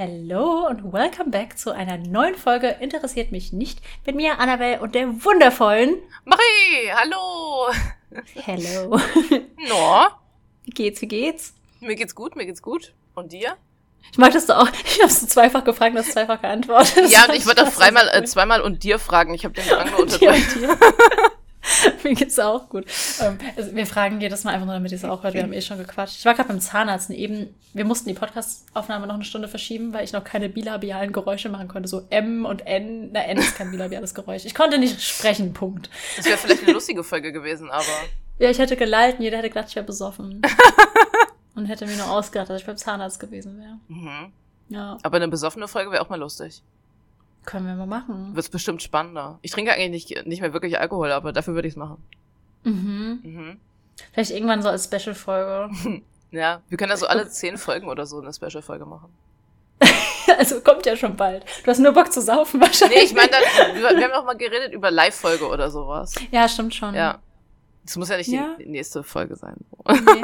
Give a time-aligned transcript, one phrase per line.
[0.00, 4.94] Hello und welcome back zu einer neuen Folge Interessiert mich nicht mit mir, Annabelle und
[4.94, 7.66] der wundervollen Marie, hallo.
[8.36, 8.96] Hello.
[9.68, 10.06] No,
[10.62, 11.52] Wie geht's, wie geht's?
[11.80, 12.94] mir geht's gut, mir geht's gut.
[13.16, 13.56] Und dir?
[14.12, 14.68] Ich mag das du auch.
[14.84, 17.10] Ich hab's so zweifach gefragt und hast zweifach geantwortet.
[17.10, 19.34] Ja, und ich wollte auch dreimal, äh, zweimal und dir fragen.
[19.34, 20.78] Ich habe den nur Dir unterdrückt.
[22.04, 22.86] Mir geht's auch gut.
[23.20, 25.34] Ähm, also wir fragen jedes Mal einfach nur, damit ihr es auch hört.
[25.34, 26.18] Wir haben eh schon gequatscht.
[26.18, 29.92] Ich war gerade beim Zahnarzt und eben, wir mussten die Podcast-Aufnahme noch eine Stunde verschieben,
[29.92, 31.88] weil ich noch keine bilabialen Geräusche machen konnte.
[31.88, 33.10] So M und N.
[33.12, 34.44] Na, N ist kein bilabiales Geräusch.
[34.44, 35.90] Ich konnte nicht sprechen, Punkt.
[36.16, 37.84] Das wäre vielleicht eine lustige Folge gewesen, aber
[38.38, 40.40] Ja, ich hätte gelallt und jeder hätte gedacht, ich wäre besoffen.
[41.56, 43.78] und hätte mir nur ausgedacht, dass ich beim Zahnarzt gewesen wäre.
[43.88, 44.32] mhm.
[44.70, 46.62] Ja, aber eine besoffene Folge wäre auch mal lustig.
[47.48, 48.34] Können wir mal machen.
[48.36, 49.38] Wird's bestimmt spannender.
[49.42, 52.02] Ich trinke eigentlich nicht, nicht mehr wirklich Alkohol, aber dafür würde ich's machen.
[52.64, 53.20] Mhm.
[53.22, 53.60] Mhm.
[54.12, 55.70] Vielleicht irgendwann so als Special-Folge.
[56.30, 59.08] Ja, wir können ja so alle zehn Folgen oder so eine Special-Folge machen.
[60.38, 61.42] also kommt ja schon bald.
[61.64, 62.98] Du hast nur Bock zu saufen wahrscheinlich.
[62.98, 66.14] Nee, ich meine, wir haben auch mal geredet über Live-Folge oder sowas.
[66.30, 66.94] Ja, stimmt schon.
[66.94, 67.20] Ja.
[67.82, 68.56] Das muss ja nicht Ja.
[68.60, 69.56] die nächste Folge sein.
[69.88, 70.22] Nee.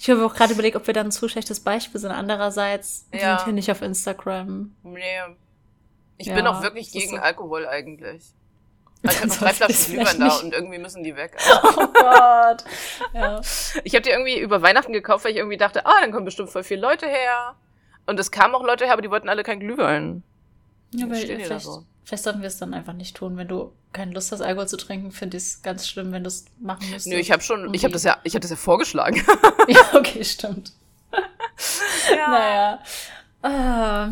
[0.00, 2.10] Ich habe auch gerade überlegt, ob wir dann ein zu schlechtes Beispiel sind.
[2.12, 3.36] Andererseits, wir Ja.
[3.36, 4.74] sind hier nicht auf Instagram.
[4.82, 5.02] Nee.
[6.18, 7.22] Ich Ja, bin auch wirklich gegen so.
[7.22, 8.22] Alkohol eigentlich.
[9.04, 11.36] Also ich habe noch drei Flaschen Glühwein da und irgendwie müssen die weg.
[11.62, 12.64] Oh Gott.
[13.14, 13.40] Ja.
[13.84, 16.50] Ich habe die irgendwie über Weihnachten gekauft, weil ich irgendwie dachte, ah, dann kommen bestimmt
[16.50, 17.54] voll viele Leute her.
[18.06, 20.24] Und es kamen auch Leute her, aber die wollten alle kein Glühwein.
[20.92, 21.84] ja weil vielleicht, so.
[22.02, 23.36] vielleicht sollten wir es dann einfach nicht tun.
[23.36, 26.28] Wenn du keine Lust hast, Alkohol zu trinken, finde ich es ganz schlimm, wenn du
[26.28, 27.06] es machen müsstest.
[27.06, 27.84] Nö, ich habe schon, ich Okay.
[27.84, 29.24] habe das ja, ich habe das ja vorgeschlagen.
[29.68, 30.72] Ja, okay, stimmt.
[32.10, 32.80] Naja.
[33.42, 34.08] Ah.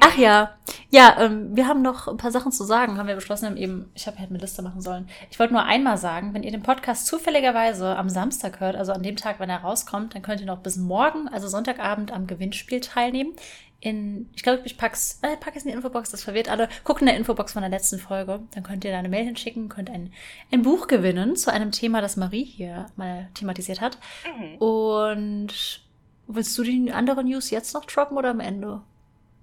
[0.00, 0.54] Ach ja.
[0.90, 3.90] Ja, ähm, wir haben noch ein paar Sachen zu sagen, haben wir beschlossen, haben eben,
[3.94, 5.08] ich habe halt eine Liste machen sollen.
[5.30, 9.02] Ich wollte nur einmal sagen, wenn ihr den Podcast zufälligerweise am Samstag hört, also an
[9.02, 12.80] dem Tag, wenn er rauskommt, dann könnt ihr noch bis morgen, also Sonntagabend, am Gewinnspiel
[12.80, 13.34] teilnehmen.
[13.80, 16.68] In, ich glaube, ich pack's, äh, pack es in die Infobox, das verwirrt alle.
[16.82, 19.68] Guckt in der Infobox von der letzten Folge, dann könnt ihr da eine Mail hinschicken,
[19.68, 20.12] könnt ein,
[20.50, 23.98] ein Buch gewinnen zu einem Thema, das Marie hier mal thematisiert hat.
[24.26, 24.56] Mhm.
[24.56, 25.82] Und
[26.26, 28.80] willst du die andere News jetzt noch droppen oder am Ende?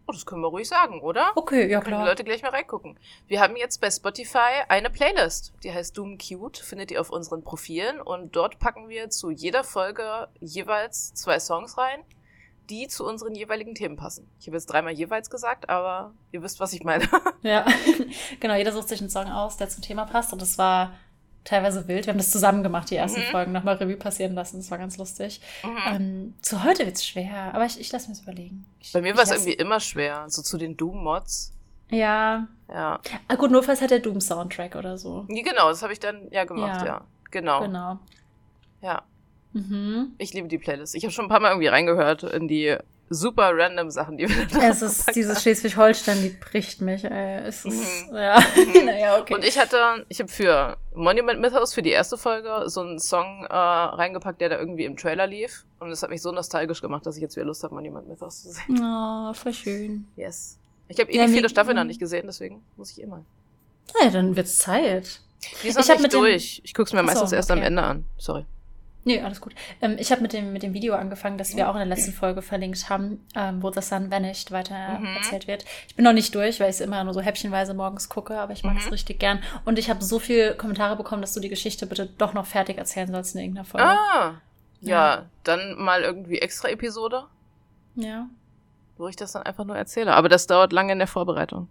[0.07, 1.31] Oh, das können wir ruhig sagen, oder?
[1.35, 2.05] Okay, ja Können die klar.
[2.05, 2.99] Leute gleich mal reingucken.
[3.27, 7.43] Wir haben jetzt bei Spotify eine Playlist, die heißt Doom Cute, findet ihr auf unseren
[7.43, 12.03] Profilen und dort packen wir zu jeder Folge jeweils zwei Songs rein,
[12.69, 14.29] die zu unseren jeweiligen Themen passen.
[14.39, 17.07] Ich habe jetzt dreimal jeweils gesagt, aber ihr wisst, was ich meine.
[17.41, 17.65] Ja,
[18.39, 18.55] genau.
[18.55, 20.33] Jeder sucht sich einen Song aus, der zum Thema passt.
[20.33, 20.93] Und das war
[21.45, 22.05] teilweise wild.
[22.05, 23.25] Wir haben das zusammen gemacht, die ersten Mhm.
[23.31, 24.57] Folgen, nochmal Revue passieren lassen.
[24.57, 25.39] Das war ganz lustig.
[25.63, 25.77] Mhm.
[25.95, 28.65] Ähm, zu heute wird's schwer, aber ich, ich lasse mir überlegen.
[28.81, 31.53] Ich, Bei mir war es irgendwie immer schwer, so zu den Doom-Mods.
[31.91, 32.47] Ja.
[32.67, 32.99] Ja.
[33.27, 35.23] Ah, gut, notfalls hat der Doom-Soundtrack oder so.
[35.27, 36.85] Nee, genau, das habe ich dann ja gemacht, Ja.
[36.85, 37.01] ja.
[37.31, 37.61] Genau.
[37.61, 37.99] Genau.
[38.81, 39.03] Ja.
[39.53, 40.13] Mhm.
[40.17, 40.95] Ich liebe die Playlist.
[40.95, 42.75] Ich habe schon ein paar Mal irgendwie reingehört in die
[43.09, 47.41] super random Sachen, die wir da Es ist dieses Schleswig-Holstein, die bricht mich, ey.
[47.45, 48.15] Es ist, Mhm.
[48.15, 48.39] ja.
[48.39, 48.85] Mhm.
[48.85, 49.33] naja, okay.
[49.35, 53.45] Und ich hatte, ich habe für Monument Mythos für die erste Folge so einen Song
[53.49, 55.65] äh, reingepackt, der da irgendwie im Trailer lief.
[55.79, 58.41] Und das hat mich so nostalgisch gemacht, dass ich jetzt wieder Lust habe, Monument Mythos
[58.43, 58.81] zu sehen.
[58.83, 60.07] Oh, voll schön.
[60.15, 60.57] Yes.
[60.87, 63.23] Ich habe eh Ja, die mir- vierte Staffel noch nicht gesehen, deswegen muss ich immer.
[64.01, 65.21] Ja, dann wird's Zeit.
[65.63, 66.61] Die ist noch Ich nicht durch.
[66.63, 67.67] Ich guck's mir meistens erst am okay.
[67.67, 68.05] Ende an.
[68.17, 68.45] Sorry.
[69.07, 69.53] Nee, alles gut.
[69.81, 72.11] Ähm, ich habe mit dem, mit dem Video angefangen, das wir auch in der letzten
[72.11, 75.15] Folge verlinkt haben, ähm, wo The Sun Vanished weiter Mhm.
[75.17, 75.63] erzählt wird.
[75.87, 78.53] Ich bin noch nicht durch, weil ich es immer nur so häppchenweise morgens gucke, aber
[78.53, 78.91] ich mag es Mhm.
[78.93, 79.43] richtig gern.
[79.63, 82.79] Und ich habe so viele Kommentare bekommen, dass du die Geschichte bitte doch noch fertig
[82.79, 83.87] erzählen sollst in irgendeiner Folge.
[83.87, 84.41] Ah.
[84.81, 85.25] Ja, Ja.
[85.43, 87.25] dann mal irgendwie extra Episode,
[87.95, 88.27] Ja.
[88.97, 90.13] wo ich das dann einfach nur erzähle.
[90.15, 91.67] Aber das dauert lange in der Vorbereitung.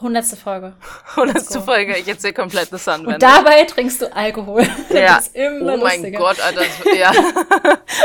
[0.00, 0.72] Hundertste Folge.
[1.16, 1.60] Hundertste.
[1.60, 3.06] Folge, ich erzähle komplett The Sun.
[3.06, 4.66] Und dabei trinkst du Alkohol.
[4.90, 5.16] Ja.
[5.16, 6.18] Das ist immer Oh mein lustiger.
[6.18, 6.60] Gott, Alter.
[6.62, 7.12] Das, ja.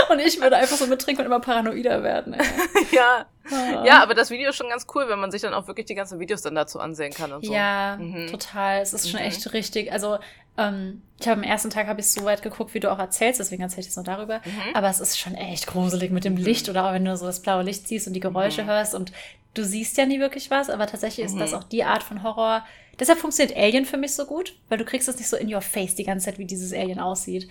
[0.09, 2.33] Und ich würde einfach so mittrinken und immer paranoider werden.
[2.33, 2.45] Ey.
[2.91, 3.25] ja.
[3.51, 3.83] Ah.
[3.85, 5.95] Ja, aber das Video ist schon ganz cool, wenn man sich dann auch wirklich die
[5.95, 7.53] ganzen Videos dann dazu ansehen kann und so.
[7.53, 8.27] Ja, Mhm.
[8.27, 8.81] total.
[8.81, 9.27] Es ist schon Mhm.
[9.27, 9.91] echt richtig.
[9.91, 10.17] Also,
[10.57, 13.39] ähm, ich habe am ersten Tag habe ich so weit geguckt, wie du auch erzählst,
[13.39, 14.39] deswegen erzähle ich jetzt nur darüber.
[14.45, 14.75] Mhm.
[14.75, 17.41] Aber es ist schon echt gruselig mit dem Licht oder auch wenn du so das
[17.41, 18.67] blaue Licht siehst und die Geräusche Mhm.
[18.67, 19.11] hörst und
[19.53, 21.39] du siehst ja nie wirklich was, aber tatsächlich ist Mhm.
[21.39, 22.65] das auch die Art von Horror.
[22.99, 25.61] Deshalb funktioniert Alien für mich so gut, weil du kriegst es nicht so in your
[25.61, 27.49] face die ganze Zeit, wie dieses Alien aussieht.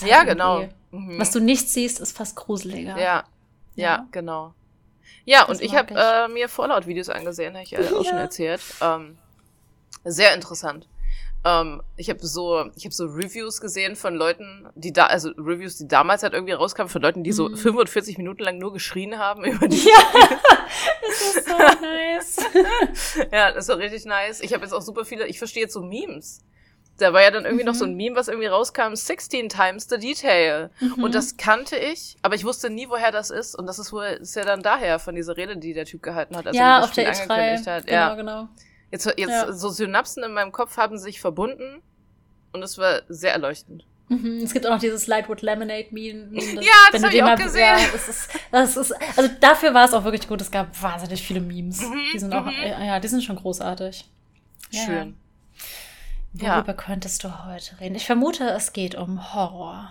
[0.00, 0.66] Halt Ja, genau.
[0.90, 1.18] Mhm.
[1.18, 2.98] Was du nicht siehst, ist fast gruseliger.
[2.98, 3.24] Ja, ja,
[3.76, 4.06] Ja.
[4.10, 4.52] genau.
[5.24, 8.60] Ja, Das und ich habe äh, mir Fallout-Videos angesehen, habe ich ja auch schon erzählt.
[8.80, 9.16] Ähm,
[10.04, 10.86] sehr interessant.
[11.48, 15.76] Ähm, ich habe so, ich habe so Reviews gesehen von Leuten, die da, also Reviews,
[15.78, 17.56] die damals halt irgendwie rauskamen, von Leuten, die so Mhm.
[17.56, 19.76] 45 Minuten lang nur geschrien haben über die.
[19.86, 20.02] Ja,
[21.06, 22.36] das ist so nice.
[23.32, 24.40] ja, das war richtig nice.
[24.40, 26.42] Ich habe jetzt auch super viele, ich verstehe jetzt so Memes.
[26.98, 27.68] Da war ja dann irgendwie Mhm.
[27.68, 30.70] noch so ein Meme, was irgendwie rauskam, 16 times the detail.
[30.80, 31.04] Mhm.
[31.04, 33.54] Und das kannte ich, aber ich wusste nie, woher das ist.
[33.54, 36.34] Und das ist wohl, ist ja dann daher von dieser Rede, die der Typ gehalten
[36.36, 37.30] hat, als er ja, das auf der Spiel E3.
[37.34, 37.86] angekündigt hat.
[37.86, 38.14] Genau, ja.
[38.14, 38.48] genau.
[38.90, 39.52] Jetzt, jetzt Ja.
[39.52, 41.82] so Synapsen in meinem Kopf haben sich verbunden
[42.52, 43.84] und es war sehr erleuchtend.
[44.08, 44.40] Mhm.
[44.44, 46.26] Es gibt auch noch dieses Lightwood Lemonade Meme.
[46.30, 47.60] Meme, Ja, das hab ich auch gesehen.
[47.60, 50.40] Ja, das ist, das ist, also dafür war es auch wirklich gut.
[50.40, 51.82] Es gab wahnsinnig viele Memes.
[51.82, 52.52] Mhm, die sind auch, mhm.
[52.52, 54.08] äh, ja, die sind schon großartig.
[54.70, 54.84] Ja.
[54.84, 55.16] Schön.
[56.32, 56.72] Worüber Ja.
[56.74, 57.94] könntest du heute reden?
[57.96, 59.90] Ich vermute, es geht um Horror.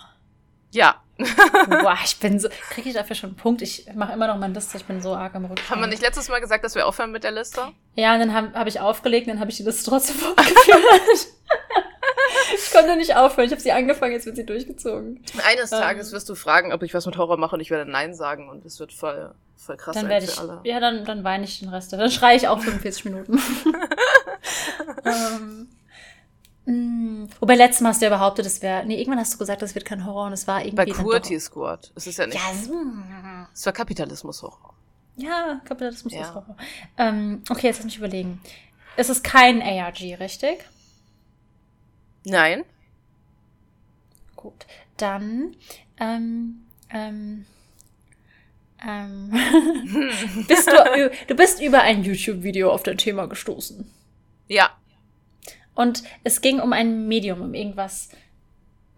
[0.71, 1.01] Ja.
[1.17, 2.49] Boah, ich bin so.
[2.71, 3.61] Kriege ich dafür schon einen Punkt?
[3.61, 5.69] Ich mache immer noch meine Liste, ich bin so arg am Rückfall.
[5.77, 7.69] Haben wir nicht letztes Mal gesagt, dass wir aufhören mit der Liste?
[7.95, 11.27] Ja, und dann habe hab ich aufgelegt, dann habe ich die Liste trotzdem fortgeführt.
[12.55, 13.45] ich konnte nicht aufhören.
[13.45, 15.23] Ich habe sie angefangen, jetzt wird sie durchgezogen.
[15.47, 15.79] Eines Ähm.
[15.79, 18.49] Tages wirst du fragen, ob ich was mit Horror mache und ich werde Nein sagen
[18.49, 20.39] und es wird voll, voll krass Dann werde für ich.
[20.39, 20.59] alle.
[20.63, 21.93] Ja, dann, dann weine ich den Rest.
[21.93, 23.39] Dann schreie ich auch 45 Minuten.
[25.05, 25.69] ähm,
[26.65, 28.85] mh, wobei letztes Mal hast du ja behauptet, es wäre.
[28.85, 30.75] Nee, irgendwann hast du gesagt, es wird kein Horror und es war irgendwie.
[30.75, 31.91] Bei Qwerty Squad.
[31.95, 32.35] Es ist ja nicht.
[32.37, 32.73] Ja, so-
[33.53, 34.73] Es war Kapitalismus-Horror.
[35.17, 36.21] ja, Kapitalismus Ja.
[36.21, 36.57] ist Horror.
[36.97, 38.41] Ähm, okay, jetzt lass mich überlegen.
[38.97, 40.59] Es ist kein ARG, richtig?
[42.25, 42.63] Nein.
[44.35, 44.65] Gut.
[44.97, 45.55] Dann,
[45.99, 47.45] ähm, ähm,
[48.85, 49.31] ähm,
[50.47, 53.89] bist du, du bist über ein YouTube-Video auf dein Thema gestoßen.
[54.47, 54.69] Ja.
[55.75, 58.09] Und es ging um ein Medium, um irgendwas,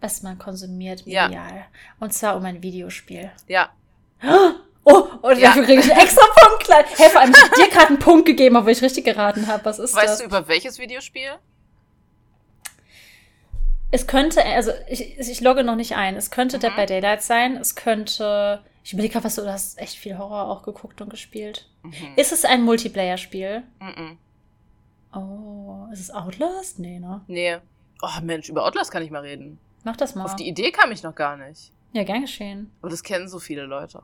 [0.00, 1.26] was man konsumiert, Ja.
[1.28, 1.64] medial.
[2.00, 3.30] Und zwar um ein Videospiel.
[3.48, 3.70] Ja.
[4.84, 5.48] Oh, und Ja.
[5.48, 6.64] dafür kriege ich einen extra Punkt.
[6.64, 6.84] Klein.
[6.96, 9.64] Hey, vor allem, ich dir gerade einen Punkt gegeben, obwohl ich richtig geraten habe.
[9.64, 10.18] Was ist Weißt das?
[10.20, 11.30] du über welches Videospiel?
[13.90, 16.14] Es könnte, also ich, ich logge noch nicht ein.
[16.16, 16.60] Es könnte Mhm.
[16.60, 17.56] Dead by Daylight sein.
[17.56, 18.62] Es könnte.
[18.84, 21.68] Ich überlege gerade, was du, du hast echt viel Horror auch geguckt und gespielt.
[21.82, 21.92] Mhm.
[22.16, 23.62] Ist es ein Multiplayer-Spiel?
[23.80, 24.18] Mhm.
[25.14, 26.78] Oh, ist es Outlast?
[26.78, 27.22] Nee, ne?
[27.26, 27.56] Nee.
[28.02, 29.58] Oh Mensch, über Outlast kann ich mal reden.
[29.84, 30.24] Mach das mal.
[30.24, 31.72] Auf die Idee kam ich noch gar nicht.
[31.92, 32.70] ja, gern geschehen.
[32.82, 34.02] Aber das kennen so viele Leute.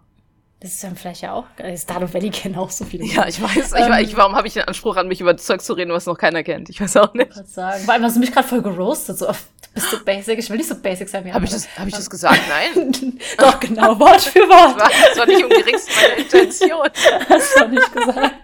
[0.60, 1.44] Das ist dann vielleicht ja auch.
[1.58, 3.04] äh, Stardew Valley kennen auch so viele.
[3.04, 3.72] Ja, ich weiß.
[3.74, 3.92] Ich, Ähm.
[4.00, 6.42] ich, warum habe ich den Anspruch an mich über Zeug zu reden, was noch keiner
[6.42, 6.70] kennt?
[6.70, 7.36] Ich weiß auch Ich nicht.
[7.36, 7.84] wollte sagen.
[7.84, 9.18] Vor allem hast du mich gerade voll geroastet.
[9.18, 9.32] So, du
[9.74, 10.38] bist so basic.
[10.38, 12.40] Ich will nicht so basic sein wie Habe ich, das, hab ich das gesagt?
[12.48, 13.18] Nein.
[13.38, 13.98] Doch, genau.
[14.00, 14.80] Wort für Wort.
[14.80, 16.88] Das war, das war nicht im geringsten meine Intention.
[17.28, 18.34] Hast du nicht gesagt.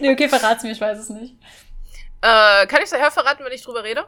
[0.00, 1.36] Nee, okay, verrat's mir, ich weiß es nicht.
[2.22, 4.04] Äh, kann ich daher verraten, wenn ich drüber rede?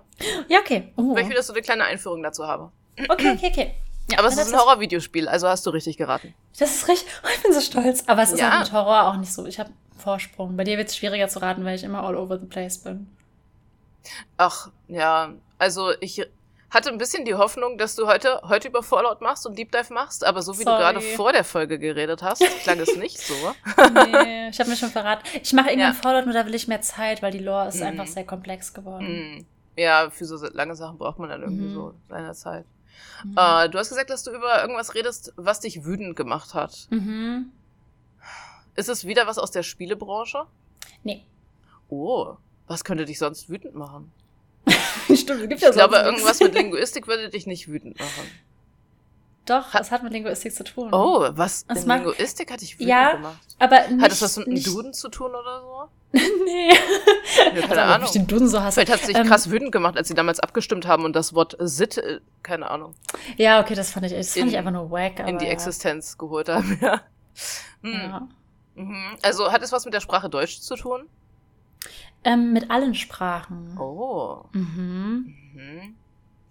[0.49, 0.93] Ja, okay.
[0.97, 1.15] Oh.
[1.15, 2.71] Weil ich wieder so eine kleine Einführung dazu habe.
[3.09, 3.75] Okay, okay, okay.
[4.11, 6.35] Ja, Aber es ist ein Horrorvideospiel, also hast du richtig geraten.
[6.59, 7.09] Das ist richtig.
[7.25, 8.05] Oh, ich bin so stolz.
[8.07, 8.55] Aber es ist Ja.
[8.57, 9.47] auch mit Horror auch nicht so.
[9.47, 10.57] Ich habe Vorsprung.
[10.57, 13.09] Bei dir wird es schwieriger zu raten, weil ich immer all over the place bin.
[14.37, 15.33] Ach, ja.
[15.59, 16.23] Also ich
[16.75, 19.93] hatte ein bisschen die Hoffnung, dass du heute, heute über Fallout machst und Deep Dive
[19.93, 20.77] machst, aber so wie Sorry.
[20.77, 23.35] du gerade vor der Folge geredet hast, klang es nicht so.
[23.95, 25.23] Nee, ich habe mir schon verraten.
[25.43, 26.01] Ich mache irgendwann Ja.
[26.01, 27.83] Fallout, nur da will ich mehr Zeit, weil die Lore ist Mhm.
[27.87, 29.07] einfach sehr komplex geworden.
[29.07, 29.47] Hm.
[29.77, 31.75] Ja, für so lange Sachen braucht man dann irgendwie Mhm.
[31.75, 32.65] so seine Zeit.
[33.25, 33.37] Mhm.
[33.37, 36.87] Äh, du hast gesagt, dass du über irgendwas redest, was dich wütend gemacht hat.
[36.91, 37.51] Mhm.
[38.77, 40.45] Ist es wieder was aus der Spielebranche?
[41.03, 41.25] Nee.
[41.89, 42.35] Oh,
[42.67, 44.13] was könnte dich sonst wütend machen?
[45.25, 46.41] Stimmt, gibt ja Ich glaube, sonst irgendwas nichts.
[46.41, 48.31] mit Linguistik würde dich nicht wütend machen.
[49.47, 50.89] Doch, es hat mit Linguistik zu tun.
[50.95, 51.67] Oh, was?
[51.67, 53.39] Das in mag- Linguistik hat dich wütend Ja, gemacht.
[53.59, 55.89] Aber nicht, Hat es was mit einem nicht, Duden zu tun oder so?
[56.45, 56.71] Nee.
[56.71, 58.07] Ja, keine Also, Ahnung.
[58.07, 58.77] ich den Duden so hasse.
[58.81, 61.35] Vielleicht hat es dich Ähm, krass wütend gemacht, als sie damals abgestimmt haben und das
[61.35, 62.95] Wort Sitte, keine Ahnung,
[63.37, 65.19] Ja, okay, das fand ich, das fand In- ich einfach nur wack.
[65.19, 65.51] in aber die ja.
[65.51, 66.79] Existenz geholt haben.
[66.81, 67.01] Ja.
[67.83, 67.93] Hm.
[67.93, 68.29] Ja.
[68.77, 69.17] Mhm.
[69.23, 71.07] Also hat es was mit der Sprache Deutsch zu tun?
[72.25, 73.77] Ähm, mit allen Sprachen.
[73.79, 74.45] Oh.
[74.53, 75.35] Mhm.
[75.55, 75.95] Mhm.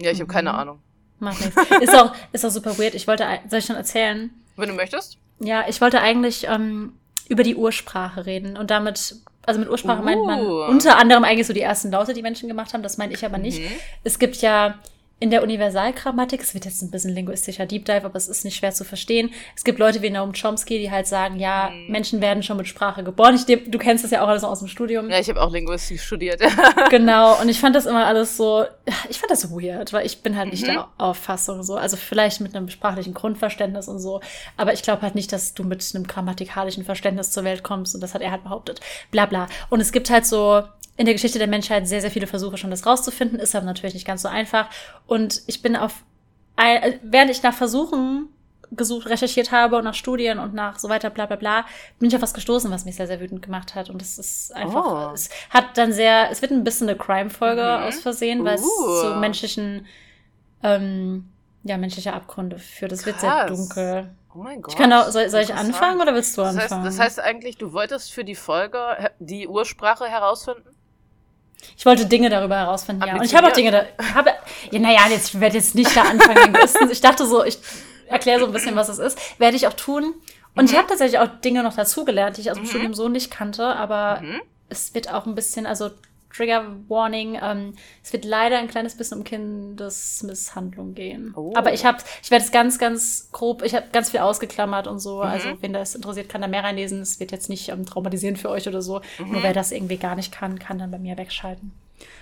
[0.01, 0.59] Ja, ich habe keine Mhm.
[0.59, 0.79] Ahnung.
[1.19, 1.55] Macht nichts.
[1.81, 2.93] Ist auch, ist auch super weird.
[2.95, 4.29] Ich wollte, soll ich schon erzählen?
[4.55, 5.17] Wenn du möchtest.
[5.39, 6.93] Ja, ich wollte eigentlich ähm,
[7.27, 9.15] über die Ursprache reden und damit,
[9.45, 10.65] also mit Ursprache meint man Uh.
[10.65, 12.83] unter anderem eigentlich so die ersten Laute, die Menschen gemacht haben.
[12.83, 13.59] Das meine ich aber nicht.
[13.61, 13.71] Mhm.
[14.03, 14.77] Es gibt ja
[15.23, 18.57] in der Universalgrammatik, es wird jetzt ein bisschen linguistischer Deep Dive, aber es ist nicht
[18.57, 19.31] schwer zu verstehen.
[19.55, 21.87] Es gibt Leute wie Noam Chomsky, die halt sagen, ja, Mhm.
[21.91, 23.33] Menschen werden schon mit Sprache geboren.
[23.35, 25.09] Ich, du kennst das ja auch alles aus dem Studium.
[25.09, 26.41] Ja, ich habe auch Linguistik studiert.
[26.89, 28.65] Genau, und ich fand das immer alles so,
[29.09, 30.71] ich fand das weird, weil ich bin halt nicht Mhm.
[30.73, 34.19] der Auffassung so, also vielleicht mit einem sprachlichen Grundverständnis und so,
[34.57, 38.01] aber ich glaube halt nicht, dass du mit einem grammatikalischen Verständnis zur Welt kommst und
[38.01, 39.47] das hat er halt behauptet, bla bla.
[39.69, 40.63] Und es gibt halt so
[40.97, 43.93] in der Geschichte der Menschheit sehr, sehr viele Versuche schon, das rauszufinden, ist aber natürlich
[43.95, 44.69] nicht ganz so einfach
[45.07, 46.03] und ich bin auf,
[46.57, 48.29] äh, während ich nach Versuchen
[48.75, 51.65] gesucht, recherchiert habe und nach Studien und nach so weiter, bla bla bla,
[51.99, 53.91] bin ich auf was gestoßen, was mich sehr, sehr wütend gemacht hat.
[53.91, 55.13] Und es ist einfach, Oh.
[55.13, 57.83] es hat dann sehr, es wird ein bisschen eine Crime-Folge Mhm.
[57.87, 59.01] aus Versehen, weil es Uh.
[59.01, 59.85] zu menschlichen,
[60.63, 61.29] ähm,
[61.63, 62.91] ja, menschliche Abgründe führt.
[62.91, 64.09] Es wird sehr dunkel.
[64.33, 64.73] Oh mein Gott.
[64.73, 66.85] Ich kann auch, soll, soll ich anfangen oder willst du Das heißt, anfangen?
[66.85, 70.67] das heißt eigentlich, du wolltest für die Folge die Ursprache herausfinden?
[71.77, 73.15] Ich wollte Dinge darüber herausfinden, ja.
[73.15, 73.85] Und ich habe auch Dinge da.
[74.13, 74.31] Habe,
[74.71, 76.57] ja, naja, jetzt werde jetzt nicht da anfangen.
[76.91, 77.59] ich dachte so, ich
[78.07, 79.39] erkläre so ein bisschen, was es ist.
[79.39, 80.13] Werde ich auch tun.
[80.55, 80.69] Und mhm.
[80.69, 82.69] ich habe tatsächlich auch Dinge noch dazugelernt, die ich aus dem mhm.
[82.69, 84.41] Studium so nicht kannte, aber mhm.
[84.69, 85.89] es wird auch ein bisschen, also
[86.35, 87.73] Trigger Warning, ähm,
[88.03, 91.33] es wird leider ein kleines bisschen um Kindesmisshandlung gehen.
[91.35, 91.53] Oh.
[91.55, 94.99] Aber ich habe, ich werde es ganz, ganz grob, ich habe ganz viel ausgeklammert und
[94.99, 95.21] so.
[95.21, 95.57] Also mhm.
[95.61, 97.01] wenn das interessiert, kann da mehr reinlesen.
[97.01, 99.01] Es wird jetzt nicht ähm, traumatisierend für euch oder so.
[99.19, 99.31] Mhm.
[99.31, 101.71] Nur wer das irgendwie gar nicht kann, kann dann bei mir wegschalten.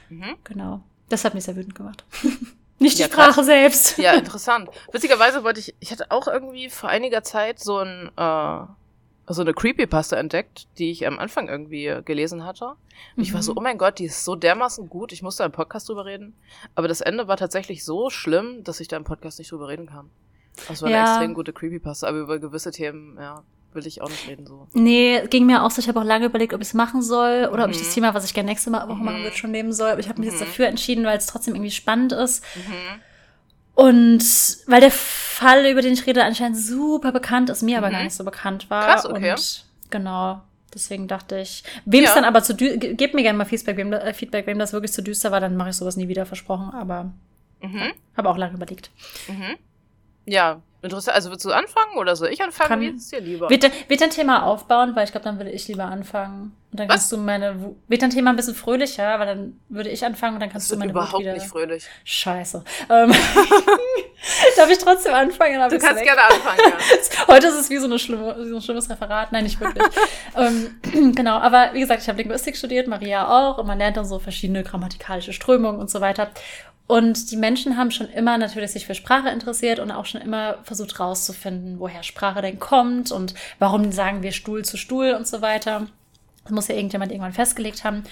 [0.09, 0.35] Mhm.
[0.43, 0.81] Genau.
[1.09, 2.03] Das hat mich sehr wütend gemacht.
[2.81, 3.45] Nicht die ja, Sprache krass.
[3.45, 3.97] selbst.
[3.99, 4.69] Ja, interessant.
[4.91, 8.65] Witzigerweise wollte ich, ich hatte auch irgendwie vor einiger Zeit so ein, äh,
[9.27, 12.65] so eine Creepypasta entdeckt, die ich am Anfang irgendwie gelesen hatte.
[12.65, 12.77] Und
[13.17, 13.23] mhm.
[13.23, 13.57] ich war so, mhm.
[13.59, 16.35] oh mein Gott, die ist so dermaßen gut, ich musste einen Podcast drüber reden.
[16.75, 19.87] Aber das Ende war tatsächlich so schlimm, dass ich da im Podcast nicht drüber reden
[19.87, 20.09] kann.
[20.67, 21.03] Das war ja.
[21.03, 24.67] eine extrem gute Creepypasta, aber über gewisse Themen, ja, will ich auch nicht reden so.
[24.73, 25.79] Nee, ging mir auch so.
[25.79, 27.63] Ich habe auch lange überlegt, ob ich es machen soll oder mhm.
[27.63, 27.93] ob ich das mhm.
[27.93, 29.05] Thema, was ich gerne nächste Woche mhm.
[29.05, 29.91] machen würde, schon nehmen soll.
[29.91, 30.33] Aber ich habe mich mhm.
[30.33, 32.43] jetzt dafür entschieden, weil es trotzdem irgendwie spannend ist.
[32.55, 33.01] Mhm.
[33.73, 34.23] Und
[34.67, 38.13] weil der Fall, über den ich rede, anscheinend super bekannt ist, mir aber gar nicht
[38.13, 38.85] so bekannt war.
[38.85, 39.31] Krass, okay.
[39.31, 40.41] Und genau.
[40.73, 42.09] Deswegen dachte ich, wem ja.
[42.09, 44.71] es dann aber zu düster, gebt mir gerne mal Feedback wem, äh, Feedback, wem das
[44.71, 47.11] wirklich zu düster war, dann mache ich sowas nie wieder versprochen, aber
[47.61, 47.91] mhm.
[48.15, 48.89] habe auch lange überlegt.
[49.27, 49.57] Mhm.
[50.25, 51.15] Ja, Interessant.
[51.15, 52.69] Also willst du anfangen oder soll ich anfangen?
[52.69, 53.49] Kann, Wie ist es dir lieber?
[53.49, 56.55] Wird, wird ein Thema aufbauen, weil ich glaube, dann würde ich lieber anfangen.
[56.71, 57.17] Und dann kannst Was?
[57.17, 57.75] du meine.
[57.87, 60.75] Wird dein Thema ein bisschen fröhlicher, weil dann würde ich anfangen und dann kannst das
[60.75, 60.91] du meine.
[60.91, 61.85] Überhaupt wieder, nicht fröhlich.
[62.05, 62.63] Scheiße.
[62.89, 63.11] Ähm,
[64.55, 65.53] darf ich trotzdem anfangen?
[65.69, 66.05] Du kannst weg.
[66.05, 67.27] gerne anfangen, ja.
[67.27, 69.31] Heute ist es wie so, eine schlimme, so ein schlimmes Referat.
[69.31, 69.83] Nein, nicht wirklich.
[70.37, 74.05] ähm, genau, aber wie gesagt, ich habe Linguistik studiert, Maria auch, und man lernt dann
[74.05, 76.29] so verschiedene grammatikalische Strömungen und so weiter.
[76.91, 80.57] Und die Menschen haben schon immer natürlich sich für Sprache interessiert und auch schon immer
[80.63, 85.41] versucht rauszufinden, woher Sprache denn kommt und warum sagen wir Stuhl zu Stuhl und so
[85.41, 85.87] weiter.
[86.43, 88.03] Das muss ja irgendjemand irgendwann festgelegt haben.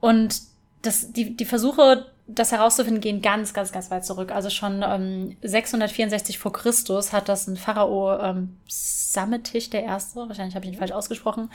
[0.00, 0.40] Und
[0.80, 4.32] das, die, die Versuche, das herauszufinden, gehen ganz, ganz, ganz weit zurück.
[4.32, 10.56] Also schon ähm, 664 vor Christus hat das ein Pharao ähm, Sametich der Erste, wahrscheinlich
[10.56, 11.50] habe ich ihn falsch ausgesprochen,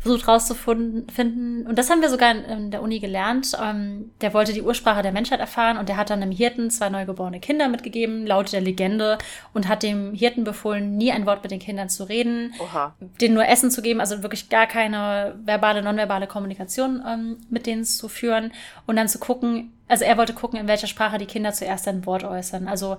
[0.00, 1.66] versucht rauszufinden.
[1.66, 3.52] Und das haben wir sogar in, in der Uni gelernt.
[3.62, 6.88] Ähm, der wollte die Ursprache der Menschheit erfahren und der hat dann einem Hirten zwei
[6.88, 9.18] neugeborene Kinder mitgegeben, laut der Legende,
[9.52, 12.94] und hat dem Hirten befohlen, nie ein Wort mit den Kindern zu reden, Oha.
[13.20, 17.84] denen nur Essen zu geben, also wirklich gar keine verbale, nonverbale Kommunikation ähm, mit denen
[17.84, 18.52] zu führen
[18.86, 22.06] und dann zu gucken, also er wollte gucken, in welcher Sprache die Kinder zuerst ein
[22.06, 22.68] Wort äußern.
[22.68, 22.96] Also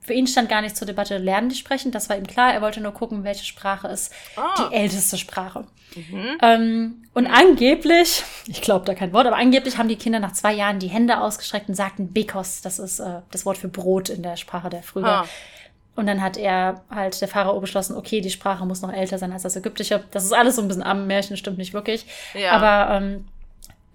[0.00, 2.52] für ihn stand gar nicht zur Debatte, lernen die sprechen, das war ihm klar.
[2.52, 4.54] Er wollte nur gucken, welche Sprache ist ah.
[4.58, 5.66] die älteste Sprache.
[5.96, 6.38] Mhm.
[6.42, 7.34] Ähm, und mhm.
[7.34, 10.88] angeblich, ich glaube da kein Wort, aber angeblich haben die Kinder nach zwei Jahren die
[10.88, 14.68] Hände ausgestreckt und sagten Bekos, das ist äh, das Wort für Brot in der Sprache
[14.68, 15.06] der früher.
[15.06, 15.28] Ah.
[15.96, 19.32] Und dann hat er halt, der Pharao beschlossen, okay, die Sprache muss noch älter sein
[19.32, 20.04] als das Ägyptische.
[20.10, 22.06] Das ist alles so ein bisschen am Märchen, stimmt nicht wirklich.
[22.34, 22.52] Ja.
[22.52, 23.24] Aber ähm,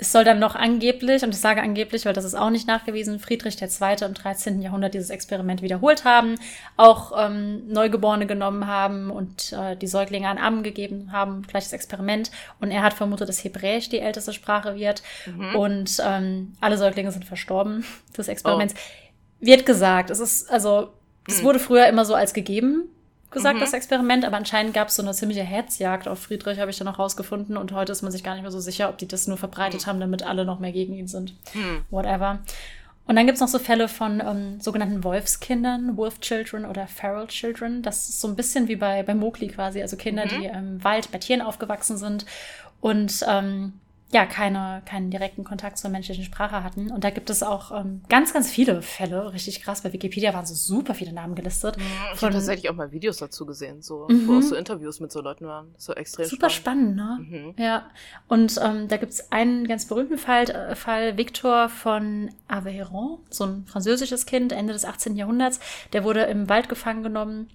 [0.01, 3.19] es soll dann noch angeblich, und ich sage angeblich, weil das ist auch nicht nachgewiesen,
[3.19, 3.97] Friedrich II.
[4.03, 4.59] im 13.
[4.59, 6.39] Jahrhundert dieses Experiment wiederholt haben,
[6.75, 12.31] auch ähm, Neugeborene genommen haben und äh, die Säuglinge an Armen gegeben haben, gleiches Experiment.
[12.59, 15.03] Und er hat vermutet, dass Hebräisch die älteste Sprache wird.
[15.27, 15.55] Mhm.
[15.55, 17.85] Und ähm, alle Säuglinge sind verstorben
[18.17, 18.73] des Experiments.
[18.73, 19.45] Oh.
[19.45, 20.93] Wird gesagt, es ist, also,
[21.27, 21.45] es mhm.
[21.45, 22.89] wurde früher immer so als gegeben
[23.31, 23.61] gesagt, mhm.
[23.61, 26.85] das Experiment, aber anscheinend gab es so eine ziemliche Hetzjagd auf Friedrich, habe ich dann
[26.85, 27.57] noch rausgefunden.
[27.57, 29.81] Und heute ist man sich gar nicht mehr so sicher, ob die das nur verbreitet
[29.81, 29.85] mhm.
[29.87, 31.33] haben, damit alle noch mehr gegen ihn sind.
[31.53, 31.83] Mhm.
[31.89, 32.39] Whatever.
[33.07, 37.81] Und dann gibt's noch so Fälle von ähm, sogenannten Wolfskindern, Wolf Children oder Feral Children.
[37.81, 40.55] Das ist so ein bisschen wie bei, bei Mowgli quasi, also Kinder, die mhm.
[40.55, 42.25] im Wald bei Tieren aufgewachsen sind
[42.79, 43.73] und ähm,
[44.13, 46.91] ja, keine, keinen direkten Kontakt zur menschlichen Sprache hatten.
[46.91, 49.81] Und da gibt es auch ähm, ganz, ganz viele Fälle, richtig krass.
[49.81, 51.77] Bei Wikipedia waren so super viele Namen gelistet.
[51.77, 54.27] Ja, ich habe tatsächlich auch mal Videos dazu gesehen, so, mhm.
[54.27, 55.73] wo auch so Interviews mit so Leuten waren.
[55.77, 57.39] So extrem Super spannend, spannend ne?
[57.39, 57.63] Mhm.
[57.63, 57.89] Ja.
[58.27, 63.45] Und ähm, da gibt es einen ganz berühmten Fall, äh, Fall Victor von Aveyron, so
[63.45, 65.15] ein französisches Kind, Ende des 18.
[65.15, 65.61] Jahrhunderts.
[65.93, 67.47] Der wurde im Wald gefangen genommen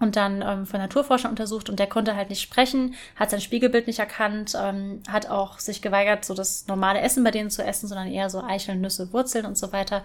[0.00, 3.86] und dann ähm, von Naturforschern untersucht und der konnte halt nicht sprechen, hat sein Spiegelbild
[3.86, 7.86] nicht erkannt, ähm, hat auch sich geweigert, so das normale Essen bei denen zu essen,
[7.86, 10.02] sondern eher so Eicheln, Nüsse, Wurzeln und so weiter.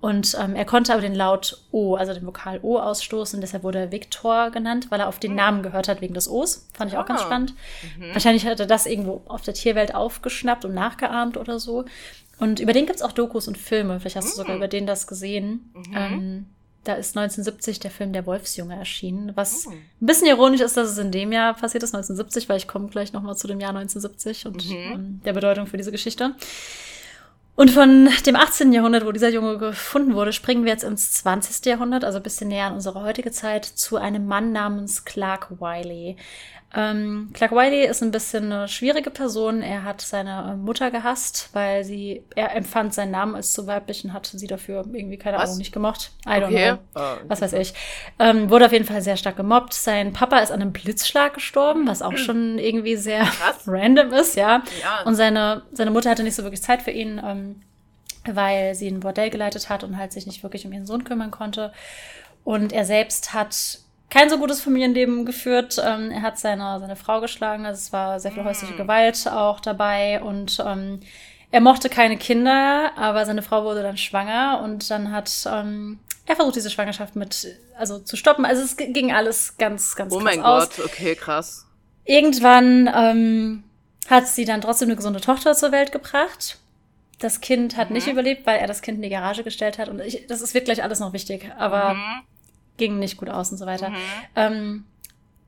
[0.00, 3.78] Und ähm, er konnte aber den Laut O, also den Vokal O ausstoßen, deshalb wurde
[3.78, 5.36] er Viktor genannt, weil er auf den hm.
[5.36, 6.68] Namen gehört hat wegen des O's.
[6.74, 7.06] Fand ich auch ah.
[7.06, 7.54] ganz spannend.
[7.98, 8.12] Mhm.
[8.12, 11.84] Wahrscheinlich hat er das irgendwo auf der Tierwelt aufgeschnappt und nachgeahmt oder so.
[12.38, 13.98] Und über den gibt's auch Dokus und Filme.
[14.00, 14.58] Vielleicht hast du sogar hm.
[14.58, 15.72] über den das gesehen.
[15.72, 15.96] Mhm.
[15.96, 16.46] Ähm,
[16.86, 19.70] da ist 1970 der Film Der Wolfsjunge erschienen, was oh.
[19.70, 22.88] ein bisschen ironisch ist, dass es in dem Jahr passiert ist, 1970, weil ich komme
[22.88, 24.74] gleich nochmal zu dem Jahr 1970 und mhm.
[24.74, 26.34] ähm, der Bedeutung für diese Geschichte.
[27.56, 28.70] Und von dem 18.
[28.72, 31.64] Jahrhundert, wo dieser Junge gefunden wurde, springen wir jetzt ins 20.
[31.64, 36.16] Jahrhundert, also ein bisschen näher an unsere heutige Zeit, zu einem Mann namens Clark Wiley.
[36.74, 39.62] Ähm, Clark Wiley ist ein bisschen eine schwierige Person.
[39.62, 44.04] Er hat seine äh, Mutter gehasst, weil sie, er empfand seinen Namen als zu weiblich
[44.04, 45.44] und hat sie dafür irgendwie, keine Was?
[45.50, 46.10] Ahnung, nicht gemocht.
[46.26, 46.72] I don't Okay.
[46.72, 47.00] know.
[47.00, 47.72] Ah, Was weiß ich.
[48.18, 49.74] Ähm, wurde auf jeden Fall sehr stark gemobbt.
[49.74, 53.62] Sein Papa ist an einem Blitzschlag gestorben, was auch schon irgendwie sehr Krass.
[53.66, 54.62] random ist, ja.
[54.82, 55.02] Ja.
[55.04, 57.62] Und seine, seine Mutter hatte nicht so wirklich Zeit für ihn, ähm,
[58.26, 61.30] weil sie ein Bordell geleitet hat und halt sich nicht wirklich um ihren Sohn kümmern
[61.30, 61.72] konnte.
[62.44, 63.78] Und er selbst hat
[64.10, 65.80] kein so gutes Familienleben geführt.
[65.84, 69.60] Ähm, er hat seine, seine Frau geschlagen, also es war sehr viel häusliche Gewalt auch
[69.60, 71.00] dabei und ähm,
[71.50, 76.36] er mochte keine Kinder, aber seine Frau wurde dann schwanger und dann hat ähm, er
[76.36, 77.46] versucht, diese Schwangerschaft mit,
[77.78, 78.44] also zu stoppen.
[78.44, 80.70] Also es ging alles ganz, ganz Oh mein aus.
[80.76, 81.66] Gott, okay, krass.
[82.04, 83.64] Irgendwann ähm,
[84.08, 86.58] hat sie dann trotzdem eine gesunde Tochter zur Welt gebracht.
[87.18, 88.12] Das Kind hat nicht Mhm.
[88.12, 89.88] überlebt, weil er das Kind in die Garage gestellt hat.
[89.88, 92.22] Und ich, das ist wirklich alles noch wichtig, aber Mhm.
[92.76, 93.90] Ging nicht gut aus und so weiter.
[93.90, 93.94] Mhm.
[94.36, 94.84] Ähm,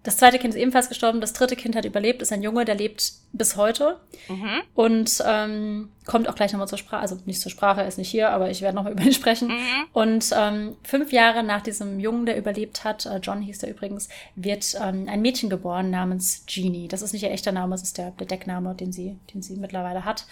[0.04, 1.20] das zweite Kind ist ebenfalls gestorben.
[1.20, 4.62] Das dritte Kind hat überlebt, ist ein Junge, der lebt bis heute Mhm.
[4.74, 7.02] und ähm, kommt auch gleich nochmal zur Sprache.
[7.02, 9.48] Also nicht zur Sprache, er ist nicht hier, aber ich werde nochmal über ihn sprechen.
[9.48, 9.84] Mhm.
[9.92, 14.08] Und ähm, fünf Jahre nach diesem Jungen, der überlebt hat, äh, John hieß der übrigens,
[14.34, 16.88] wird ähm, ein Mädchen geboren namens Jeannie.
[16.88, 19.56] Das ist nicht ihr echter Name, das ist der, der Deckname, den sie, den sie
[19.56, 20.24] mittlerweile hat.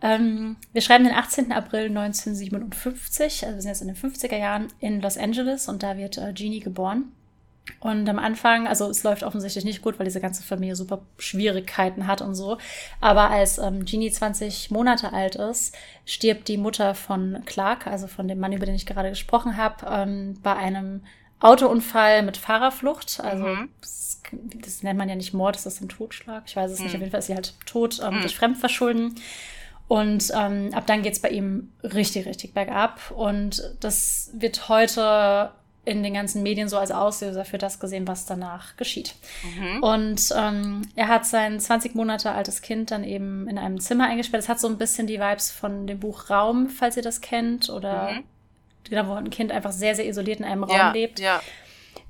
[0.00, 1.50] Ähm, wir schreiben den 18.
[1.52, 5.96] April 1957, also wir sind jetzt in den 50er Jahren in Los Angeles und da
[5.96, 7.12] wird äh, Jeannie geboren.
[7.80, 12.06] Und am Anfang, also es läuft offensichtlich nicht gut, weil diese ganze Familie super Schwierigkeiten
[12.06, 12.56] hat und so.
[13.00, 15.76] Aber als ähm, Jeannie 20 Monate alt ist,
[16.06, 19.84] stirbt die Mutter von Clark, also von dem Mann, über den ich gerade gesprochen habe,
[19.90, 21.02] ähm, bei einem
[21.40, 23.20] Autounfall mit Fahrerflucht.
[23.20, 23.68] Also Mhm.
[23.82, 24.22] das,
[24.62, 26.44] das nennt man ja nicht Mord, das ist ein Totschlag.
[26.46, 26.88] Ich weiß es nicht.
[26.92, 26.96] Mhm.
[26.96, 28.20] Auf jeden Fall ist sie halt tot ähm, Mhm.
[28.22, 29.14] durch Fremdverschulden.
[29.88, 33.10] Und ähm, ab dann geht's bei ihm richtig, richtig bergab.
[33.10, 35.50] Und das wird heute
[35.86, 39.14] in den ganzen Medien so als Auslöser für das gesehen, was danach geschieht.
[39.42, 39.82] Mhm.
[39.82, 44.42] Und ähm, er hat sein 20 Monate altes Kind dann eben in einem Zimmer eingesperrt.
[44.42, 47.70] Es hat so ein bisschen die Vibes von dem Buch Raum, falls ihr das kennt.
[47.70, 48.24] Oder Mhm.
[48.84, 51.18] genau, wo ein Kind einfach sehr, sehr isoliert in einem Raum Ja, lebt.
[51.20, 51.40] ja.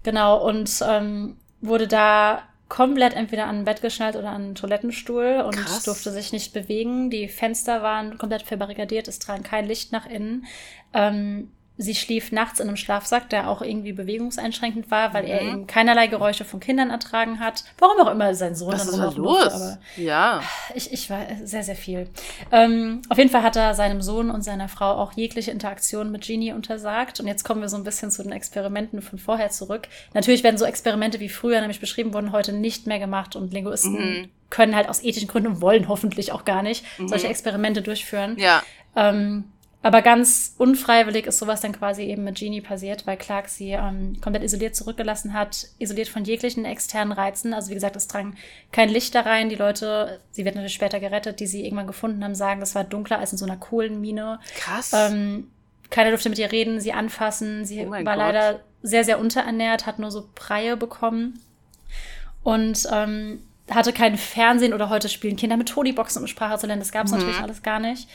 [0.02, 5.42] Genau, und ähm, wurde da komplett entweder an ein Bett geschnallt oder an einen Toilettenstuhl
[5.44, 5.84] und Krass.
[5.84, 7.10] durfte sich nicht bewegen.
[7.10, 10.46] Die Fenster waren komplett verbarrikadiert, es drang kein Licht nach innen.
[10.92, 15.48] Ähm, sie schlief nachts in einem Schlafsack, der auch irgendwie bewegungseinschränkend war, weil er Mhm.
[15.48, 17.62] eben keinerlei Geräusche von Kindern ertragen hat.
[17.78, 19.46] Warum auch immer sein Sohn Was dann ist da los?
[19.54, 20.42] aber Ja.
[20.74, 22.08] ich, ich war sehr, sehr viel.
[22.50, 26.26] Ähm, auf jeden Fall hat er seinem Sohn und seiner Frau auch jegliche Interaktion mit
[26.26, 27.20] Genie untersagt.
[27.20, 29.86] Und jetzt kommen wir so ein bisschen zu den Experimenten von vorher zurück.
[30.14, 33.92] Natürlich werden so Experimente wie früher nämlich beschrieben wurden, heute nicht mehr gemacht und Linguisten
[33.92, 34.28] Mhm.
[34.50, 37.06] können halt aus ethischen Gründen und wollen hoffentlich auch gar nicht Mhm.
[37.08, 38.36] solche Experimente durchführen.
[38.36, 38.62] Ja.
[38.96, 39.44] Ähm,
[39.82, 44.20] aber ganz unfreiwillig ist sowas dann quasi eben mit Genie passiert, weil Clark sie ähm,
[44.20, 47.54] komplett isoliert zurückgelassen hat, isoliert von jeglichen externen Reizen.
[47.54, 48.34] Also wie gesagt, es drang
[48.72, 49.48] kein Licht da rein.
[49.48, 52.82] Die Leute, sie wird natürlich später gerettet, die sie irgendwann gefunden haben, sagen, das war
[52.84, 54.40] dunkler als in so einer Kohlenmine.
[54.56, 54.92] Krass.
[54.92, 55.48] Ähm,
[55.90, 57.64] keiner durfte mit ihr reden, sie anfassen.
[57.64, 58.16] Sie Oh war Gott.
[58.16, 61.40] leider sehr, sehr unterernährt, hat nur so Breie bekommen.
[62.42, 66.80] Und ähm, hatte kein Fernsehen oder heute spielen Kinder mit Tony-Boxen, um Sprache zu lernen.
[66.80, 67.18] Das gab es Mhm.
[67.18, 68.08] natürlich alles gar nicht.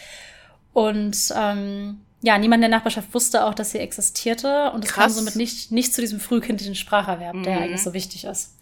[0.74, 4.72] Und ähm, ja, niemand in der Nachbarschaft wusste auch, dass sie existierte.
[4.72, 7.62] Und es kam somit nicht, nicht zu diesem frühkindlichen Spracherwerb, der Mhm.
[7.64, 8.56] eigentlich so wichtig ist.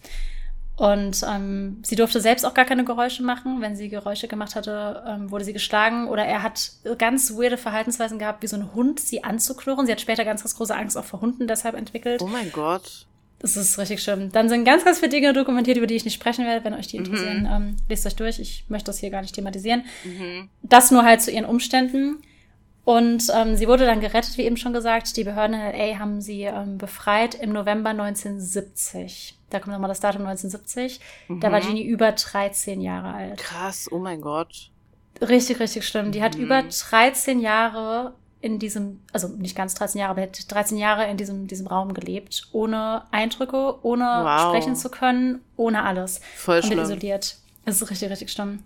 [0.76, 3.60] Und ähm, sie durfte selbst auch gar keine Geräusche machen.
[3.60, 6.08] Wenn sie Geräusche gemacht hatte, ähm, wurde sie geschlagen.
[6.08, 9.86] Oder er hat ganz weirde Verhaltensweisen gehabt, wie so ein Hund, sie anzuknurren.
[9.86, 12.20] Sie hat später ganz, ganz große Angst auch vor Hunden deshalb entwickelt.
[12.22, 13.06] oh mein Gott.
[13.42, 14.30] Das ist richtig schlimm.
[14.32, 16.64] Dann sind ganz, ganz viele Dinge dokumentiert, über die ich nicht sprechen werde.
[16.64, 17.04] Wenn euch die Mhm.
[17.06, 18.38] interessieren, ähm, lest euch durch.
[18.38, 19.84] Ich möchte das hier gar nicht thematisieren.
[20.04, 20.48] Mhm.
[20.62, 22.18] Das nur halt zu ihren Umständen.
[22.84, 25.16] Und ähm, sie wurde dann gerettet, wie eben schon gesagt.
[25.16, 29.36] Die Behörden in LA haben sie ähm, befreit im November 1970.
[29.50, 31.00] Da kommt nochmal das Datum 1970.
[31.40, 31.66] Da war Mhm.
[31.66, 33.38] Genie über 13 Jahre alt.
[33.38, 34.70] Krass, oh mein Gott.
[35.20, 36.10] Richtig, richtig schlimm.
[36.12, 36.44] Die hat Mhm.
[36.44, 41.16] über 13 Jahre in diesem, also nicht ganz 13 Jahre, aber hat 13 Jahre in
[41.16, 42.48] diesem, diesem Raum gelebt.
[42.52, 44.48] Ohne Eindrücke, ohne Wow.
[44.50, 46.20] sprechen zu können, ohne alles.
[46.36, 46.84] Voll Komplett schlimm.
[46.98, 47.36] isoliert.
[47.64, 48.64] Das ist richtig, richtig schlimm.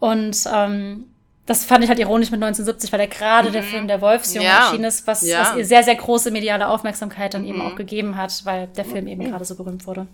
[0.00, 1.04] Und ähm,
[1.46, 3.66] das fand ich halt ironisch mit 1970, weil ja gerade der Mhm.
[3.66, 4.64] Film Der Wolfsjunge Ja.
[4.64, 5.40] erschienen ist, was, Ja.
[5.50, 7.66] was ihr sehr, sehr große mediale Aufmerksamkeit dann eben Mhm.
[7.66, 10.08] auch gegeben hat, weil der Film eben gerade so berühmt wurde.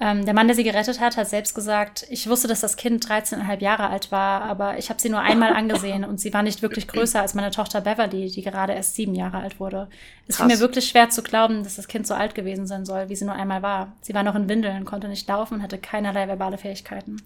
[0.00, 3.06] Ähm, der Mann, der sie gerettet hat, hat selbst gesagt, ich wusste, dass das Kind
[3.06, 6.62] 13,5 Jahre alt war, aber ich habe sie nur einmal angesehen und sie war nicht
[6.62, 9.88] wirklich größer als meine Tochter Beverly, die gerade erst sieben Jahre alt wurde.
[10.26, 13.08] Es fiel mir wirklich schwer zu glauben, dass das Kind so alt gewesen sein soll,
[13.08, 13.92] wie sie nur einmal war.
[14.00, 17.18] Sie war noch in Windeln, konnte nicht laufen und hatte keinerlei verbale Fähigkeiten.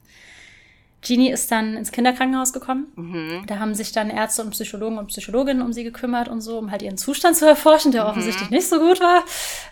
[1.01, 2.89] Jeannie ist dann ins Kinderkrankenhaus gekommen.
[2.97, 3.45] Mhm.
[3.47, 6.71] Da haben sich dann Ärzte und Psychologen und Psychologinnen um sie gekümmert und so, um
[6.71, 9.25] halt ihren Zustand zu erforschen, der offensichtlich nicht so gut war.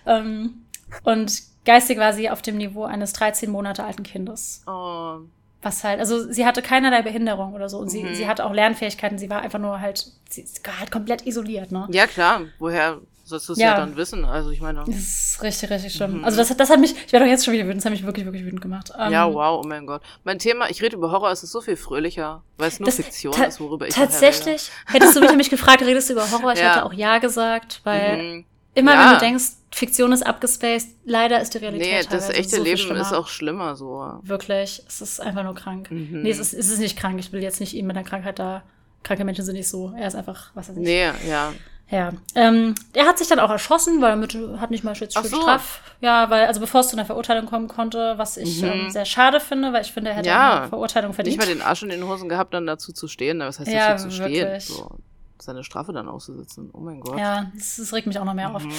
[0.07, 0.63] Ähm,
[1.03, 4.63] und geistig war sie auf dem Niveau eines 13 Monate alten Kindes.
[4.67, 5.19] Oh.
[5.63, 8.15] Was halt, also sie hatte keinerlei Behinderung oder so und sie, Mhm.
[8.15, 11.87] sie hatte auch Lernfähigkeiten, sie war einfach nur halt, sie war halt komplett isoliert, ne?
[11.91, 12.43] Ja, klar.
[12.59, 13.71] Woher sollst du es Ja.
[13.71, 13.77] ja.
[13.79, 14.25] dann wissen?
[14.25, 14.85] Also ich meine.
[14.87, 16.19] Das ist richtig, richtig schlimm.
[16.19, 16.25] Mhm.
[16.25, 17.91] Also das, hat- das hat mich, ich werde doch jetzt schon wieder wütend, das hat
[17.93, 18.93] mich wirklich, wirklich wütend gemacht.
[18.97, 20.03] Ähm, Ja, wow, oh mein Gott.
[20.23, 23.35] Mein Thema, ich rede über Horror, es ist so viel fröhlicher, weil es nur Fiktion
[23.43, 26.53] ist, worüber ich Tatsächlich, hättest du mich nämlich gefragt, redest du über Horror?
[26.53, 26.75] Ich Ja.
[26.75, 28.23] hätte auch Ja gesagt, weil.
[28.23, 28.45] Mhm.
[28.77, 29.05] Immer Ja.
[29.07, 32.97] wenn du denkst, Fiktion ist abgespaced, leider ist die Realität Nee, das echte so Leben
[32.97, 34.21] ist auch schlimmer so.
[34.23, 35.91] Wirklich, es ist einfach nur krank.
[35.91, 36.23] Mhm.
[36.23, 37.19] Nee, es ist, es ist nicht krank.
[37.19, 38.63] Ich will jetzt nicht ihm mit einer Krankheit da.
[39.03, 39.93] Kranke Menschen sind nicht so.
[39.99, 40.83] Er ist einfach, was weiß ich.
[40.83, 41.53] Nee, ja.
[41.89, 42.13] Ja.
[42.35, 45.29] Ähm, er hat sich dann auch erschossen, weil er hat nicht mal Schutzstrafe.
[45.29, 45.41] so.
[45.43, 45.81] Straff.
[46.01, 48.69] Ja, weil, also bevor es zu einer Verurteilung kommen konnte, was ich Mhm.
[48.69, 50.61] ähm, sehr schade finde, weil ich finde, er hätte Ja.
[50.63, 51.39] eine Verurteilung Nicht verdient.
[51.39, 53.39] mal den Arsch in den Hosen gehabt, dann dazu zu stehen.
[53.39, 54.33] Was heißt Ja, dazu zu stehen?
[54.33, 54.65] wirklich.
[54.67, 54.91] So,
[55.39, 56.71] seine Strafe dann auszusitzen.
[56.73, 57.19] Oh mein Gott.
[57.19, 58.65] Ja, das, das regt mich auch noch mehr auf.
[58.65, 58.73] Mhm.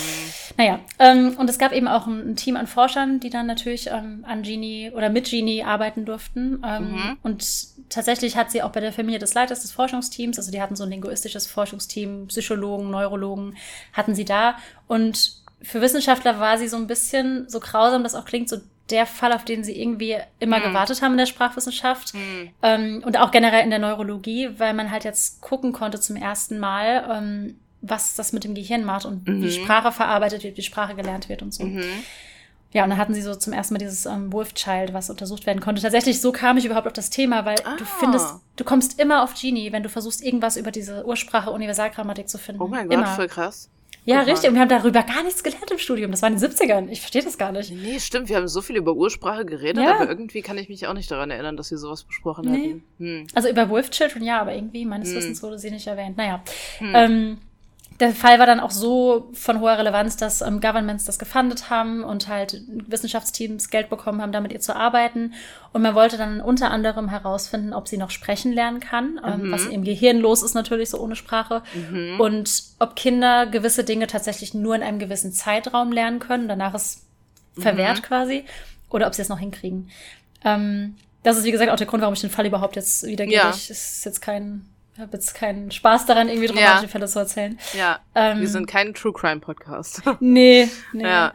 [0.57, 3.87] Naja, ähm, und es gab eben auch ein, ein Team an Forschern, die dann natürlich
[3.87, 6.61] ähm, an Genie oder mit Genie arbeiten durften.
[6.65, 7.17] Ähm, Mhm.
[7.23, 10.75] Und tatsächlich hat sie auch bei der Familie des Leiters des Forschungsteams, also die hatten
[10.75, 13.55] so ein linguistisches Forschungsteam, Psychologen, Neurologen,
[13.93, 14.57] hatten sie da.
[14.87, 18.57] Und für Wissenschaftler war sie so ein bisschen, so grausam das auch klingt, so
[18.89, 20.63] der Fall, auf den sie irgendwie immer Mhm.
[20.63, 22.13] gewartet haben in der Sprachwissenschaft.
[22.13, 22.49] Hm.
[22.63, 26.59] Ähm, und auch generell in der Neurologie, weil man halt jetzt gucken konnte zum ersten
[26.59, 29.41] Mal, ähm, was das mit dem Gehirn macht und Mhm.
[29.43, 31.63] wie Sprache verarbeitet wird, wie Sprache gelernt wird und so.
[31.63, 31.83] Mhm.
[32.73, 35.45] Ja, und dann hatten sie so zum ersten Mal dieses ähm, Wolf Child, was untersucht
[35.45, 35.81] werden konnte.
[35.81, 37.87] Tatsächlich, so kam ich überhaupt auf das Thema, weil du Ah.
[37.99, 42.37] findest, du kommst immer auf Genie, wenn du versuchst, irgendwas über diese Ursprache Universalgrammatik zu
[42.37, 42.61] finden.
[42.61, 43.07] Oh mein Gott, immer.
[43.07, 43.69] voll krass.
[44.07, 44.23] Ja, mal.
[44.25, 44.49] richtig.
[44.49, 46.11] Und wir haben darüber gar nichts gelernt im Studium.
[46.11, 46.87] Das war in den 70ern.
[46.89, 47.71] Ich verstehe das gar nicht.
[47.71, 49.95] Nee, stimmt, wir haben so viel über Ursprache geredet, Ja.
[49.99, 52.57] aber irgendwie kann ich mich auch nicht daran erinnern, dass wir sowas besprochen Nee.
[52.57, 52.83] hätten.
[52.99, 53.27] Hm.
[53.35, 55.17] Also über Wolf Children ja, aber irgendwie meines Hm.
[55.17, 56.17] Wissens wurde sie nicht erwähnt.
[56.17, 56.41] Naja.
[56.79, 56.91] Hm.
[56.95, 57.37] Ähm,
[57.99, 62.03] der Fall war dann auch so von hoher Relevanz, dass ähm, Governments das gefundet haben
[62.03, 65.33] und halt Wissenschaftsteams Geld bekommen haben, damit ihr zu arbeiten.
[65.73, 69.51] Und man wollte dann unter anderem herausfinden, ob sie noch sprechen lernen kann, ähm, Mhm.
[69.51, 71.63] was im Gehirn los ist natürlich so ohne Sprache.
[71.73, 72.19] Mhm.
[72.19, 77.03] Und ob Kinder gewisse Dinge tatsächlich nur in einem gewissen Zeitraum lernen können, danach ist
[77.57, 78.03] verwehrt Mhm.
[78.03, 78.45] quasi,
[78.89, 79.89] oder ob sie es noch hinkriegen.
[80.45, 83.35] Ähm, das ist, wie gesagt, auch der Grund, warum ich den Fall überhaupt jetzt wiedergebe.
[83.37, 83.49] Ja.
[83.49, 84.65] Es ist jetzt kein,
[84.99, 86.53] habe jetzt keinen Spaß daran, irgendwie Ja.
[86.53, 87.57] dramatische Fälle zu erzählen.
[87.77, 90.01] Ja, Ähm, wir sind kein True Crime Podcast.
[90.19, 91.03] Nee, nee.
[91.03, 91.33] Ja.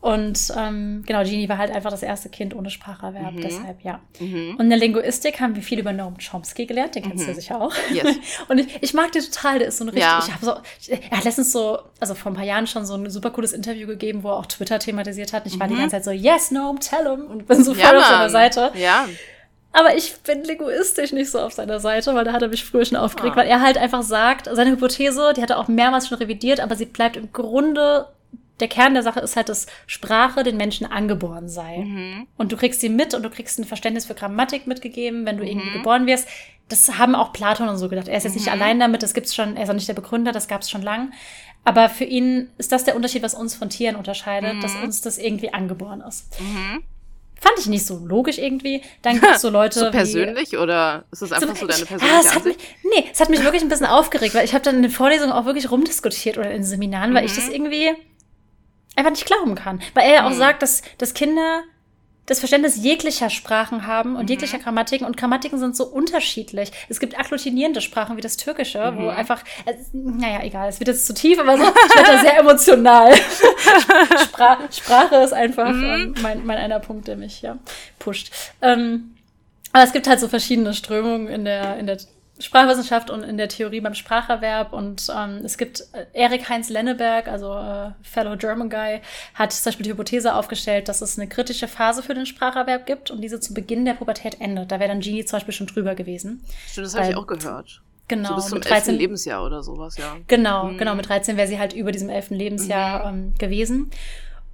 [0.00, 3.40] Und ähm, genau, Genie war halt einfach das erste Kind ohne Spracherwerb, Mhm.
[3.40, 4.00] deshalb ja.
[4.20, 4.50] mhm.
[4.58, 7.28] Und in der Linguistik haben wir viel über Noam Chomsky gelernt, den kennst du Mhm.
[7.30, 7.72] ja sicher auch.
[7.90, 8.14] Yes.
[8.48, 10.22] Und ich, ich mag den total, der ist so ein richtig, Ja.
[10.22, 12.94] ich habe so, ich, er hat letztens so, also vor ein paar Jahren schon so
[12.96, 15.46] ein super cooles Interview gegeben, wo er auch Twitter thematisiert hat.
[15.46, 15.78] Und ich war die Mhm.
[15.78, 17.24] ganze Zeit so, yes, Noam, tell him.
[17.28, 18.28] Und bin so voll Ja, auf seiner.
[18.28, 18.72] Seite.
[18.74, 19.08] Ja.
[19.76, 22.84] Aber ich bin linguistisch nicht so auf seiner Seite, weil da hat er mich früher
[22.84, 23.40] schon aufgeregt, Ah.
[23.40, 26.76] weil er halt einfach sagt, seine Hypothese, die hat er auch mehrmals schon revidiert, aber
[26.76, 28.06] sie bleibt im Grunde,
[28.60, 31.78] der Kern der Sache ist halt, dass Sprache den Menschen angeboren sei.
[31.78, 32.28] Mhm.
[32.36, 35.44] Und du kriegst sie mit und du kriegst ein Verständnis für Grammatik mitgegeben, wenn du
[35.44, 35.74] irgendwie Mhm.
[35.78, 36.28] geboren wirst.
[36.68, 38.06] Das haben auch Platon und so gedacht.
[38.06, 38.52] Er ist jetzt nicht Mhm.
[38.52, 41.12] allein damit, das gibt's schon, er ist auch nicht der Begründer, das gab's schon lang.
[41.64, 44.60] Aber für ihn ist das der Unterschied, was uns von Tieren unterscheidet, Mhm.
[44.60, 46.28] dass uns das irgendwie angeboren ist.
[47.44, 47.48] Mhm.
[47.48, 48.82] Fand ich nicht so logisch irgendwie.
[49.02, 52.16] Dann gibt's so Leute So wie persönlich oder ist es einfach so, deine ich- persönliche
[52.16, 52.56] ah, es hat mich?
[52.94, 55.32] Nee, es hat mich wirklich ein bisschen aufgeregt, weil ich habe dann in den Vorlesungen
[55.32, 57.36] auch wirklich rumdiskutiert oder in Seminaren, weil ich Mhm.
[57.36, 57.90] das irgendwie
[58.96, 59.80] einfach nicht glauben kann.
[59.94, 60.38] Weil er ja auch Mhm.
[60.38, 61.62] sagt, dass, dass Kinder
[62.26, 64.28] das Verständnis jeglicher Sprachen haben und Mhm.
[64.28, 66.72] jeglicher Grammatiken und Grammatiken sind so unterschiedlich.
[66.88, 68.98] Es gibt agglutinierende Sprachen wie das Türkische, Mhm.
[68.98, 72.18] wo einfach, äh, naja, egal, es wird jetzt zu tief, aber so, ich werde da
[72.20, 73.14] sehr emotional.
[74.22, 75.84] Spra Sprache ist einfach Mhm.
[75.84, 77.58] ähm, mein, mein einer Punkt, der mich ja
[77.98, 78.30] pusht.
[78.62, 79.14] Ähm,
[79.72, 81.98] aber es gibt halt so verschiedene Strömungen in der, in der
[82.40, 84.72] Sprachwissenschaft und in der Theorie beim Spracherwerb.
[84.72, 89.00] Und ähm, es gibt äh, Erik Heinz Lenneberg, also äh, Fellow German Guy,
[89.34, 93.10] hat zum Beispiel die Hypothese aufgestellt, dass es eine kritische Phase für den Spracherwerb gibt
[93.10, 94.72] und diese zu Beginn der Pubertät endet.
[94.72, 96.42] Da wäre dann Genie zum Beispiel schon drüber gewesen.
[96.70, 97.82] Stimmt, das habe ich auch gehört.
[98.08, 98.76] Genau, so bis zum mit 13.
[98.84, 100.16] 13 Lebensjahr oder sowas, ja.
[100.26, 100.78] Genau, Mhm.
[100.78, 100.94] genau.
[100.94, 102.30] Mit 13 wäre sie halt über diesem 11.
[102.30, 103.90] Lebensjahr ähm, gewesen.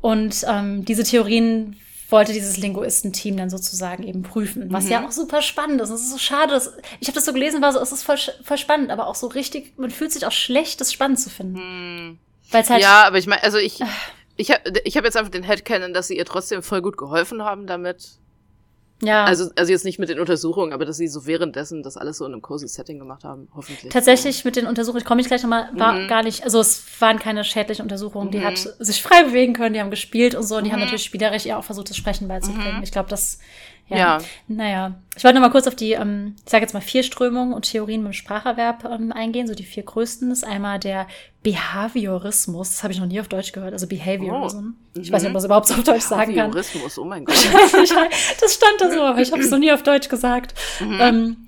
[0.00, 1.76] Und ähm, diese Theorien
[2.12, 4.90] wollte dieses Linguistenteam dann sozusagen eben prüfen, was Mhm.
[4.90, 5.90] ja auch super spannend ist.
[5.90, 8.18] Es ist so schade, dass, ich habe das so gelesen, war so, es ist voll,
[8.44, 11.56] voll spannend, aber auch so richtig, man fühlt sich auch schlecht, das spannend zu finden.
[11.58, 12.18] Hm.
[12.50, 13.80] Weil es halt, Ja, aber ich meine, also ich,
[14.36, 17.44] ich habe ich hab jetzt einfach den Headcanon, dass sie ihr trotzdem voll gut geholfen
[17.44, 18.08] haben damit.
[19.02, 19.24] Ja.
[19.24, 22.26] Also, also jetzt nicht mit den Untersuchungen, aber dass sie so währenddessen das alles so
[22.26, 23.92] in einem cozy Setting gemacht haben, hoffentlich.
[23.92, 26.08] Tatsächlich mit den Untersuchungen, komme ich gleich nochmal, war Mhm.
[26.08, 28.30] gar nicht, also es waren keine schädlichen Untersuchungen.
[28.30, 28.44] Die Mhm.
[28.44, 30.84] hat sich frei bewegen können, die haben gespielt und so, und die haben Mhm.
[30.84, 32.78] natürlich spielerisch ihr auch versucht, das Sprechen beizubringen.
[32.78, 32.82] Mhm.
[32.82, 33.38] Ich glaube, das,
[33.90, 33.96] Ja.
[33.96, 34.18] Ja.
[34.48, 37.52] Naja, ich wollte noch mal kurz auf die, ähm, ich sage jetzt mal vier Strömungen
[37.52, 39.46] und Theorien mit dem Spracherwerb ähm, eingehen.
[39.46, 41.06] So die vier größten ist einmal der
[41.42, 42.70] Behaviorismus.
[42.70, 43.72] Das habe ich noch nie auf Deutsch gehört.
[43.72, 44.70] Also Behaviorism.
[44.94, 46.50] Ich weiß nicht, ob man das überhaupt so auf Deutsch sagen kann.
[46.50, 47.36] Behaviorismus, oh mein Gott.
[48.40, 50.54] das stand da so, aber ich habe es noch nie auf Deutsch gesagt.
[50.80, 51.46] Ähm,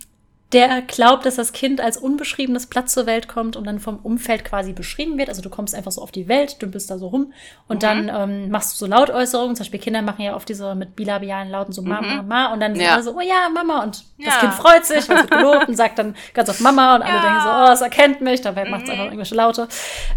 [0.53, 4.45] der glaubt, dass das Kind als unbeschriebenes Blatt zur Welt kommt und dann vom Umfeld
[4.45, 5.29] quasi beschrieben wird.
[5.29, 7.33] Also du kommst einfach so auf die Welt, dümpelst da so rum
[7.69, 9.57] und dann ähm, machst du so Lautäußerungen.
[9.57, 12.75] Zum Beispiel Kinder machen ja oft diese mit bilabialen Lauten so Mama, Mama und dann
[12.75, 12.95] sind Ja.
[12.95, 14.41] alle so, oh ja, Mama und das Ja.
[14.41, 17.21] Kind freut sich, es wird gelobt und sagt dann ganz oft Mama und alle Ja.
[17.23, 19.69] denken so, oh, es erkennt mich, dabei macht es einfach irgendwelche Laute.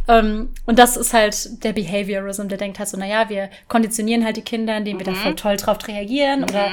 [0.07, 4.37] Ähm, und das ist halt der Behaviorism, der denkt halt so, naja, wir konditionieren halt
[4.37, 6.71] die Kinder, indem wir da voll toll drauf reagieren oder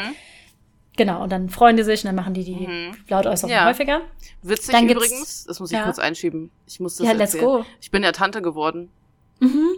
[0.97, 3.65] Genau, und dann freuen die sich und dann machen die die Lautäußerungen Ja.
[3.67, 4.03] häufiger.
[4.43, 5.85] Witzig Dann übrigens, das muss ich Ja.
[5.85, 6.51] kurz einschieben.
[6.67, 7.51] Ich muss das Ja, let's erzählen.
[7.53, 7.59] go.
[7.61, 7.65] Mhm.
[7.81, 8.91] Ich bin ja Tante geworden.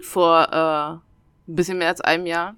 [0.03, 0.95] Vor äh,
[1.51, 2.57] ein bisschen mehr als einem Jahr.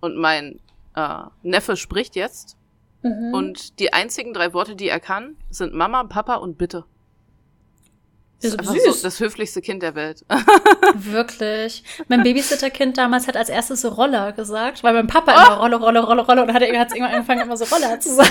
[0.00, 0.60] Und mein
[0.94, 2.56] äh, Neffe spricht jetzt.
[3.02, 3.34] Mhm.
[3.34, 6.84] Und die einzigen drei Worte, die er kann, sind Mama, Papa und Bitte.
[8.42, 9.00] Das ist Einfach süß.
[9.00, 10.24] so das höflichste Kind der Welt.
[10.94, 11.82] Wirklich.
[12.08, 15.46] Mein Babysitterkind damals hat als erstes so Roller gesagt, weil mein Papa Oh.
[15.46, 18.14] immer Rolle, Rolle, Rolle, Rolle und hat er hat's irgendwann angefangen, immer so Roller zu
[18.14, 18.28] sagen,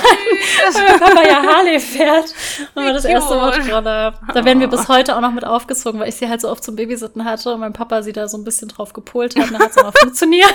[0.74, 2.34] weil mein Papa ja Harley fährt.
[2.76, 3.60] Und war das erste Wort.
[3.72, 4.14] Roller.
[4.34, 6.64] Da werden wir bis heute auch noch mit aufgezogen, weil ich sie halt so oft
[6.64, 9.54] zum Babysitten hatte und mein Papa sie da so ein bisschen drauf gepolt hat und
[9.54, 10.46] dann hat es auch funktioniert.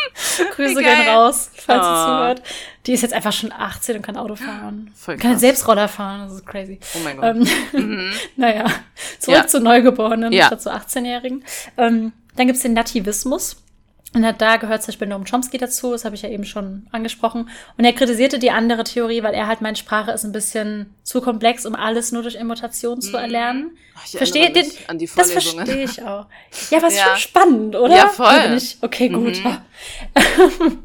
[0.56, 2.04] Grüße gehen raus, falls sie Oh.
[2.06, 2.42] zuhört.
[2.86, 4.92] Die ist jetzt einfach schon 18 und kann Auto fahren.
[4.96, 5.40] Voll Kann krass.
[5.40, 6.80] selbst Roller fahren, das ist crazy.
[6.94, 7.36] Oh mein Gott.
[7.74, 8.64] Ähm, naja,
[9.20, 9.46] zurück Ja.
[9.46, 10.46] zu Neugeborenen Ja.
[10.46, 11.44] statt zu 18-Jährigen.
[11.76, 13.56] Ähm, dann gibt's den Nativismus.
[14.14, 17.48] Und da gehört zum Beispiel Noam Chomsky dazu, das habe ich ja eben schon angesprochen.
[17.78, 21.22] Und er kritisierte die andere Theorie, weil er halt meint, Sprache ist ein bisschen zu
[21.22, 23.70] komplex, um alles nur durch Imitation zu erlernen.
[23.96, 26.26] Ach, ich Verstehe den, an die das verstehe ich auch.
[26.70, 27.04] Ja, was Ja.
[27.08, 27.96] schon spannend, oder?
[27.96, 28.58] Ja, voll.
[28.82, 29.40] Okay, gut.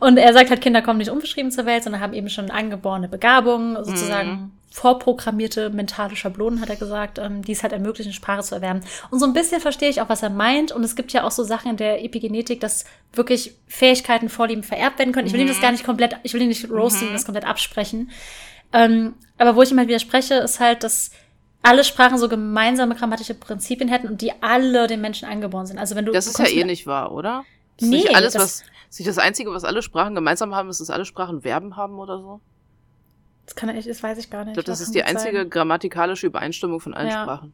[0.00, 3.08] Und er sagt halt, Kinder kommen nicht unbeschrieben zur Welt, sondern haben eben schon angeborene
[3.08, 4.50] Begabungen, sozusagen Mhm.
[4.74, 8.80] Vorprogrammierte mentale Schablonen, hat er gesagt, ähm, die es halt ermöglichen, Sprache zu erwerben.
[9.12, 10.72] Und so ein bisschen verstehe ich auch, was er meint.
[10.72, 14.98] Und es gibt ja auch so Sachen in der Epigenetik, dass wirklich Fähigkeiten, Vorlieben vererbt
[14.98, 15.28] werden können.
[15.28, 18.10] Ich will ihm das gar nicht komplett, ich will ihn nicht roasten, das komplett absprechen.
[18.72, 21.12] Ähm, aber wo ich ihm halt widerspreche, ist halt, dass
[21.62, 25.78] alle Sprachen so gemeinsame grammatische Prinzipien hätten und die alle den Menschen angeboren sind.
[25.78, 27.44] Also wenn du Das ist ja eh nicht wahr, oder?
[27.80, 30.68] Ist Nee, nicht alles, das- was, ist nicht das Einzige, was alle Sprachen gemeinsam haben,
[30.68, 32.40] ist, dass alle Sprachen Verben haben oder so?
[33.46, 34.50] Das kann ich, das weiß ich gar nicht.
[34.50, 35.50] Ich glaube, das ist die einzige sein.
[35.50, 37.22] grammatikalische Übereinstimmung von allen Ja.
[37.24, 37.52] Sprachen.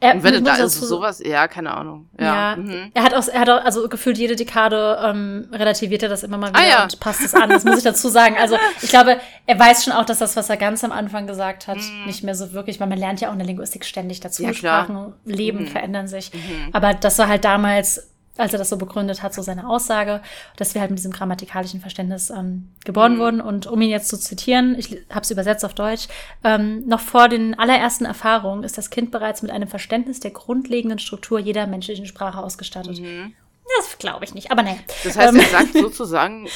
[0.00, 2.10] Er, Und wenn du da dazu- sowas, ja, keine Ahnung.
[2.20, 2.50] Ja.
[2.50, 2.90] Ja, Mhm.
[2.92, 6.36] er hat auch, er hat auch, also gefühlt jede Dekade ähm, relativiert er das immer
[6.36, 6.82] mal wieder Ah, ja.
[6.82, 7.48] und passt es an.
[7.48, 8.36] Das muss ich dazu sagen.
[8.38, 11.68] Also ich glaube, er weiß schon auch, dass das, was er ganz am Anfang gesagt
[11.68, 14.42] hat, nicht mehr so wirklich, weil man lernt ja auch in der Linguistik ständig dazu.
[14.42, 14.48] Mhm.
[14.48, 14.54] Ja.
[14.54, 15.66] Sprachen leben, Mhm.
[15.68, 16.34] verändern sich.
[16.34, 16.40] Mhm.
[16.74, 20.20] Aber das war halt damals, als er das so begründet hat, so seine Aussage,
[20.56, 23.18] dass wir halt mit diesem grammatikalischen Verständnis ähm, geboren Mhm.
[23.18, 23.40] wurden.
[23.40, 26.08] Und um ihn jetzt zu zitieren, ich habe es übersetzt auf Deutsch,
[26.44, 30.98] ähm, noch vor den allerersten Erfahrungen ist das Kind bereits mit einem Verständnis der grundlegenden
[30.98, 33.00] Struktur jeder menschlichen Sprache ausgestattet.
[33.00, 33.32] Mhm.
[33.78, 34.76] Das glaube ich nicht, aber naja.
[35.04, 36.46] Das heißt, Ähm, er sagt sozusagen,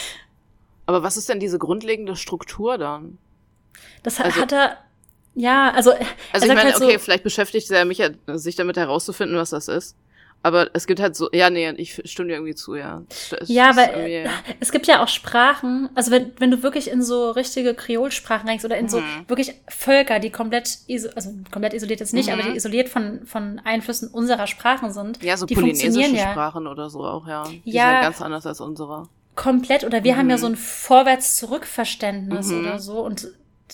[0.87, 3.19] aber was ist denn diese grundlegende Struktur dann?
[4.03, 4.77] das hat, also- hat er,
[5.35, 5.93] ja, also,
[6.33, 9.51] Also ich meine, halt so, okay, vielleicht beschäftigt er mich ja, sich damit herauszufinden, was
[9.51, 9.97] das ist.
[10.43, 13.03] Aber es gibt halt so, ja, nee, ich stimme dir irgendwie zu, ja.
[13.11, 17.03] Es- Ja, weil äh, es gibt ja auch Sprachen, also wenn, wenn du wirklich in
[17.03, 19.05] so richtige Kreolsprachen reingehst oder in so Mhm.
[19.29, 22.33] wirklich Völker, die komplett, iso, also komplett isoliert jetzt nicht, Mhm.
[22.41, 26.33] aber die isoliert von, von Einflüssen unserer Sprachen sind, ja, so die polynesische funktionieren ja
[26.33, 27.45] Sprachen oder so auch, ja.
[27.45, 27.83] Die Ja.
[27.85, 29.09] sind ja ganz anders als unsere.
[29.37, 32.61] komplett oder wir haben ja so ein Vorwärts-Zurück-Verständnis Mhm.
[32.61, 33.29] oder so und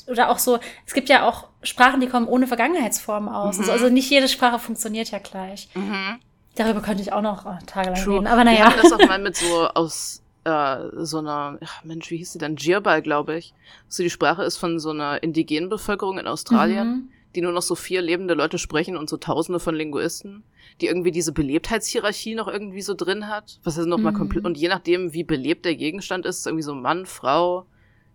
[0.08, 3.54] oder auch so, es gibt ja auch Sprachen, die kommen ohne Vergangenheitsformen aus.
[3.56, 3.62] Mhm.
[3.62, 5.68] Also, also nicht jede Sprache funktioniert ja gleich.
[5.74, 6.18] Mhm.
[6.56, 8.14] Darüber könnte ich auch noch oh, tagelang True.
[8.16, 8.26] reden.
[8.26, 8.66] Aber Wir naja.
[8.66, 12.38] hatten das auch mal mit so aus äh, so einer, ach Mensch, wie hieß die
[12.38, 12.56] dann?
[12.56, 13.52] Jirbal, glaube ich.
[13.88, 17.08] So die Sprache ist von so einer indigenen Bevölkerung in Australien, Mhm.
[17.34, 20.44] die nur noch so vier lebende Leute sprechen und so tausende von Linguisten,
[20.80, 23.58] die irgendwie diese Belebtheitshierarchie noch irgendwie so drin hat.
[23.64, 24.16] Was ist noch mal Mhm.
[24.18, 27.66] komplett, und je nachdem, wie belebt der Gegenstand ist, ist irgendwie so Mann, Frau,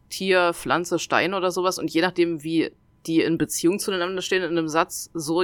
[0.10, 1.80] Tier, Pflanze, Stein oder sowas.
[1.80, 2.71] Und je nachdem, wie
[3.08, 5.43] die in Beziehung zueinander stehen in einem Satz, so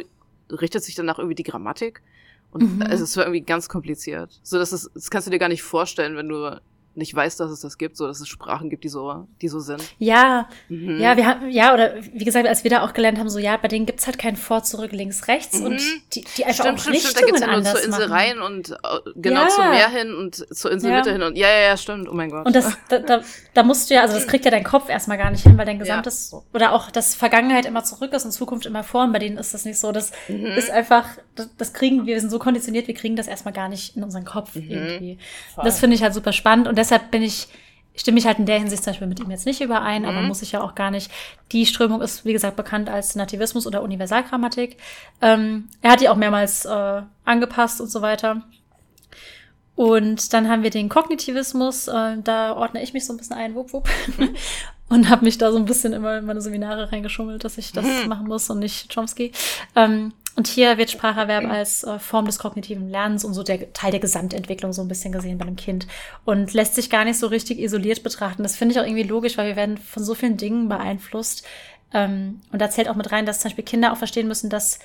[0.51, 2.01] richtet sich danach irgendwie die Grammatik.
[2.51, 2.81] Und Mhm.
[2.83, 4.39] es ist irgendwie ganz kompliziert.
[4.43, 6.59] So, dass es, das kannst du dir gar nicht vorstellen, wenn du
[6.97, 9.59] nicht weißt, dass es das gibt, so dass es Sprachen gibt, die so, die so
[9.59, 9.81] sind.
[9.99, 10.99] Ja, Mhm.
[10.99, 13.55] ja, wir haben, ja, oder wie gesagt, als wir da auch gelernt haben, so ja,
[13.57, 15.65] bei denen gibt's halt kein Vor, zurück, links, rechts Mhm.
[15.65, 15.81] und
[16.13, 17.15] die, die einfach Stimmt, auch stimmt, stimmt.
[17.15, 18.11] Da Richtungen geht's ja nur zur Insel machen.
[18.11, 18.75] rein und äh,
[19.15, 19.47] genau Ja.
[19.49, 21.13] zum Meer hin und zur Inselmitte Ja.
[21.13, 22.09] hin und ja, ja, ja, stimmt.
[22.09, 22.45] Oh mein Gott.
[22.45, 23.21] Und das, da, da,
[23.53, 25.65] da musst du ja, also das kriegt ja dein Kopf erstmal gar nicht hin, weil
[25.65, 29.03] dein gesamtes, oder auch das Vergangenheit immer zurück ist und Zukunft immer vor.
[29.03, 29.91] Und bei denen ist das nicht so.
[29.91, 30.45] Das Mhm.
[30.47, 31.05] ist einfach,
[31.35, 34.03] das, das kriegen wir, wir sind so konditioniert, wir kriegen das erstmal gar nicht in
[34.03, 34.69] unseren Kopf Mhm.
[34.71, 35.17] irgendwie.
[35.53, 35.63] Voll.
[35.65, 37.47] Das finde ich halt super spannend und deshalb bin ich,
[37.95, 40.07] stimme mich halt in der Hinsicht zum Beispiel mit ihm jetzt nicht überein, Mhm.
[40.07, 41.11] aber muss ich ja auch gar nicht.
[41.51, 44.77] Die Strömung ist, wie gesagt, bekannt als Nativismus oder Universalgrammatik.
[45.21, 48.43] Ähm, er hat die auch mehrmals äh, angepasst und so weiter.
[49.75, 53.53] Und dann haben wir den Kognitivismus, äh, da ordne ich mich so ein bisschen ein,
[53.53, 53.87] wupp, wupp.
[54.89, 57.85] und habe mich da so ein bisschen immer in meine Seminare reingeschummelt, dass ich das
[57.85, 58.07] Mhm.
[58.09, 59.31] machen muss und nicht Chomsky.
[59.75, 63.91] Ähm, und hier wird Spracherwerb als äh, Form des kognitiven Lernens und so der Teil
[63.91, 65.85] der Gesamtentwicklung so ein bisschen gesehen bei einem Kind
[66.23, 68.43] und lässt sich gar nicht so richtig isoliert betrachten.
[68.43, 71.45] Das finde ich auch irgendwie logisch, weil wir werden von so vielen Dingen beeinflusst.
[71.93, 74.79] Ähm, und da zählt auch mit rein, dass zum Beispiel Kinder auch verstehen müssen, dass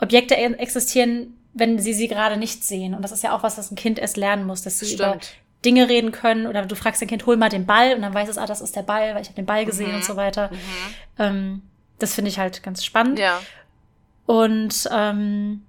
[0.00, 2.94] Objekte e- existieren, wenn sie sie gerade nicht sehen.
[2.94, 5.08] Und das ist ja auch was, was ein Kind erst lernen muss, dass sie über
[5.10, 5.34] Stimmt.
[5.64, 8.28] Dinge reden können oder du fragst dein Kind, hol mal den Ball und dann weiß
[8.28, 9.94] es, ah, das ist der Ball, weil ich habe den Ball gesehen Mhm.
[9.96, 10.50] und so weiter.
[11.18, 11.62] Ähm,
[11.98, 13.18] das finde ich halt ganz spannend.
[13.18, 13.40] Ja.
[14.26, 15.62] Und ähm,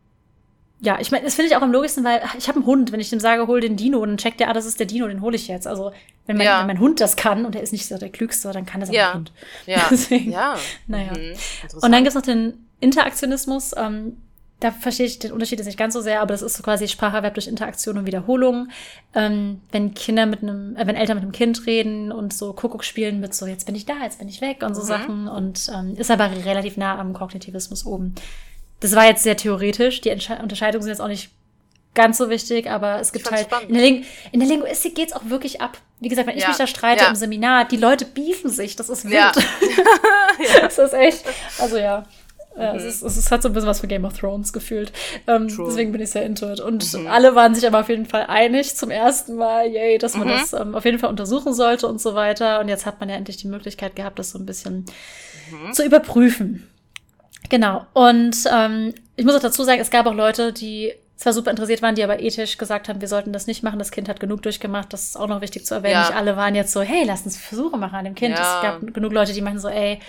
[0.81, 2.99] ja, ich meine, das finde ich auch am logischsten, weil ich habe einen Hund, wenn
[2.99, 5.21] ich dem sage, hol den Dino, dann checkt der, ah, das ist der Dino, den
[5.21, 5.67] hole ich jetzt.
[5.67, 5.91] Also
[6.27, 6.59] wenn mein, Ja.
[6.59, 8.89] wenn mein Hund das kann und er ist nicht so der Klügste, dann kann das
[8.89, 9.09] auch Ja.
[9.11, 9.31] ein Hund.
[9.65, 9.81] Ja.
[9.89, 10.55] Deswegen, ja.
[10.87, 11.11] Naja.
[11.13, 11.35] Mhm.
[11.81, 13.73] Und dann gibt's noch den Interaktionismus.
[13.77, 14.17] Ähm,
[14.59, 16.87] da verstehe ich den Unterschied jetzt nicht ganz so sehr, aber das ist so quasi
[16.87, 18.69] Spracherwerb durch Interaktion und Wiederholung.
[19.13, 22.83] Ähm, wenn Kinder mit einem, äh, wenn Eltern mit einem Kind reden und so Kuckuck
[22.83, 24.87] spielen mit so, jetzt bin ich da, jetzt bin ich weg und so Mhm.
[24.87, 28.15] Sachen und ähm, ist aber relativ nah am Kognitivismus oben.
[28.79, 30.01] Das war jetzt sehr theoretisch.
[30.01, 31.31] Die Entsche Unterscheidungen sind jetzt auch nicht
[31.93, 35.25] ganz so wichtig, aber es gibt halt, in der, Ling in der Linguistik geht's auch
[35.25, 35.77] wirklich ab.
[36.01, 37.09] Wie gesagt, wenn ich Ja, mich da streite ja.
[37.09, 39.13] im Seminar, die Leute beefen sich, das ist wild.
[40.53, 40.61] Ja.
[40.61, 41.23] Das ist echt,
[41.59, 42.03] also ja.
[42.57, 44.93] Ja, es, ist, es ist- hat so ein bisschen was für Game of Thrones gefühlt.
[45.27, 46.59] Ähm, deswegen bin ich sehr into it.
[46.61, 50.27] Und alle waren sich aber auf jeden Fall einig zum ersten Mal, yay, dass man
[50.27, 50.31] Mhm.
[50.31, 52.59] das ähm, auf jeden Fall untersuchen sollte und so weiter.
[52.61, 54.85] Und jetzt hat man ja endlich die Möglichkeit gehabt, das so ein bisschen
[55.73, 56.67] zu überprüfen.
[57.49, 57.85] Genau.
[57.93, 61.81] Und ähm, ich muss auch dazu sagen, es gab auch Leute, die zwar super interessiert
[61.81, 63.79] waren, die aber ethisch gesagt haben, wir sollten das nicht machen.
[63.79, 64.91] Das Kind hat genug durchgemacht.
[64.91, 65.93] Das ist auch noch wichtig zu erwähnen.
[65.93, 66.07] Ja.
[66.07, 68.35] Nicht alle waren jetzt so, hey, lass uns Versuche machen an dem Kind.
[68.37, 68.55] Ja.
[68.57, 69.99] Es gab genug Leute, die meinten so, ey,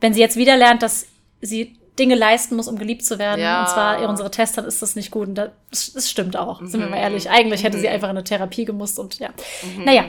[0.00, 1.06] wenn sie jetzt wieder lernt, dass
[1.40, 3.62] sie Dinge leisten muss, um geliebt zu werden, Ja.
[3.62, 5.28] und zwar unsere Tests, dann ist das nicht gut.
[5.28, 7.02] Und das, das stimmt auch, sind wir mal Mhm.
[7.02, 7.30] ehrlich.
[7.30, 7.92] Eigentlich hätte sie Mhm.
[7.94, 9.28] einfach in eine Therapie gemusst und ja.
[9.76, 9.84] Mhm.
[9.84, 10.04] Naja.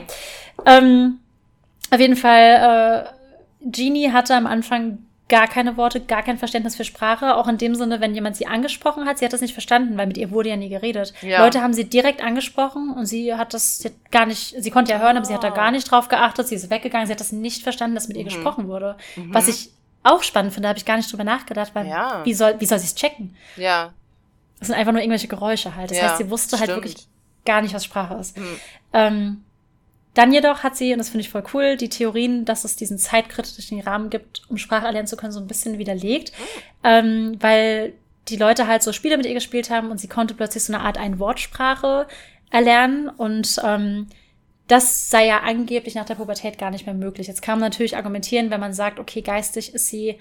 [0.66, 1.18] Ähm,
[1.90, 3.04] auf jeden Fall,
[3.64, 4.98] äh, Jeannie hatte am Anfang
[5.30, 7.36] gar keine Worte, gar kein Verständnis für Sprache.
[7.36, 10.06] Auch in dem Sinne, wenn jemand sie angesprochen hat, sie hat das nicht verstanden, weil
[10.06, 11.12] mit ihr wurde ja nie geredet.
[11.20, 11.44] Ja.
[11.44, 14.92] Leute haben sie direkt angesprochen und sie hat das sie hat gar nicht, sie konnte
[14.92, 15.54] ja hören, aber sie hat da Ah.
[15.54, 16.48] gar nicht drauf geachtet.
[16.48, 18.28] Sie ist weggegangen, sie hat das nicht verstanden, dass mit ihr Mhm.
[18.28, 18.96] gesprochen wurde.
[19.16, 19.34] Mhm.
[19.34, 19.70] Was ich
[20.02, 22.24] auch spannend finde, habe ich gar nicht drüber nachgedacht, weil Ja.
[22.24, 23.36] wie soll, wie soll sie es checken?
[23.56, 23.92] Ja.
[24.58, 25.90] Das sind einfach nur irgendwelche Geräusche halt.
[25.90, 26.84] Das Ja, heißt, sie wusste halt stimmt.
[26.84, 27.06] wirklich
[27.44, 28.36] gar nicht, was Sprache ist.
[28.36, 28.56] Mhm.
[28.92, 29.44] Ähm,
[30.14, 32.98] dann jedoch hat sie, und das finde ich voll cool, die Theorien, dass es diesen
[32.98, 36.32] zeitkritischen Rahmen gibt, um Sprache erlernen zu können, so ein bisschen widerlegt.
[36.82, 37.92] Ähm, weil
[38.28, 40.82] die Leute halt so Spiele mit ihr gespielt haben und sie konnte plötzlich so eine
[40.82, 42.06] Art Ein-Wortsprache
[42.50, 44.08] erlernen und ähm,
[44.68, 47.26] das sei ja angeblich nach der Pubertät gar nicht mehr möglich.
[47.26, 50.18] Jetzt kann man natürlich argumentieren, wenn man sagt, okay, geistig ist sie,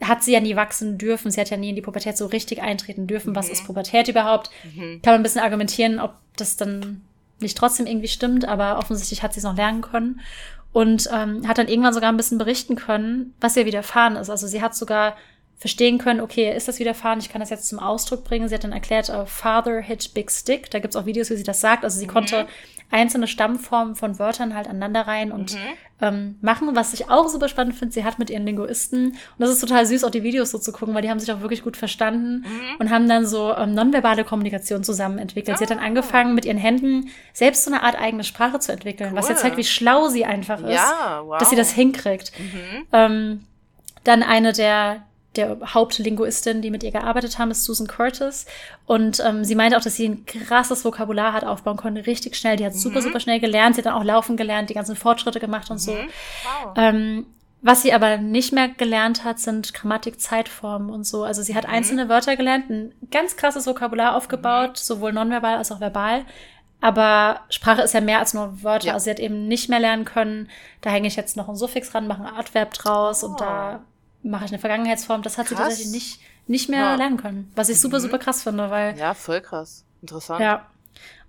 [0.00, 2.62] hat sie ja nie wachsen dürfen, sie hat ja nie in die Pubertät so richtig
[2.62, 3.36] eintreten dürfen.
[3.36, 3.52] Was Mhm.
[3.52, 4.50] ist Pubertät überhaupt?
[4.64, 5.02] Mhm.
[5.02, 7.02] kann man ein bisschen argumentieren, ob das dann
[7.40, 10.20] nicht trotzdem irgendwie stimmt, aber offensichtlich hat sie es noch lernen können
[10.72, 14.30] und ähm, hat dann irgendwann sogar ein bisschen berichten können, was ihr widerfahren ist.
[14.30, 15.16] Also sie hat sogar
[15.62, 17.20] verstehen können, okay, ist das widerfahren?
[17.20, 18.48] Ich kann das jetzt zum Ausdruck bringen.
[18.48, 20.70] Sie hat dann erklärt, äh, Father hit big stick.
[20.72, 21.84] Da gibt's auch Videos, wie sie das sagt.
[21.84, 22.46] Also sie konnte
[22.90, 25.58] einzelne Stammformen von Wörtern halt aneinanderreihen und Mhm.
[26.02, 27.94] ähm, machen, was ich auch super spannend finde.
[27.94, 30.72] Sie hat mit ihren Linguisten, und das ist total süß, auch die Videos so zu
[30.72, 32.76] gucken, weil die haben sich auch wirklich gut verstanden Mhm.
[32.80, 35.58] und haben dann so ähm, nonverbale Kommunikation zusammen entwickelt.
[35.58, 35.84] Sie hat dann Ah.
[35.86, 39.30] angefangen, mit ihren Händen selbst so eine Art eigene Sprache zu entwickeln, was Cool.
[39.30, 41.38] jetzt zeigt, wie schlau sie einfach ist, Ja, wow.
[41.38, 42.32] dass sie das hinkriegt.
[42.38, 42.86] Mhm.
[42.92, 43.44] Ähm,
[44.04, 45.04] dann eine der,
[45.36, 48.46] der Hauptlinguistinnen, die mit ihr gearbeitet haben, ist Susan Curtis.
[48.86, 52.56] Und ähm, sie meinte auch, dass sie ein krasses Vokabular hat aufbauen können, richtig schnell.
[52.56, 53.04] Die hat super, Mhm.
[53.04, 53.74] super schnell gelernt.
[53.74, 55.92] Sie hat dann auch laufen gelernt, die ganzen Fortschritte gemacht und so.
[55.92, 56.08] Mhm.
[56.64, 56.72] Wow.
[56.76, 57.26] Ähm,
[57.64, 61.22] was sie aber nicht mehr gelernt hat, sind Grammatik, Zeitformen und so.
[61.24, 61.72] Also sie hat Mhm.
[61.74, 66.24] einzelne Wörter gelernt, ein ganz krasses Vokabular aufgebaut, sowohl nonverbal als auch verbal.
[66.80, 68.88] Aber Sprache ist ja mehr als nur Wörter.
[68.88, 68.94] Ja.
[68.94, 71.94] Also sie hat eben nicht mehr lernen können, da hänge ich jetzt noch ein Suffix
[71.94, 73.84] ran, mache ein Adverb draus und da
[74.22, 75.22] mache ich eine Vergangenheitsform.
[75.22, 75.68] Das hat sie Krass.
[75.68, 76.94] tatsächlich nicht, nicht mehr Ja.
[76.96, 77.50] lernen können.
[77.54, 78.02] Was ich super, Mhm.
[78.02, 79.84] super krass finde, weil Ja, voll krass.
[80.00, 80.40] Interessant.
[80.40, 80.66] ja.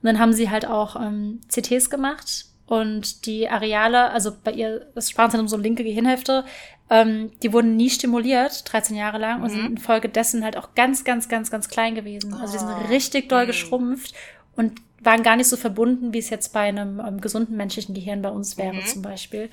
[0.02, 4.88] Und dann haben sie halt auch ähm, CTs gemacht und die Areale, also bei ihr,
[4.96, 6.44] das Sprachzentrum so linke Gehirnhälfte,
[6.90, 9.56] ähm, die wurden nie stimuliert, 13 Jahre lang, und Mhm.
[9.56, 12.34] sind infolgedessen halt auch ganz, ganz, ganz, ganz klein gewesen.
[12.34, 12.88] Also die sind Oh.
[12.90, 13.48] richtig doll Mhm.
[13.48, 14.14] geschrumpft
[14.56, 18.22] und waren gar nicht so verbunden, wie es jetzt bei einem ähm, gesunden menschlichen Gehirn
[18.22, 18.86] bei uns wäre Mhm.
[18.86, 19.50] zum Beispiel.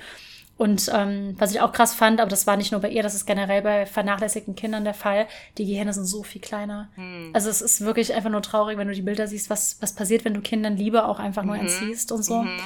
[0.61, 3.15] Und ähm, was ich auch krass fand, aber das war nicht nur bei ihr, das
[3.15, 5.25] ist generell bei vernachlässigten Kindern der Fall,
[5.57, 6.89] die Gehirne sind so viel kleiner.
[6.95, 7.31] Hm.
[7.33, 10.23] Also es ist wirklich einfach nur traurig, wenn du die Bilder siehst, was, was passiert,
[10.23, 11.61] wenn du Kindern Liebe auch einfach nur Mhm.
[11.61, 12.43] entziehst und so.
[12.43, 12.59] Mhm.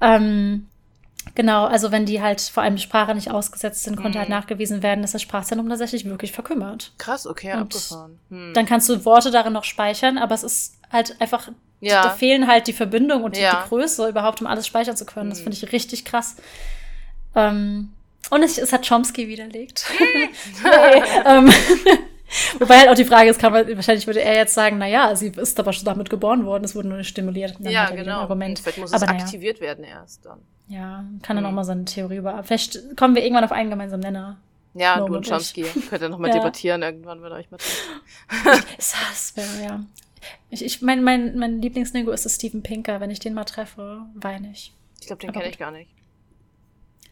[0.00, 0.66] Ähm,
[1.34, 4.20] Genau, also wenn die halt vor allem die Sprache nicht ausgesetzt sind, konnte Mhm.
[4.20, 6.92] halt nachgewiesen werden, dass das Sprachzentrum tatsächlich wirklich verkümmert.
[6.96, 8.18] Krass, okay, Und abgefahren.
[8.30, 8.52] Hm.
[8.54, 11.52] Dann kannst du Worte darin noch speichern, aber es ist halt einfach, da
[11.86, 13.62] ja, fehlen halt die Verbindung und die, Ja.
[13.62, 15.28] die Größe überhaupt, um alles speichern zu können.
[15.30, 15.44] Das Mhm.
[15.44, 16.36] finde ich richtig krass.
[17.34, 17.92] Ähm,
[18.30, 19.86] und es, es hat Chomsky widerlegt.
[21.26, 21.48] Ähm,
[22.58, 25.14] wobei halt auch die Frage ist, kann man, wahrscheinlich würde er jetzt sagen, na ja,
[25.16, 27.54] sie ist aber schon damit geboren worden, es wurde nur nicht stimuliert.
[27.60, 28.20] Ja er genau.
[28.20, 28.58] Argument.
[28.58, 29.24] Vielleicht muss Aber es naja.
[29.24, 30.40] aktiviert werden erst dann.
[30.68, 31.50] Ja, kann dann Mhm.
[31.50, 32.42] auch mal so eine Theorie über.
[32.44, 34.38] Vielleicht kommen wir irgendwann auf einen gemeinsamen Nenner.
[34.74, 35.28] Ja, No, du und.
[35.28, 35.62] Chomsky.
[35.90, 36.36] Könnt ihr nochmal Ja.
[36.36, 37.58] debattieren irgendwann, wenn euch mal.
[38.76, 39.80] Das wäre, ja.
[40.50, 43.00] Ich, ich, mein, mein, mein Lieblingslingo ist Steven Pinker.
[43.00, 44.72] Wenn ich den mal treffe, weine ich.
[45.00, 45.90] Ich glaube, den kenne ich gar nicht.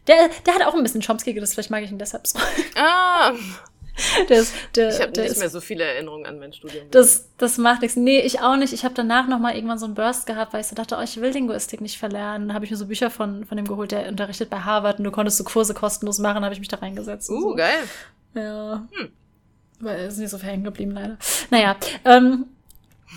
[0.09, 2.37] Der, der hat auch ein bisschen Chomsky gedacht, vielleicht mag ich ihn deshalb so.
[2.75, 3.31] Ah,
[4.29, 6.87] Der ist, der, ich habe nicht ist, mehr so viele Erinnerungen an mein Studium.
[6.91, 7.97] das, das macht nichts.
[7.97, 8.73] Nee, ich auch nicht.
[8.73, 11.01] Ich habe danach noch mal irgendwann so einen Burst gehabt, weil ich so dachte, oh,
[11.01, 12.47] ich will Linguistik nicht verlernen.
[12.47, 15.05] Dann habe ich mir so Bücher von, von dem geholt, der unterrichtet bei Harvard und
[15.05, 17.29] du konntest so Kurse kostenlos machen, habe ich mich da reingesetzt.
[17.29, 17.55] Uh, so.
[17.55, 17.83] geil.
[18.35, 18.87] Ja.
[18.91, 19.11] Hm.
[19.81, 21.17] Weil es ist nicht so viel hängen geblieben, leider.
[21.49, 22.45] Naja, ähm,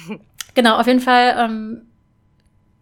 [0.55, 1.82] genau, auf jeden Fall ähm,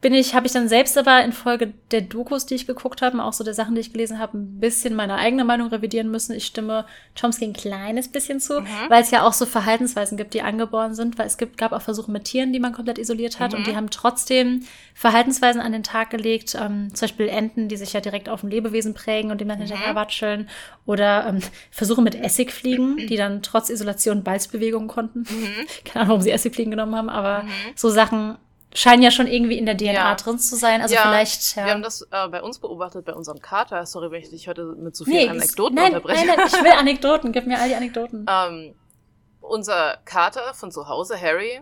[0.00, 3.22] bin ich, habe ich dann selbst aber in Folge der Dokus, die ich geguckt habe,
[3.22, 6.34] auch so der Sachen, die ich gelesen habe, ein bisschen meine eigene Meinung revidieren müssen.
[6.34, 6.86] Ich stimme
[7.20, 8.66] Chomsky ein kleines bisschen zu, Mhm.
[8.88, 11.82] weil es ja auch so Verhaltensweisen gibt, die angeboren sind, weil es gibt, gab auch
[11.82, 13.58] Versuche mit Tieren, die man komplett isoliert hat Mhm.
[13.58, 14.62] und die haben trotzdem
[14.94, 18.50] Verhaltensweisen an den Tag gelegt, ähm, zum Beispiel Enten, die sich ja direkt auf ein
[18.50, 19.64] Lebewesen prägen und dem dann Mhm.
[19.64, 20.48] hinterher watscheln
[20.86, 21.40] oder ähm,
[21.70, 25.20] Versuche mit Essigfliegen, die dann trotz Isolation Balzbewegungen konnten.
[25.20, 25.26] Mhm.
[25.84, 27.44] Keine Ahnung, warum sie Essigfliegen genommen haben, aber
[27.76, 28.36] so Sachen
[28.74, 30.14] scheinen ja schon irgendwie in der DNA Ja.
[30.14, 30.80] drin zu sein.
[30.82, 31.64] Also Ja, vielleicht, ja.
[31.66, 33.84] Wir haben das äh, bei uns beobachtet, bei unserem Kater.
[33.86, 36.26] Sorry, wenn ich dich heute mit so nee, vielen das- Anekdoten nein, unterbreche.
[36.26, 37.32] nein, nein, ich will Anekdoten.
[37.32, 38.26] Gib mir all die Anekdoten.
[38.28, 38.74] Ähm,
[39.40, 41.60] unser Kater von zu Hause, Harry,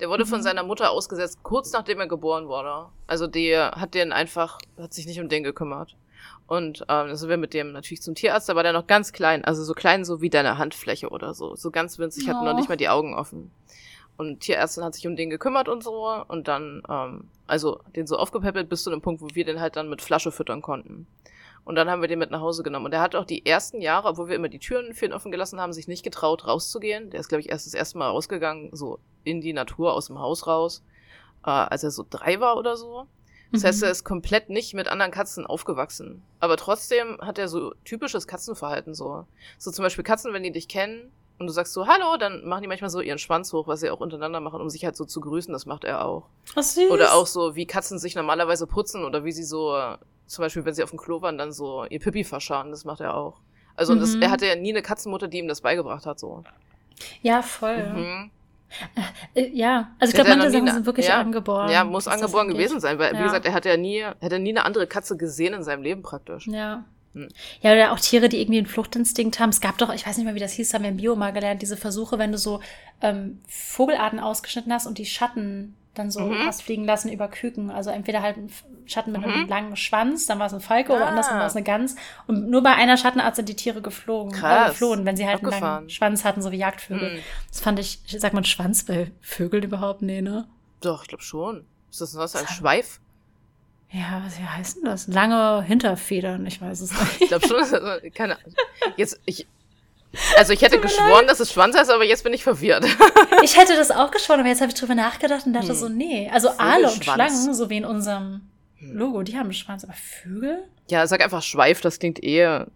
[0.00, 0.42] der wurde von Mhm.
[0.44, 2.86] seiner Mutter ausgesetzt, kurz nachdem er geboren wurde.
[3.06, 5.96] Also der hat den einfach, hat sich nicht um den gekümmert.
[6.46, 9.12] Und ähm, dann sind wir mit dem natürlich zum Tierarzt, da war der noch ganz
[9.12, 11.54] klein, also so klein so wie deine Handfläche oder so.
[11.56, 12.42] So ganz winzig, Oh.
[12.42, 13.50] noch nicht mal die Augen offen.
[14.18, 18.16] Und Tierärztin hat sich um den gekümmert und so und dann, ähm, also den so
[18.16, 21.06] aufgepäppelt bis zu dem Punkt, wo wir den halt dann mit Flasche füttern konnten.
[21.64, 22.86] Und dann haben wir den mit nach Hause genommen.
[22.86, 25.30] Und der hat auch die ersten Jahre, obwohl wir immer die Türen für ihn offen
[25.30, 27.10] gelassen haben, sich nicht getraut, rauszugehen.
[27.10, 30.18] Der ist, glaube ich, erst das erste Mal rausgegangen, so in die Natur, aus dem
[30.18, 30.82] Haus raus,
[31.44, 33.06] äh, als er so drei war oder so.
[33.52, 33.84] Das heißt, Mhm.
[33.84, 36.22] er ist komplett nicht mit anderen Katzen aufgewachsen.
[36.40, 39.26] Aber trotzdem hat er so typisches Katzenverhalten so.
[39.58, 42.62] So zum Beispiel Katzen, wenn die dich kennen und du sagst so Hallo, dann machen
[42.62, 45.04] die manchmal so ihren Schwanz hoch, was sie auch untereinander machen, um sich halt so
[45.04, 45.52] zu grüßen.
[45.52, 46.24] Das macht er auch.
[46.56, 46.90] Oh, süß.
[46.90, 50.64] Oder auch so, wie Katzen sich normalerweise putzen oder wie sie so, äh, zum Beispiel,
[50.64, 52.70] wenn sie auf dem Klo waren, dann so ihr Pipi verscharen.
[52.70, 53.40] Das macht er auch.
[53.76, 54.22] Also und das, Mhm.
[54.22, 56.18] er hatte ja nie eine Katzenmutter, die ihm das beigebracht hat.
[56.18, 56.42] so.
[57.22, 57.76] Ja, voll.
[57.92, 58.30] Mhm.
[59.34, 61.20] Äh, Ja, also ich hat glaube, manche Sachen sind wirklich ja.
[61.20, 61.70] angeboren.
[61.70, 63.22] Ja, muss angeboren gewesen sein, weil, wie Ja.
[63.24, 66.46] gesagt, er hat ja nie, hätte nie eine andere Katze gesehen in seinem Leben praktisch.
[66.48, 66.84] Ja.
[67.24, 67.28] Hm.
[67.60, 69.50] Ja, oder auch Tiere, die irgendwie einen Fluchtinstinkt haben.
[69.50, 71.32] Es gab doch, ich weiß nicht mal, wie das hieß, haben wir im Bio mal
[71.32, 72.60] gelernt, diese Versuche, wenn du so
[73.00, 76.46] ähm, Vogelarten ausgeschnitten hast und die Schatten dann so Mhm.
[76.46, 77.70] hast fliegen lassen über Küken.
[77.70, 78.50] Also entweder halt ein
[78.86, 79.48] Schatten mit einem Mhm.
[79.48, 81.08] langen Schwanz, dann war es ein Falke oder Ah.
[81.08, 81.96] andersrum war es eine Gans.
[82.28, 84.32] Und nur bei einer Schattenart sind die Tiere geflogen.
[84.32, 84.66] Krass.
[84.66, 85.74] Äh, geflohen, wenn sie halt einen Abgefahren.
[85.78, 87.16] langen Schwanz hatten, so wie Jagdvögel.
[87.16, 87.20] Mhm.
[87.50, 90.02] Das fand ich, sagt man Schwanz bei Vögeln überhaupt?
[90.02, 90.46] Nee, ne?
[90.80, 91.64] Doch, ich glaube schon.
[91.90, 93.00] Ist das was, ein Schweif?
[93.90, 95.06] Ja, was wie heißt denn das?
[95.08, 97.20] Lange Hinterfedern, ich weiß es nicht.
[97.22, 98.54] Ich glaube schon, keine Ahnung.
[98.96, 99.46] Jetzt, ich,
[100.36, 102.84] also ich hätte geschworen, dass es Schwanz heißt, aber jetzt bin ich verwirrt.
[103.42, 105.74] Ich hätte das auch geschworen, aber jetzt habe ich drüber nachgedacht und dachte Hm.
[105.74, 106.28] so, nee.
[106.32, 107.02] Also Aale und.
[107.04, 108.42] Schlangen, so wie in unserem
[108.78, 108.96] Hm.
[108.96, 110.64] Logo, die haben einen Schwanz, aber Vögel?
[110.90, 112.66] Ja, sag einfach Schweif, das klingt eher,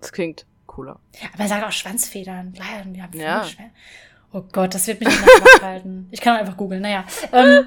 [0.00, 0.98] das klingt cooler.
[1.34, 2.52] Aber er sagt auch Schwanzfedern.
[2.52, 3.42] Klar, die haben Ja.
[3.42, 3.70] Vögelschwä-
[4.34, 5.22] Oh Gott, das wird mich nicht
[5.60, 6.08] nachhalten.
[6.10, 7.04] Ich kann einfach googeln, naja.
[7.32, 7.66] Ähm,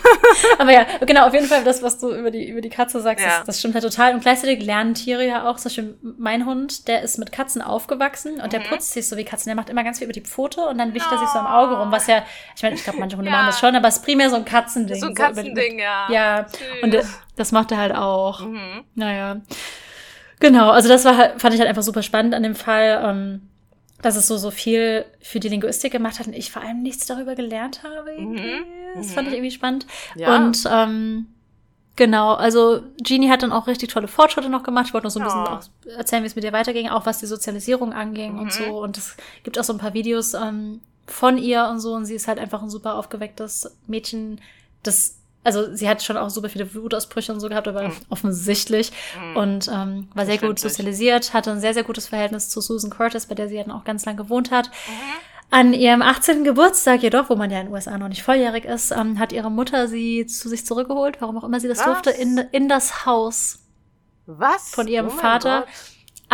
[0.58, 3.22] aber ja, genau, auf jeden Fall das, was du über die, über die Katze sagst,
[3.24, 3.38] Ja.
[3.38, 4.14] das, das stimmt halt total.
[4.14, 8.40] Und gleichzeitig lernen Tiere ja auch, zum Beispiel mein Hund, der ist mit Katzen aufgewachsen
[8.40, 8.64] und der Mhm.
[8.64, 9.50] putzt sich so wie Katzen.
[9.50, 11.46] Der macht immer ganz viel über die Pfote und dann wischt er sich so am
[11.46, 12.22] Auge rum, was ja,
[12.56, 13.36] ich meine, ich glaube, manche Hunde Ja.
[13.36, 14.98] machen das schon, aber es ist primär so ein Katzending.
[15.00, 16.06] So ein Katzending, ja.
[16.10, 16.58] Ja, Süß.
[16.82, 17.02] und äh,
[17.36, 18.40] das macht er halt auch.
[18.40, 18.84] Mhm.
[18.94, 19.36] Naja.
[20.40, 23.48] Genau, also das war halt, fand ich halt einfach super spannend an dem Fall, ähm,
[24.06, 27.06] dass es so, so viel für die Linguistik gemacht hat und ich vor allem nichts
[27.06, 28.12] darüber gelernt habe.
[28.20, 28.40] Mhm.
[28.96, 29.10] Das Mhm.
[29.10, 29.86] fand ich irgendwie spannend.
[30.14, 30.36] Ja.
[30.36, 31.26] Und ähm,
[31.96, 34.86] genau, also Jeannie hat dann auch richtig tolle Fortschritte noch gemacht.
[34.88, 35.58] Ich wollte noch so ein bisschen Ja.
[35.58, 38.38] auch erzählen, wie es mit ihr weiterging, auch was die Sozialisierung anging Mhm.
[38.40, 38.64] und so.
[38.82, 41.94] Und es gibt auch so ein paar Videos ähm, von ihr und so.
[41.94, 44.40] Und sie ist halt einfach ein super aufgewecktes Mädchen,
[44.82, 45.16] das
[45.46, 47.92] also sie hat schon auch super viele Wutausbrüche und so gehabt, aber Mhm.
[48.10, 48.92] offensichtlich
[49.30, 49.36] Mhm.
[49.36, 53.26] und ähm, war sehr gut sozialisiert, hatte ein sehr, sehr gutes Verhältnis zu Susan Curtis,
[53.26, 54.66] bei der sie dann auch ganz lang gewohnt hat.
[54.68, 54.92] Mhm.
[55.48, 56.42] An ihrem 18.
[56.42, 59.50] Geburtstag jedoch, wo man ja in den USA noch nicht volljährig ist, ähm, hat ihre
[59.50, 61.84] Mutter sie zu sich zurückgeholt, warum auch immer sie das Was?
[61.86, 63.60] durfte, in, in das Haus.
[64.26, 64.70] Was?
[64.70, 65.60] Von ihrem Oh Vater.
[65.60, 65.68] Gott.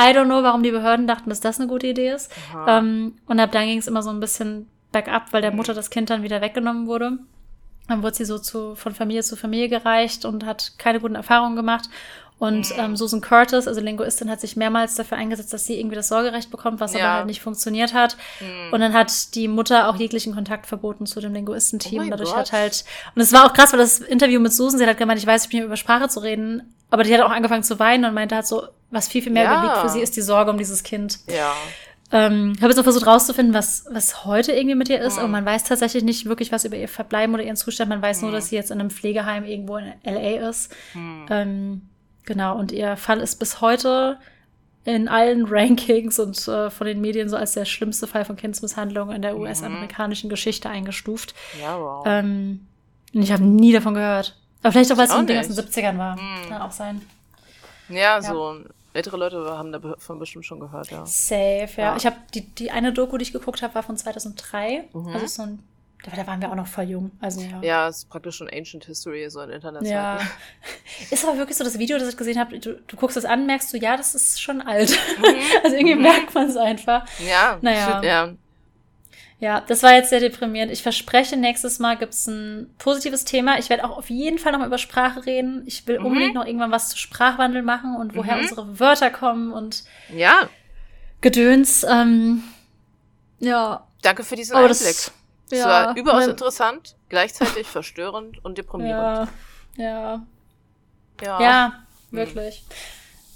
[0.01, 2.31] I don't know, warum die Behörden dachten, dass das eine gute Idee ist.
[2.67, 5.59] Ähm, und ab dann ging es immer so ein bisschen bergab, weil der Mhm.
[5.59, 7.19] Mutter das Kind dann wieder weggenommen wurde.
[7.93, 11.57] Dann wurde sie so zu, von Familie zu Familie gereicht und hat keine guten Erfahrungen
[11.57, 11.89] gemacht.
[12.39, 12.81] Und Mhm.
[12.81, 16.51] ähm, Susan Curtis, also Linguistin, hat sich mehrmals dafür eingesetzt, dass sie irgendwie das Sorgerecht
[16.51, 17.15] bekommt, was aber Ja.
[17.19, 18.17] halt nicht funktioniert hat.
[18.41, 18.73] Hm.
[18.73, 22.03] Und dann hat die Mutter auch jeglichen Kontakt verboten zu dem Linguistenteam.
[22.07, 22.39] Oh Dadurch Gott.
[22.39, 22.85] hat halt,
[23.15, 25.45] und es war auch krass, weil das Interview mit Susan, sie hat gemeint, ich weiß,
[25.45, 28.15] ich bin hier über Sprache zu reden, aber die hat auch angefangen zu weinen und
[28.15, 29.53] meinte halt so, was viel, viel mehr Ja.
[29.59, 31.21] überwiegt für sie ist die Sorge um dieses Kind.
[31.29, 31.53] ja.
[32.13, 35.21] Ähm, ich habe jetzt auch versucht rauszufinden, was, was heute irgendwie mit ihr ist, Mhm.
[35.21, 37.89] aber man weiß tatsächlich nicht wirklich was über ihr Verbleiben oder ihren Zustand.
[37.89, 38.35] Man weiß nur, Mhm.
[38.35, 40.71] dass sie jetzt in einem Pflegeheim irgendwo in LA ist.
[40.93, 41.27] Hm.
[41.31, 41.83] Ähm,
[42.25, 44.19] genau, und ihr Fall ist bis heute
[44.85, 49.11] in allen Rankings und äh, von den Medien so als der schlimmste Fall von Kindsmisshandlung
[49.11, 49.41] in der Mhm.
[49.43, 51.35] US-amerikanischen Geschichte eingestuft.
[51.61, 52.05] Ja, wow.
[52.07, 52.67] Ähm,
[53.15, 54.37] und ich habe nie davon gehört.
[54.63, 55.69] Aber vielleicht auch, weil es in den ersten nicht.
[55.69, 56.17] 70ern war.
[56.17, 56.49] Mhm.
[56.49, 57.01] Kann auch sein.
[57.89, 58.57] ja, so
[58.95, 61.05] ältere Leute haben davon bestimmt schon gehört, ja.
[61.07, 61.83] Safe, ja.
[61.83, 61.97] Ja.
[61.97, 64.85] Ich habe die, die eine Doku, die ich geguckt habe, war von 2003.
[64.93, 65.09] Mhm.
[65.09, 65.59] Also so ein,
[66.05, 67.11] da, waren wir auch noch voll jung.
[67.21, 67.63] Also ja.
[67.63, 69.85] Ja, es ist praktisch schon Ancient History, so in Internet.
[69.85, 70.19] Ja.
[71.11, 73.47] Ist aber wirklich so das Video, das ich gesehen habe, du, du guckst es an,
[73.47, 74.99] merkst du, ja, das ist schon alt.
[75.65, 77.07] also irgendwie merkt man es einfach.
[77.21, 78.01] Ja, Naja.
[78.01, 78.33] shit, ja.
[79.43, 80.71] Ja, das war jetzt sehr deprimierend.
[80.71, 83.59] Ich verspreche, nächstes Mal gibt's ein positives Thema.
[83.59, 85.65] Ich werde auch auf jeden Fall nochmal über Sprache reden.
[85.67, 86.07] Ich will Mhm.
[86.07, 88.43] unbedingt noch irgendwann was zu Sprachwandel machen und woher Mhm.
[88.43, 89.83] unsere Wörter kommen und
[90.15, 90.49] Ja,
[91.23, 91.83] Gedöns.
[91.83, 92.45] Ähm,
[93.41, 94.79] ja, danke für diesen aber Einblick.
[94.87, 95.13] das.
[95.51, 99.29] Es Ja, war überaus ne- interessant, gleichzeitig verstörend und deprimierend.
[99.77, 100.23] Ja, ja,
[101.21, 101.41] Ja.
[101.43, 101.73] ja,
[102.13, 102.63] wirklich.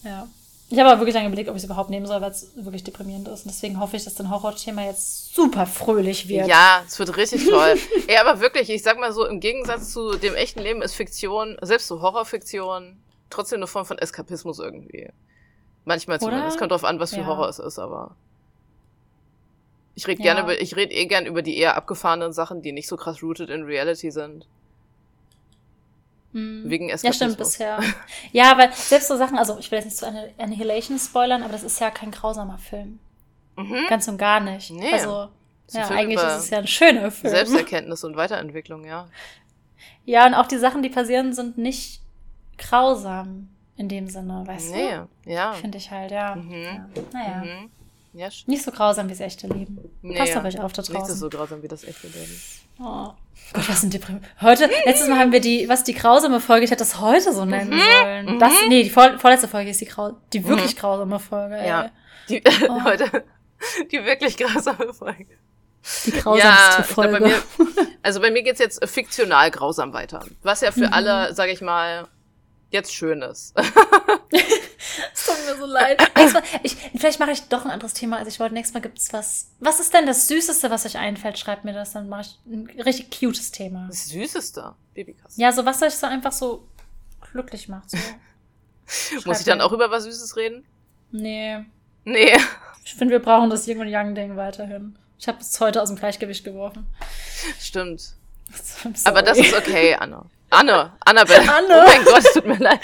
[0.05, 0.29] Ja.
[0.77, 2.85] Ich habe aber wirklich lange überlegt, ob ich es überhaupt nehmen soll, weil es wirklich
[2.85, 3.47] deprimierend ist.
[3.47, 6.47] Und deswegen hoffe ich, dass dein Horrorthema jetzt super fröhlich wird.
[6.47, 7.77] Ja, es wird richtig toll.
[8.11, 11.57] ja, aber wirklich, ich sag mal so, im Gegensatz zu dem echten Leben ist Fiktion,
[11.63, 12.99] selbst so Horrorfiktion,
[13.31, 15.09] trotzdem eine Form von Eskapismus irgendwie.
[15.87, 16.27] Manchmal Oder?
[16.27, 16.59] zumindest.
[16.59, 17.27] Kommt drauf an, was für Ja.
[17.27, 18.15] Horror es ist, aber.
[19.95, 20.35] Ich rede Ja.
[20.35, 23.23] gerne über, ich rede eh gern über die eher abgefahrenen Sachen, die nicht so krass
[23.23, 24.47] rooted in Reality sind.
[26.37, 26.63] Hm.
[26.67, 27.49] Wegen Ja, stimmt, Eskapismus.
[27.53, 27.79] bisher.
[28.33, 31.53] Ja, weil selbst so Sachen, also ich will jetzt nicht zu Anni- Annihilation spoilern, aber
[31.53, 32.99] das ist ja kein grausamer Film.
[33.57, 33.87] Mhm.
[33.89, 34.71] Ganz und gar nicht.
[34.71, 34.93] Nee.
[34.93, 35.29] Also, ein
[35.81, 37.33] ja, eigentlich ist es ja ein schöner Film.
[37.35, 39.07] Selbsterkenntnis und Weiterentwicklung, ja.
[40.05, 42.01] Ja, und auch die Sachen, die passieren, sind nicht
[42.59, 44.91] grausam in dem Sinne, weißt Nee,
[45.25, 45.53] ja.
[45.53, 45.57] du?
[45.59, 46.35] Finde ich halt, ja.
[46.37, 46.53] Mhm.
[46.53, 46.87] ja.
[47.13, 47.45] Naja.
[47.45, 47.71] Mhm.
[48.13, 49.79] Ja, Nicht so grausam wie das echte Leben.
[50.03, 51.13] nee, Passt auf euch auf da draußen.
[51.15, 52.41] ist so grausam wie das echte Leben.
[52.81, 53.11] Oh.
[53.53, 56.71] Gott, was sind Deprim Heute, letztes Mal haben wir die, was die grausame Folge, ich
[56.71, 58.35] hätte das heute so nennen sollen.
[58.35, 58.39] mhm.
[58.39, 61.57] Das, nee, die vor, vorletzte Folge ist die, grau die wirklich grausame Folge.
[61.57, 61.69] Ey.
[61.69, 61.91] Ja.
[62.29, 62.83] Die, Oh.
[62.85, 63.25] heute,
[63.93, 65.27] die wirklich grausame Folge.
[66.07, 67.21] Die grausamste glaub, Folge.
[67.21, 67.43] bei mir,
[68.03, 70.25] also bei mir geht's jetzt fiktional grausam weiter.
[70.43, 70.75] Was ja Mhm.
[70.75, 72.09] für alle, sage ich mal,
[72.71, 73.55] jetzt schön ist.
[75.13, 76.01] Es tut mir so leid.
[76.15, 78.55] Mal, ich, vielleicht mache ich doch ein anderes Thema, als ich wollte.
[78.55, 79.51] Nächstes Mal gibt's was.
[79.61, 81.39] Was ist denn das Süßeste, was euch einfällt?
[81.39, 83.87] Schreibt mir das, dann mache ich ein richtig cutes Thema.
[83.89, 84.75] Das Süßeste.
[84.95, 85.41] Babykasten.
[85.43, 86.67] Ja, so was euch so einfach so
[87.33, 87.91] glücklich macht.
[87.91, 87.99] So.
[89.25, 89.65] Muss ich dann mir.
[89.65, 90.65] auch über was Süßes reden?
[91.11, 91.65] Nee.
[92.05, 92.37] Nee.
[92.85, 94.97] Ich finde, wir brauchen das Yin und Yang-Ding weiterhin.
[95.19, 96.87] Ich habe es heute aus dem Gleichgewicht geworfen.
[97.61, 98.15] Stimmt.
[98.85, 100.25] I'm Aber das ist okay, Anne.
[100.57, 101.53] Anne, Annabelle.
[101.53, 101.69] Anne.
[101.69, 102.81] Oh mein Gott, es tut mir leid.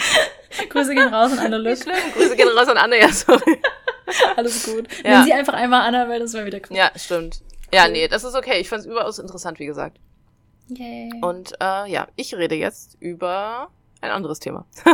[0.68, 1.79] Grüße gehen raus an Anne Lück.
[1.79, 1.97] schlimm.
[2.14, 3.61] Grüße gehen raus an Anne, ja, sorry.
[4.37, 4.89] Alles gut.
[5.03, 5.18] Ja.
[5.18, 6.77] Wenn sie einfach einmal Annabelle, das wäre wieder cool.
[6.77, 7.41] Ja, stimmt.
[7.73, 8.61] Ja, nee, das ist okay.
[8.61, 9.99] Ich fand es überaus interessant, wie gesagt.
[10.68, 11.11] Yay.
[11.23, 13.70] Und äh, ja, ich rede jetzt über
[14.03, 14.66] ein anderes Thema.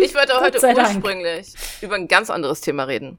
[0.00, 0.96] ich wollte heute sei Dank.
[0.96, 3.18] ursprünglich über ein ganz anderes Thema reden.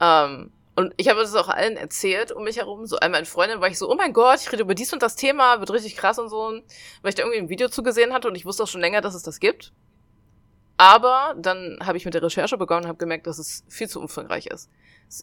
[0.00, 2.86] Ähm, und ich habe das auch allen erzählt um mich herum.
[2.86, 5.02] So einmal in Freundin war ich so, oh mein Gott, ich rede über dies und
[5.02, 6.60] das Thema, wird richtig krass und so.
[7.02, 9.14] Weil ich da irgendwie ein Video zugesehen hatte und ich wusste auch schon länger, dass
[9.14, 9.72] es das gibt.
[10.76, 14.00] Aber dann habe ich mit der Recherche begonnen und habe gemerkt, dass es viel zu
[14.00, 14.68] umfangreich ist.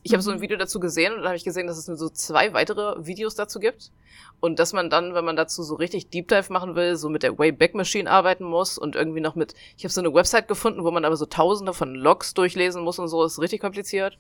[0.04, 0.42] Ich habe so ein Mhm.
[0.42, 3.36] Video dazu gesehen und dann habe ich gesehen, dass es nur so zwei weitere Videos
[3.36, 3.92] dazu gibt.
[4.40, 7.24] Und dass man dann, wenn man dazu so richtig Deep Dive machen will, so mit
[7.24, 10.84] der Wayback Machine arbeiten muss und irgendwie noch mit, ich habe so eine Website gefunden,
[10.86, 14.18] wo man aber so tausende von Logs durchlesen muss und so, ist richtig kompliziert.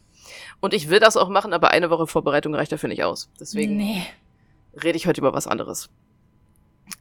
[0.59, 3.29] Und ich will das auch machen, aber eine Woche Vorbereitung reicht dafür nicht aus.
[3.39, 4.05] Deswegen Nee.
[4.84, 5.89] rede ich heute über was anderes.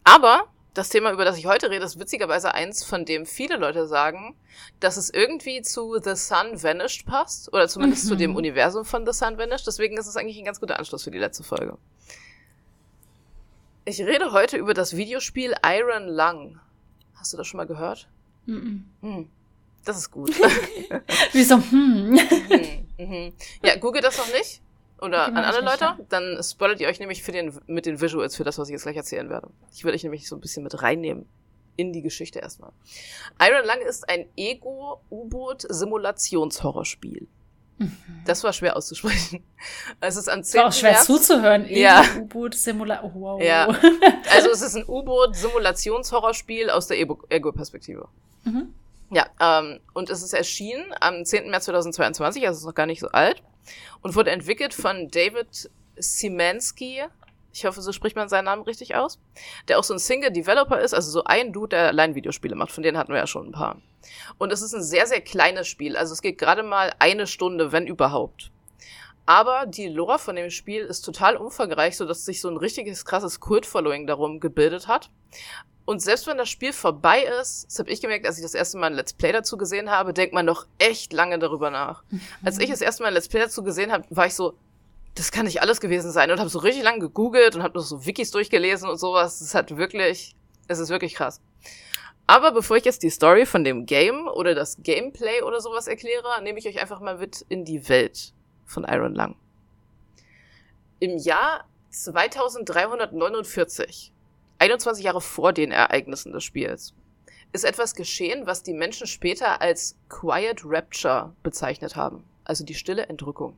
[0.05, 0.45] Aber
[0.75, 4.37] das Thema, über das ich heute rede, ist witzigerweise eins, von dem viele Leute sagen,
[4.79, 7.53] dass es irgendwie zu The Sun Vanished passt.
[7.53, 8.09] Oder zumindest Mhm.
[8.09, 9.66] zu dem Universum von The Sun Vanished.
[9.66, 11.77] Deswegen ist es eigentlich ein ganz guter Anschluss für die letzte Folge.
[13.85, 16.61] Ich rede heute über das Videospiel Iron Lung.
[17.16, 18.09] Hast du das schon mal gehört?
[18.47, 18.85] Mhm.
[19.01, 19.29] Hm,
[19.85, 20.31] das ist gut.
[21.33, 22.11] Wie so, hm.
[22.12, 23.33] Mhm, mhm.
[23.64, 24.61] Ja, google das noch nicht.
[25.03, 25.97] Oder Okay, an andere Leute.
[26.09, 28.83] Dann spoilert ihr euch nämlich für den, mit den Visuals für das, was ich jetzt
[28.83, 29.49] gleich erzählen werde.
[29.73, 31.27] Ich will euch nämlich so ein bisschen mit reinnehmen
[31.77, 32.73] in die Geschichte erstmal.
[33.41, 37.27] Iron Lung ist ein Ego-U-Boot-Simulationshorrorspiel.
[37.79, 37.97] Mhm.
[38.27, 39.43] Das war schwer auszusprechen.
[40.01, 40.61] Es ist am 10.
[40.61, 41.07] War auch schwer März.
[41.07, 41.67] zuzuhören.
[41.69, 42.05] Ja.
[42.19, 43.13] U-Boot-Simulator.
[43.15, 43.43] Oh, wow.
[43.43, 43.69] Ja.
[44.31, 48.09] Also es ist ein U-Boot-Simulationshorrorspiel aus der Ego- Ego-Perspektive.
[48.45, 48.75] Mhm.
[49.13, 51.51] Ja, ähm, und es ist erschienen am 10.
[51.51, 53.43] März 2022, also ist noch gar nicht so alt,
[54.03, 57.03] und wurde entwickelt von David Simansky.
[57.53, 59.19] Ich hoffe, so spricht man seinen Namen richtig aus.
[59.67, 62.71] Der auch so ein Single-Developer ist, also so ein Dude, der Line-Videospiele macht.
[62.71, 63.83] Von denen hatten wir ja schon ein paar.
[64.39, 65.97] Und es ist ein sehr, sehr kleines Spiel.
[65.97, 68.53] Also es geht gerade mal eine Stunde, wenn überhaupt.
[69.27, 73.41] Aber die Lore von dem Spiel ist total umfangreich, sodass sich so ein richtiges krasses
[73.41, 75.11] Kult-Following darum gebildet hat.
[75.91, 78.78] Und selbst wenn das Spiel vorbei ist, das habe ich gemerkt, als ich das erste
[78.78, 82.05] Mal ein Let's Play dazu gesehen habe, denkt man noch echt lange darüber nach.
[82.45, 84.55] Als ich das erste Mal ein Let's Play dazu gesehen habe, war ich so,
[85.16, 87.84] das kann nicht alles gewesen sein und habe so richtig lange gegoogelt und habe noch
[87.84, 89.41] so Wikis durchgelesen und sowas.
[89.41, 90.36] Es hat wirklich,
[90.68, 91.41] es ist wirklich krass.
[92.28, 96.41] Aber bevor ich jetzt die Story von dem Game oder das Gameplay oder sowas erkläre,
[96.45, 98.32] nehme ich euch einfach mal mit in die Welt
[98.64, 99.34] von Iron Lung.
[101.01, 104.12] Im Jahr 2349
[104.61, 106.93] 21 Jahre vor den Ereignissen des Spiels,
[107.51, 113.07] ist etwas geschehen, was die Menschen später als Quiet Rapture bezeichnet haben, also die stille
[113.07, 113.57] Entrückung.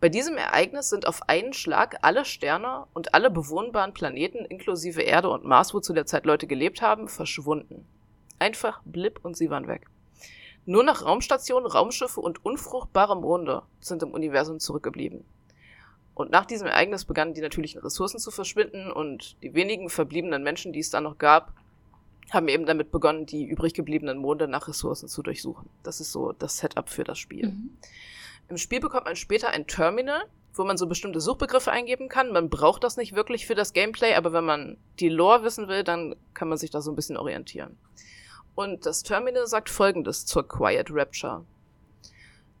[0.00, 5.28] Bei diesem Ereignis sind auf einen Schlag alle Sterne und alle bewohnbaren Planeten inklusive Erde
[5.28, 7.84] und Mars, wo zu der Zeit Leute gelebt haben, verschwunden.
[8.38, 9.88] Einfach blip und sie waren weg.
[10.66, 15.24] Nur noch Raumstationen, Raumschiffe und unfruchtbare Monde sind im Universum zurückgeblieben.
[16.14, 20.72] Und nach diesem Ereignis begannen die natürlichen Ressourcen zu verschwinden und die wenigen verbliebenen Menschen,
[20.72, 21.54] die es da noch gab,
[22.30, 25.68] haben eben damit begonnen, die übrig gebliebenen Monde nach Ressourcen zu durchsuchen.
[25.82, 27.48] Das ist so das Setup für das Spiel.
[27.48, 27.76] Mhm.
[28.48, 32.32] Im Spiel bekommt man später ein Terminal, wo man so bestimmte Suchbegriffe eingeben kann.
[32.32, 35.84] Man braucht das nicht wirklich für das Gameplay, aber wenn man die Lore wissen will,
[35.84, 37.78] dann kann man sich da so ein bisschen orientieren.
[38.54, 41.46] Und das Terminal sagt folgendes zur Quiet Rapture.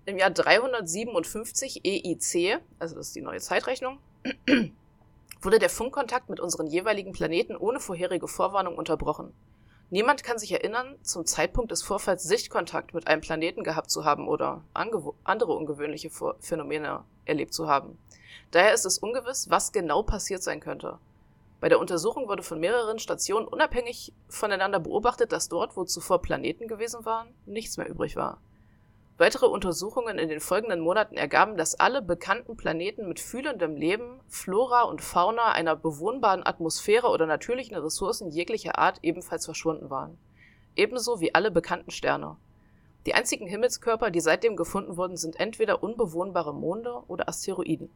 [0.04, 4.00] Im Jahr 357 EIC, also das ist die neue Zeitrechnung,
[5.40, 9.32] wurde der Funkkontakt mit unseren jeweiligen Planeten ohne vorherige Vorwarnung unterbrochen.
[9.90, 14.26] Niemand kann sich erinnern, zum Zeitpunkt des Vorfalls Sichtkontakt mit einem Planeten gehabt zu haben
[14.26, 17.96] oder andere ungewöhnliche Phänomene erlebt zu haben.
[18.50, 20.98] Daher ist es ungewiss, was genau passiert sein könnte.
[21.60, 26.66] Bei der Untersuchung wurde von mehreren Stationen unabhängig voneinander beobachtet, dass dort, wo zuvor Planeten
[26.66, 28.40] gewesen waren, nichts mehr übrig war.
[29.22, 34.82] Weitere Untersuchungen in den folgenden Monaten ergaben, dass alle bekannten Planeten mit fühlendem Leben, Flora
[34.82, 40.18] und Fauna, einer bewohnbaren Atmosphäre oder natürlichen Ressourcen jeglicher Art ebenfalls verschwunden waren.
[40.74, 42.36] Ebenso wie alle bekannten Sterne.
[43.06, 47.90] Die einzigen Himmelskörper, die seitdem gefunden wurden, sind entweder unbewohnbare Monde oder Asteroiden.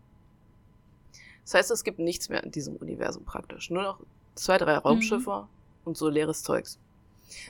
[1.42, 3.68] Das heißt, es gibt nichts mehr in diesem Universum praktisch.
[3.70, 3.98] Nur noch
[4.36, 5.86] zwei, drei Raumschiffe mhm.
[5.86, 6.78] und so leeres Zeugs.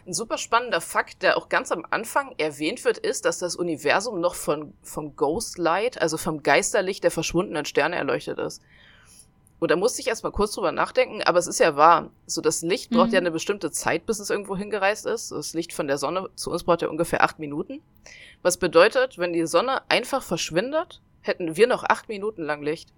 [0.06, 4.20] Ein super spannender Fakt, der auch ganz am Anfang erwähnt wird, ist, dass das Universum
[4.20, 8.62] noch von, vom Ghost Light, also vom Geisterlicht der verschwundenen Sterne erleuchtet ist.
[9.58, 12.10] Und da musste ich erstmal kurz drüber nachdenken, aber es ist ja wahr.
[12.26, 13.12] So, das Licht braucht Mhm.
[13.14, 15.30] ja eine bestimmte Zeit, bis es irgendwo hingereist ist.
[15.32, 17.80] Das Licht von der Sonne zu uns braucht ja ungefähr acht Minuten.
[18.42, 22.90] Was bedeutet, wenn die Sonne einfach verschwindet, hätten wir noch acht Minuten lang Licht.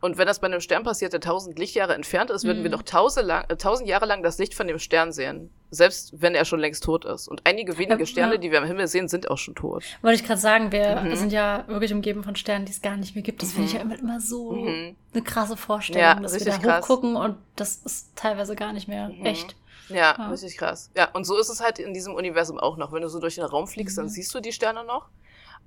[0.00, 2.76] Und wenn das bei einem Stern passiert, der tausend Lichtjahre entfernt ist, würden wir Mhm.
[2.76, 5.50] noch tausend, lang, äh, tausend Jahre lang das Licht von dem Stern sehen.
[5.70, 7.26] Selbst wenn er schon längst tot ist.
[7.26, 8.38] Und einige wenige Sterne, ja.
[8.38, 9.82] die wir am Himmel sehen, sind auch schon tot.
[10.02, 11.16] Wollte ich gerade sagen, wir Mhm.
[11.16, 13.42] sind ja wirklich umgeben von Sternen, die es gar nicht mehr gibt.
[13.42, 13.78] Das finde ich Mhm.
[13.78, 14.94] ja immer, immer so Mhm.
[15.12, 16.84] eine krasse Vorstellung, Ja, dass wir da krass.
[16.84, 19.26] hochgucken und das ist teilweise gar nicht mehr Mhm.
[19.26, 19.56] echt.
[19.88, 20.28] Ja, Ja.
[20.30, 20.90] richtig krass.
[20.96, 22.92] Ja, und so ist es halt in diesem Universum auch noch.
[22.92, 24.10] Wenn du so durch den Raum fliegst, dann Mhm.
[24.10, 25.08] siehst du die Sterne noch.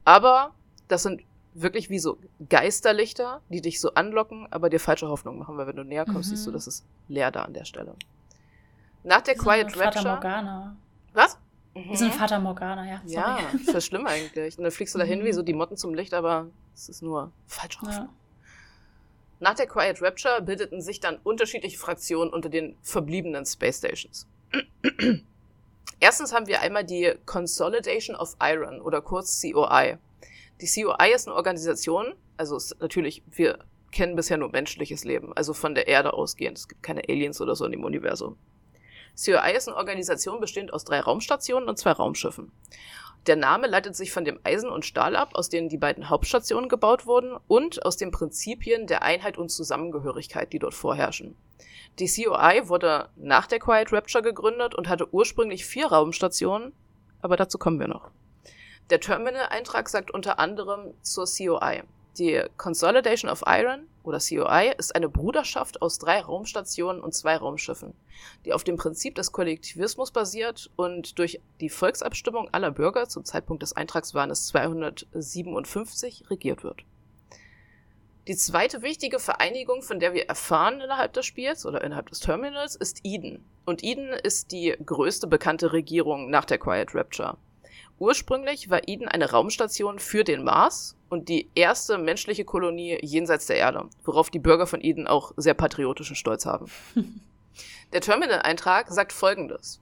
[0.06, 0.52] Aber
[0.88, 1.22] das sind
[1.54, 2.18] wirklich wie so
[2.50, 6.30] Geisterlichter, die dich so anlocken, aber dir falsche Hoffnung machen, weil wenn du näher kommst,
[6.32, 6.36] Mhm.
[6.36, 7.96] siehst du, das ist leer da an der Stelle.
[9.04, 10.14] Nach der Quiet eine Fata Rapture.
[10.14, 10.76] Morgana.
[11.14, 11.38] Was?
[11.74, 13.02] Wie so ein Fata Morgana, ja.
[13.06, 13.42] Sorry.
[13.42, 14.58] Ja, voll schlimm eigentlich.
[14.58, 15.26] Und dann fliegst du dahin Mhm.
[15.26, 18.06] wie so die Motten zum Licht, aber es ist nur falsche Hoffnung.
[18.06, 18.10] Ja.
[19.40, 24.28] Nach der Quiet Rapture bildeten sich dann unterschiedliche Fraktionen unter den verbliebenen Space Stations.
[26.00, 29.98] Erstens haben wir einmal die Consolidation of Iron oder kurz COI.
[30.62, 33.60] Die COI ist eine Organisation, also es, natürlich, wir
[33.92, 36.58] kennen bisher nur menschliches Leben, also von der Erde ausgehend.
[36.58, 38.38] Es gibt keine Aliens oder so in dem Universum.
[39.16, 42.52] COI ist eine Organisation bestehend aus drei Raumstationen und zwei Raumschiffen.
[43.28, 46.70] Der Name leitet sich von dem Eisen und Stahl ab, aus denen die beiden Hauptstationen
[46.70, 51.36] gebaut wurden, und aus den Prinzipien der Einheit und Zusammengehörigkeit, die dort vorherrschen.
[52.00, 56.72] Die COI wurde nach der Quiet Rapture gegründet und hatte ursprünglich vier Raumstationen,
[57.20, 58.12] aber dazu kommen wir noch.
[58.92, 61.84] Der Terminal-Eintrag sagt unter anderem zur COI.
[62.18, 67.94] Die Consolidation of Iron oder COI ist eine Bruderschaft aus drei Raumstationen und zwei Raumschiffen,
[68.44, 73.64] die auf dem Prinzip des Kollektivismus basiert und durch die Volksabstimmung aller Bürger, zum Zeitpunkt
[73.64, 76.84] des Eintrags waren es 257, regiert wird.
[78.28, 82.76] Die zweite wichtige Vereinigung, von der wir erfahren innerhalb des Spiels oder innerhalb des Terminals,
[82.76, 83.46] ist Eden.
[83.64, 87.38] Und Eden ist die größte bekannte Regierung nach der Quiet Rapture.
[88.02, 93.58] Ursprünglich war Eden eine Raumstation für den Mars und die erste menschliche Kolonie jenseits der
[93.58, 96.66] Erde, worauf die Bürger von Eden auch sehr patriotischen Stolz haben.
[97.94, 99.82] der Terminal-Eintrag sagt folgendes.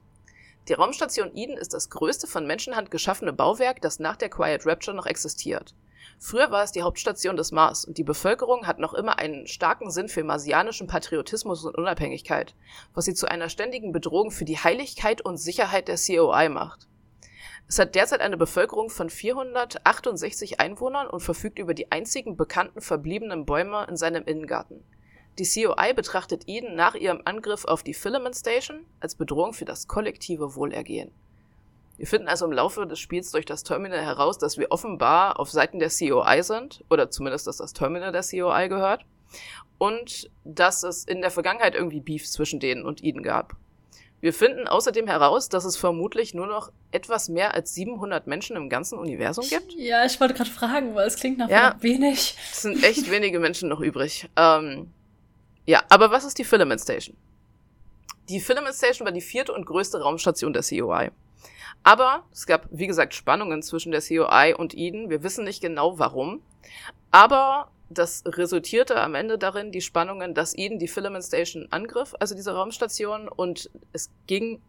[0.67, 4.97] Die Raumstation Eden ist das größte von Menschenhand geschaffene Bauwerk, das nach der Quiet Rapture
[4.97, 5.73] noch existiert.
[6.19, 9.91] Früher war es die Hauptstation des Mars und die Bevölkerung hat noch immer einen starken
[9.91, 12.53] Sinn für marsianischen Patriotismus und Unabhängigkeit,
[12.93, 16.88] was sie zu einer ständigen Bedrohung für die Heiligkeit und Sicherheit der COI macht.
[17.71, 23.45] Es hat derzeit eine Bevölkerung von 468 Einwohnern und verfügt über die einzigen bekannten verbliebenen
[23.45, 24.83] Bäume in seinem Innengarten.
[25.37, 29.87] Die COI betrachtet Eden nach ihrem Angriff auf die Filament Station als Bedrohung für das
[29.87, 31.11] kollektive Wohlergehen.
[31.97, 35.51] Wir finden also im Laufe des Spiels durch das Terminal heraus, dass wir offenbar auf
[35.51, 39.05] Seiten der COI sind, oder zumindest, dass das Terminal der COI gehört,
[39.77, 43.55] und dass es in der Vergangenheit irgendwie Beef zwischen denen und Eden gab.
[44.21, 48.69] Wir finden außerdem heraus, dass es vermutlich nur noch etwas mehr als 700 Menschen im
[48.69, 49.73] ganzen Universum gibt.
[49.73, 52.35] Ja, ich wollte gerade fragen, weil es klingt nach ja, wenig.
[52.51, 54.29] Es sind echt wenige Menschen noch übrig.
[54.35, 54.91] Ähm,
[55.65, 57.15] ja, aber was ist die Filament Station?
[58.27, 61.11] Die Filament Station war die vierte und größte Raumstation der COI.
[61.83, 65.09] Aber es gab, wie gesagt, Spannungen zwischen der COI und Eden.
[65.09, 66.41] Wir wissen nicht genau warum.
[67.11, 72.35] Aber das resultierte am Ende darin, die Spannungen, dass Eden die Filament Station angriff, also
[72.35, 74.61] diese Raumstation, und es ging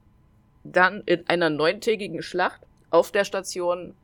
[0.64, 2.60] dann in einer neuntägigen Schlacht
[2.90, 3.94] auf der Station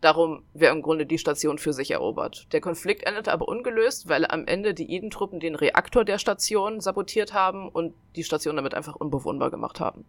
[0.00, 2.48] darum, wer im Grunde die Station für sich erobert.
[2.52, 7.32] Der Konflikt endete aber ungelöst, weil am Ende die Eden-Truppen den Reaktor der Station sabotiert
[7.32, 10.04] haben und die Station damit einfach unbewohnbar gemacht haben.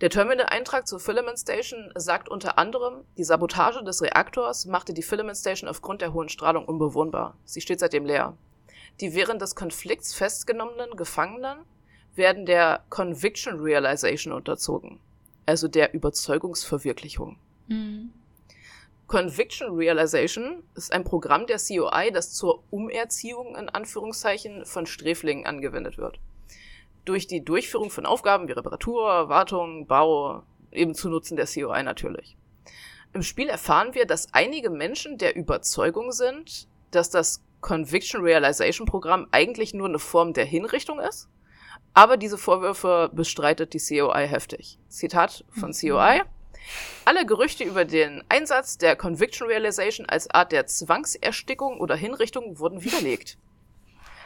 [0.00, 5.36] Der Terminal-Eintrag zur Filament Station sagt unter anderem, die Sabotage des Reaktors machte die Filament
[5.36, 7.36] Station aufgrund der hohen Strahlung unbewohnbar.
[7.44, 8.34] Sie steht seitdem leer.
[9.02, 11.58] Die während des Konflikts festgenommenen Gefangenen
[12.14, 15.00] werden der Conviction Realization unterzogen,
[15.44, 17.36] also der Überzeugungsverwirklichung.
[17.68, 18.14] Mhm.
[19.06, 25.98] Conviction Realization ist ein Programm der COI, das zur Umerziehung in Anführungszeichen von Sträflingen angewendet
[25.98, 26.18] wird
[27.10, 32.36] durch die Durchführung von Aufgaben wie Reparatur, Wartung, Bau, eben zu Nutzen der COI natürlich.
[33.12, 39.26] Im Spiel erfahren wir, dass einige Menschen der Überzeugung sind, dass das Conviction Realization Programm
[39.32, 41.28] eigentlich nur eine Form der Hinrichtung ist,
[41.94, 44.78] aber diese Vorwürfe bestreitet die COI heftig.
[44.88, 46.22] Zitat von COI.
[47.04, 52.84] Alle Gerüchte über den Einsatz der Conviction Realization als Art der Zwangserstickung oder Hinrichtung wurden
[52.84, 53.36] widerlegt.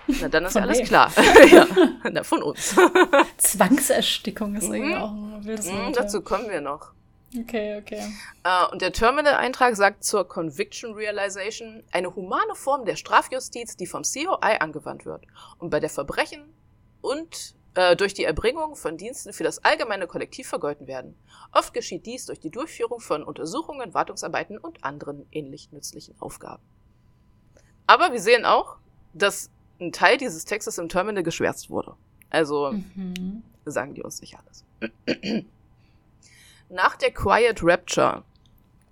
[0.06, 0.86] Na, dann ist von alles wem?
[0.86, 1.12] klar.
[1.50, 1.66] ja,
[2.10, 2.74] na, von uns.
[3.38, 5.02] Zwangserstickung ist irgendwie mhm.
[5.02, 6.92] auch ein wildes mhm, Dazu kommen wir noch.
[7.36, 8.02] Okay, okay.
[8.46, 14.02] Uh, und der Terminal-Eintrag sagt zur Conviction Realization eine humane Form der Strafjustiz, die vom
[14.02, 15.24] COI angewandt wird
[15.58, 16.44] und bei der Verbrechen
[17.00, 21.16] und äh, durch die Erbringung von Diensten für das allgemeine Kollektiv vergolten werden.
[21.50, 26.62] Oft geschieht dies durch die Durchführung von Untersuchungen, Wartungsarbeiten und anderen ähnlich nützlichen Aufgaben.
[27.86, 28.76] Aber wir sehen auch,
[29.12, 29.50] dass
[29.80, 31.94] ein Teil dieses Textes im Terminal geschwärzt wurde.
[32.30, 33.42] Also mhm.
[33.64, 34.64] sagen die uns nicht alles.
[36.68, 38.24] Nach der Quiet Rapture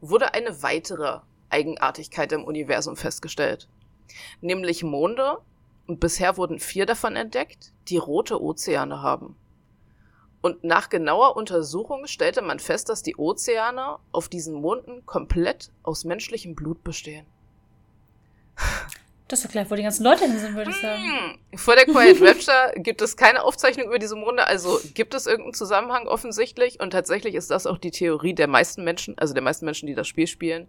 [0.01, 1.21] wurde eine weitere
[1.51, 3.69] Eigenartigkeit im Universum festgestellt.
[4.41, 5.39] Nämlich Monde,
[5.87, 9.37] und bisher wurden vier davon entdeckt, die rote Ozeane haben.
[10.41, 16.05] Und nach genauer Untersuchung stellte man fest, dass die Ozeane auf diesen Monden komplett aus
[16.05, 17.27] menschlichem Blut bestehen.
[19.33, 21.03] Das erklärt, wo die ganzen Leute hin sind, würde ich sagen.
[21.03, 21.59] Hm.
[21.59, 25.55] Vor der Quiet Rapture gibt es keine Aufzeichnung über diese Monde, also gibt es irgendeinen
[25.55, 26.81] Zusammenhang offensichtlich.
[26.81, 29.95] Und tatsächlich ist das auch die Theorie der meisten Menschen, also der meisten Menschen, die
[29.95, 30.67] das Spiel spielen,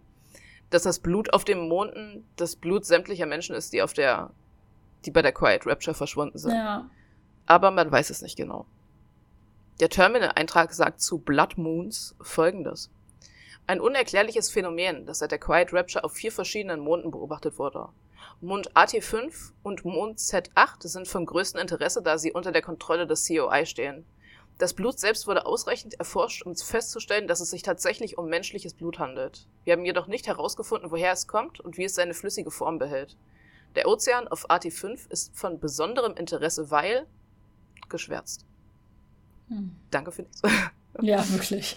[0.70, 4.30] dass das Blut auf dem Monden das Blut sämtlicher Menschen ist, die auf der,
[5.03, 6.53] die bei der Quiet Rapture verschwunden sind.
[6.53, 6.89] Ja.
[7.45, 8.66] Aber man weiß es nicht genau.
[9.82, 12.89] Der Terminal-Eintrag sagt zu Blood Moons folgendes.
[13.68, 17.89] Ein unerklärliches Phänomen, das seit der Quiet Rapture auf vier verschiedenen Monden beobachtet wurde.
[18.42, 23.28] Mond AT5 und Mond Z8 sind von größtem Interesse, da sie unter der Kontrolle des
[23.28, 24.06] COI stehen.
[24.58, 29.00] Das Blut selbst wurde ausreichend erforscht, um festzustellen, dass es sich tatsächlich um menschliches Blut
[29.00, 29.48] handelt.
[29.64, 33.18] Wir haben jedoch nicht herausgefunden, woher es kommt und wie es seine flüssige Form behält.
[33.76, 37.08] Der Ozean auf AT5 ist von besonderem Interesse, weil
[37.90, 38.46] geschwärzt.
[39.48, 39.76] Hm.
[39.90, 40.42] Danke für nichts.
[41.02, 41.76] Ja, wirklich.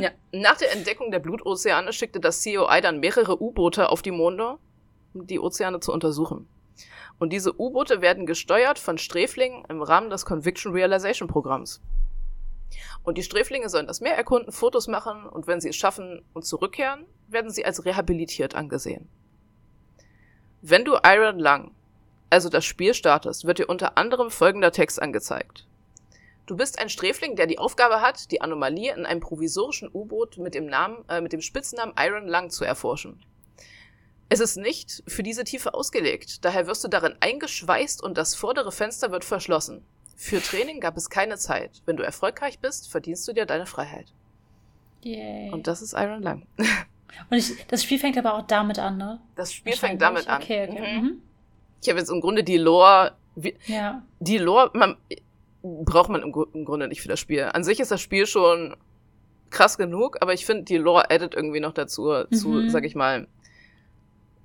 [0.00, 0.10] ja.
[0.32, 4.58] Nach der Entdeckung der Blutozeane schickte das COI dann mehrere U-Boote auf die Monde,
[5.14, 6.48] die Ozeane zu untersuchen.
[7.18, 11.80] Und diese U-Boote werden gesteuert von Sträflingen im Rahmen des Conviction Realization Programms.
[13.02, 16.44] Und die Sträflinge sollen das Meer erkunden, Fotos machen und wenn sie es schaffen und
[16.44, 19.08] zurückkehren, werden sie als rehabilitiert angesehen.
[20.62, 21.72] Wenn du Iron Lung,
[22.28, 25.66] also das Spiel startest, wird dir unter anderem folgender Text angezeigt.
[26.46, 30.54] Du bist ein Sträfling, der die Aufgabe hat, die Anomalie in einem provisorischen U-Boot mit
[30.54, 33.24] dem Namen, äh, mit dem Spitznamen Iron Lung zu erforschen.
[34.30, 38.70] Es ist nicht für diese Tiefe ausgelegt, daher wirst du darin eingeschweißt und das vordere
[38.72, 39.82] Fenster wird verschlossen.
[40.16, 41.82] Für Training gab es keine Zeit.
[41.84, 44.12] Wenn du erfolgreich bist, verdienst du dir deine Freiheit.
[45.02, 45.50] Yay.
[45.50, 46.46] Und das ist Iron Lung.
[47.30, 49.20] Und ich, das Spiel fängt aber auch damit an, ne?
[49.34, 50.40] Das Spiel fängt damit an.
[50.40, 50.98] Okay, okay.
[51.00, 51.04] Mhm.
[51.04, 51.22] Mhm.
[51.82, 53.12] Ich habe jetzt im Grunde die Lore.
[53.34, 54.02] wie- Ja.
[54.20, 54.96] Die Lore, man
[55.62, 57.42] braucht man im, im Grunde nicht für das Spiel.
[57.52, 58.76] An sich ist das Spiel schon
[59.50, 62.70] krass genug, aber ich finde, die Lore addet irgendwie noch dazu, zu, Mhm.
[62.70, 63.26] sag ich mal,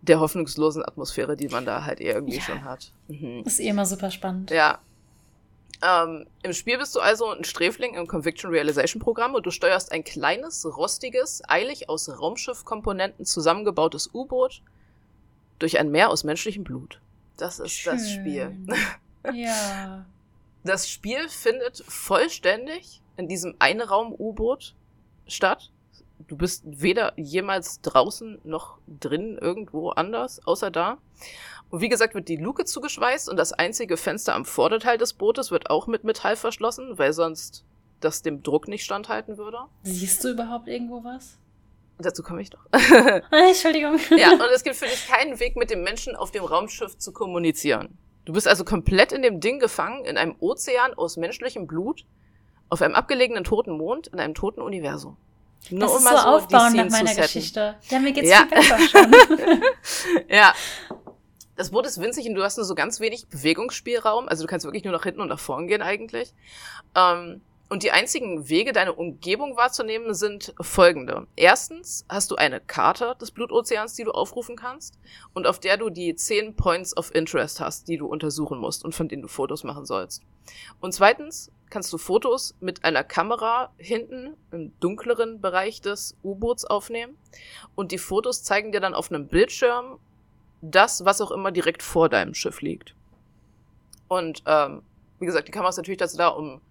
[0.07, 2.41] der hoffnungslosen Atmosphäre, die man da halt eh irgendwie Ja.
[2.41, 2.91] schon hat.
[3.07, 3.43] Mhm.
[3.45, 4.51] Ist eh immer super spannend.
[4.51, 4.79] Ja.
[5.81, 9.91] Ähm, Im Spiel bist du also ein Sträfling im Conviction Realization Programm und du steuerst
[9.91, 14.61] ein kleines, rostiges, eilig aus Raumschiffkomponenten zusammengebautes U-Boot
[15.59, 16.99] durch ein Meer aus menschlichem Blut.
[17.37, 18.21] Das ist das Schön.
[18.21, 18.57] Spiel.
[19.33, 20.05] Ja.
[20.63, 24.75] Das Spiel findet vollständig in diesem Einraum-U-Boot
[25.27, 25.71] statt.
[26.27, 30.97] Du bist weder jemals draußen noch drin irgendwo anders, außer da.
[31.69, 35.51] Und wie gesagt, wird die Luke zugeschweißt und das einzige Fenster am Vorderteil des Bootes
[35.51, 37.63] wird auch mit Metall verschlossen, weil sonst
[37.99, 39.59] das dem Druck nicht standhalten würde.
[39.83, 41.37] Siehst du überhaupt irgendwo was?
[41.97, 42.65] Dazu komme ich doch.
[42.73, 43.99] Ah, Entschuldigung.
[44.17, 47.11] Ja, und es gibt für dich keinen Weg, mit dem Menschen auf dem Raumschiff zu
[47.11, 47.97] kommunizieren.
[48.25, 52.05] Du bist also komplett in dem Ding gefangen, in einem Ozean aus menschlichem Blut,
[52.69, 55.15] auf einem abgelegenen toten Mond, in einem toten Universum.
[55.71, 57.15] Nur Das ist mal so aufbauend nach meiner.
[57.15, 57.75] Geschichte.
[57.89, 58.39] Ja, mir geht's Ja.
[58.47, 59.15] viel besser schon.
[60.29, 60.53] Ja.
[61.57, 64.27] Das Boot ist winzig und du hast nur so ganz wenig Bewegungsspielraum.
[64.27, 66.33] Also du kannst wirklich nur nach hinten und nach vorn gehen eigentlich.
[66.95, 71.25] Ähm, und die einzigen Wege, deine Umgebung wahrzunehmen, sind folgende.
[71.35, 74.99] Erstens hast du eine Karte des Blutozeans, die du aufrufen kannst
[75.33, 78.93] und auf der du die 10 Points of Interest hast, die du untersuchen musst und
[78.93, 80.21] von denen du Fotos machen sollst.
[80.79, 87.17] Und zweitens kannst du Fotos mit einer Kamera hinten im dunkleren Bereich des U-Boots aufnehmen
[87.73, 89.97] und die Fotos zeigen dir dann auf einem Bildschirm
[90.61, 92.95] das, was auch immer direkt vor deinem Schiff liegt.
[94.07, 94.83] Und ähm,
[95.19, 96.61] wie gesagt, die Kamera ist natürlich dazu da, um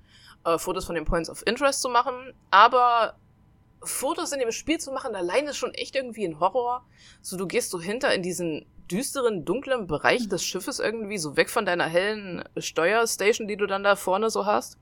[0.45, 2.15] äh, Fotos von den Points of Interest zu machen,
[2.51, 3.15] aber
[3.83, 6.85] Fotos in dem Spiel zu machen, allein ist schon echt irgendwie ein Horror.
[7.21, 11.51] So, du gehst so hinter in diesen düsteren, dunklen Bereich des Schiffes irgendwie, so weg
[11.51, 14.79] von deiner hellen Steuerstation, die du dann da vorne so hast.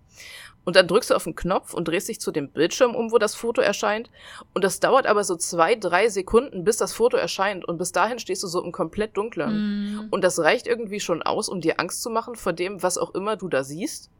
[0.64, 3.18] Und dann drückst du auf den Knopf und drehst dich zu dem Bildschirm um, wo
[3.18, 4.10] das Foto erscheint.
[4.54, 7.64] Und das dauert aber so zwei, drei Sekunden, bis das Foto erscheint.
[7.64, 9.96] Und bis dahin stehst du so im komplett Dunklen.
[9.96, 10.08] Mm.
[10.10, 13.12] Und das reicht irgendwie schon aus, um dir Angst zu machen vor dem, was auch
[13.14, 14.10] immer du da siehst.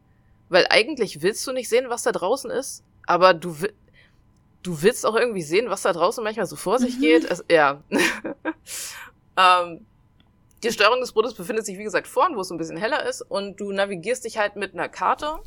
[0.53, 3.55] Weil eigentlich willst du nicht sehen, was da draußen ist, aber du,
[4.61, 7.01] du willst auch irgendwie sehen, was da draußen manchmal so vor sich Mhm.
[7.01, 7.23] geht.
[7.25, 7.81] Es, ja.
[9.37, 9.85] ähm,
[10.63, 13.23] die Steuerung des Bootes befindet sich, wie gesagt, vorn, wo es ein bisschen heller ist.
[13.23, 15.39] Und du navigierst dich halt mit einer Karte.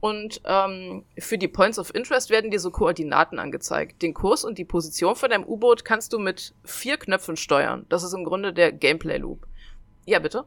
[0.00, 4.02] Und ähm, für die Points of Interest werden dir so Koordinaten angezeigt.
[4.02, 7.86] Den Kurs und die Position von deinem U-Boot kannst du mit vier Knöpfen steuern.
[7.88, 9.46] Das ist im Grunde der Gameplay-Loop.
[10.04, 10.44] Ja, bitte?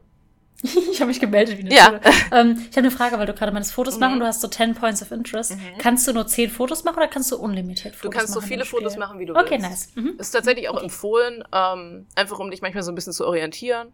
[0.92, 2.00] Ich habe mich gemeldet wie eine Ja.
[2.32, 4.00] Ähm, ich habe eine Frage, weil du gerade meinst, Fotos Mhm.
[4.00, 5.52] machen, du hast so 10 Points of Interest.
[5.52, 5.78] Mhm.
[5.78, 8.18] Kannst du nur 10 Fotos machen oder kannst du unlimitiert Fotos Du machen?
[8.18, 8.64] kannst so im viele?
[8.64, 9.68] Fotos machen, wie du Okay, willst.
[9.70, 9.88] nice.
[9.94, 10.14] Mhm.
[10.18, 10.84] Ist tatsächlich auch Okay.
[10.84, 13.92] empfohlen, ähm, einfach um dich manchmal so ein bisschen zu orientieren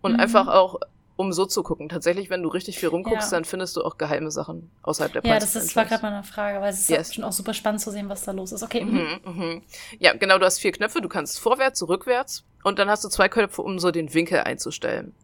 [0.00, 0.20] und Mhm.
[0.20, 0.80] einfach auch
[1.18, 1.88] um so zu gucken.
[1.88, 3.38] Tatsächlich, wenn du richtig viel rumguckst, Ja.
[3.38, 6.02] dann findest du auch geheime Sachen außerhalb der Ja, Points das of ist, war Interest.
[6.02, 7.08] gerade meine Frage, weil es ist Yes.
[7.08, 8.62] bestimmt auch super spannend zu sehen, was da los ist.
[8.62, 9.18] Okay, mhm.
[9.24, 9.62] Mhm, mhm.
[9.98, 13.28] Ja, genau, du hast vier Knöpfe, du kannst vorwärts, rückwärts und dann hast du zwei
[13.30, 15.14] Knöpfe, um so den Winkel einzustellen.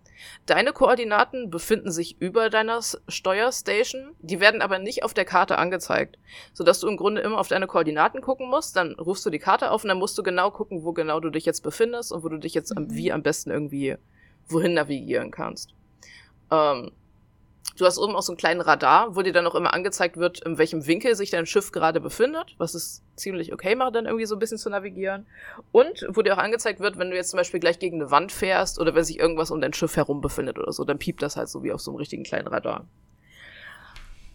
[0.47, 6.19] Deine Koordinaten befinden sich über deiner Steuerstation, die werden aber nicht auf der Karte angezeigt,
[6.53, 9.71] sodass du im Grunde immer auf deine Koordinaten gucken musst, dann rufst du die Karte
[9.71, 12.29] auf und dann musst du genau gucken, wo genau du dich jetzt befindest und wo
[12.29, 12.95] du dich jetzt am, Mhm.
[12.95, 13.97] wie am besten irgendwie
[14.49, 15.75] wohin navigieren kannst.
[16.51, 16.93] Ähm,
[17.77, 20.41] Du hast oben auch so einen kleinen Radar, wo dir dann auch immer angezeigt wird,
[20.45, 24.27] in welchem Winkel sich dein Schiff gerade befindet, was es ziemlich okay macht, dann irgendwie
[24.27, 25.27] so ein bisschen zu navigieren.
[25.71, 28.31] Und wo dir auch angezeigt wird, wenn du jetzt zum Beispiel gleich gegen eine Wand
[28.31, 31.37] fährst oder wenn sich irgendwas um dein Schiff herum befindet oder so, dann piept das
[31.37, 32.87] halt so wie auf so einem richtigen kleinen Radar.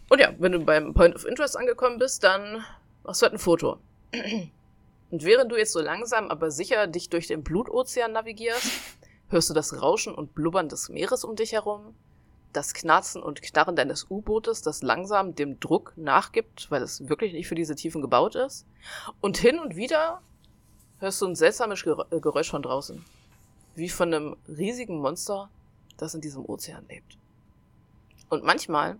[0.08, 2.64] Und ja, wenn du beim Point of Interest angekommen bist, dann
[3.04, 3.78] machst du halt ein Foto.
[5.10, 8.70] Und während du jetzt so langsam, aber sicher dich durch den Blutozean navigierst,
[9.28, 11.94] hörst du das Rauschen und Blubbern des Meeres um dich herum,
[12.52, 17.46] das Knarzen und Knarren deines U-Bootes, das langsam dem Druck nachgibt, weil es wirklich nicht
[17.46, 18.66] für diese Tiefen gebaut ist.
[19.20, 20.22] Und hin und wieder
[20.98, 23.04] hörst du ein seltsames äh, Geräusch von draußen.
[23.74, 25.50] wie von einem riesigen Monster,
[25.96, 27.16] das in diesem Ozean lebt.
[28.28, 28.96] Und manchmal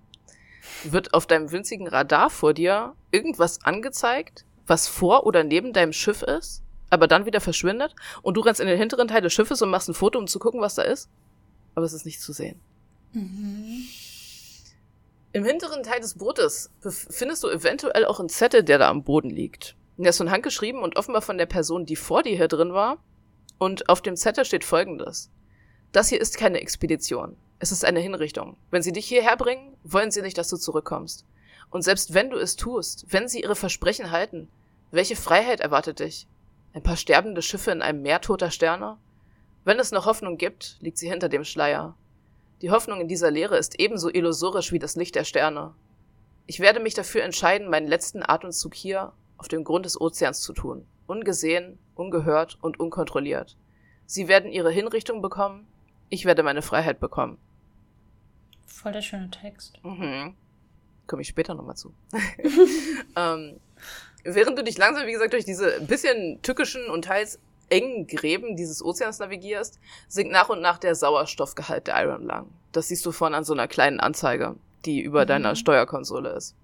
[0.84, 6.22] wird auf deinem winzigen Radar vor dir irgendwas angezeigt, was vor oder neben deinem Schiff
[6.22, 9.70] ist, aber dann wieder verschwindet und du rennst in den hinteren Teil des Schiffes und
[9.70, 11.08] machst ein Foto, um zu gucken, was da ist,
[11.74, 12.60] aber es ist nicht zu sehen.
[13.12, 13.84] Mhm.
[15.32, 19.30] Im hinteren Teil des Bootes findest du eventuell auch einen Zettel, der da am Boden
[19.30, 19.76] liegt.
[19.98, 22.72] Der ist von Hand geschrieben und offenbar von der Person, die vor dir hier drin
[22.72, 22.98] war.
[23.58, 25.30] Und auf dem Zettel steht folgendes.
[25.92, 27.36] Das hier ist keine Expedition.
[27.58, 28.56] Es ist eine Hinrichtung.
[28.70, 31.24] Wenn sie dich hierher bringen, wollen sie nicht, dass du zurückkommst.
[31.70, 34.48] Und selbst wenn du es tust, wenn sie ihre Versprechen halten,
[34.90, 36.26] welche Freiheit erwartet dich?
[36.72, 38.96] Ein paar sterbende Schiffe in einem Meer toter Sterne?
[39.64, 41.94] Wenn es noch Hoffnung gibt, liegt sie hinter dem Schleier.
[42.60, 45.74] Die Hoffnung in dieser Lehre ist ebenso illusorisch wie das Licht der Sterne.
[46.46, 50.52] Ich werde mich dafür entscheiden, meinen letzten Atemzug hier auf dem Grund des Ozeans zu
[50.52, 50.86] tun.
[51.06, 53.56] Ungesehen, ungehört und unkontrolliert.
[54.06, 55.66] Sie werden ihre Hinrichtung bekommen,
[56.08, 57.38] ich werde meine Freiheit bekommen.
[58.66, 59.82] Voll der schöne Text.
[59.84, 60.34] Mhm.
[61.06, 61.92] Komme ich später nochmal zu.
[63.16, 63.60] ähm,
[64.24, 67.38] während du dich langsam, wie gesagt, durch diese bisschen tückischen und teils
[67.70, 72.52] engen Gräben dieses Ozeans navigierst, sinkt nach und nach der Sauerstoffgehalt der Iron Lung.
[72.72, 75.28] Das siehst du vorne an so einer kleinen Anzeige, die über mhm.
[75.28, 76.56] deiner Steuerkonsole ist.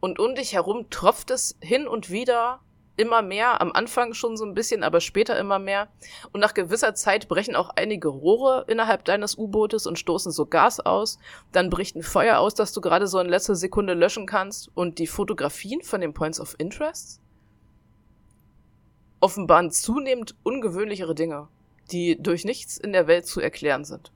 [0.00, 2.60] Und um dich herum tropft es hin und wieder
[2.96, 5.88] immer mehr, am Anfang schon so ein bisschen, aber später immer mehr.
[6.32, 10.80] Und nach gewisser Zeit brechen auch einige Rohre innerhalb deines U-Bootes und stoßen so Gas
[10.80, 11.18] aus.
[11.52, 14.70] Dann bricht ein Feuer aus, das du gerade so in letzter Sekunde löschen kannst.
[14.74, 17.20] Und die Fotografien von den Points of Interest
[19.20, 21.48] offenbaren zunehmend ungewöhnlichere Dinge,
[21.92, 24.12] die durch nichts in der Welt zu erklären sind.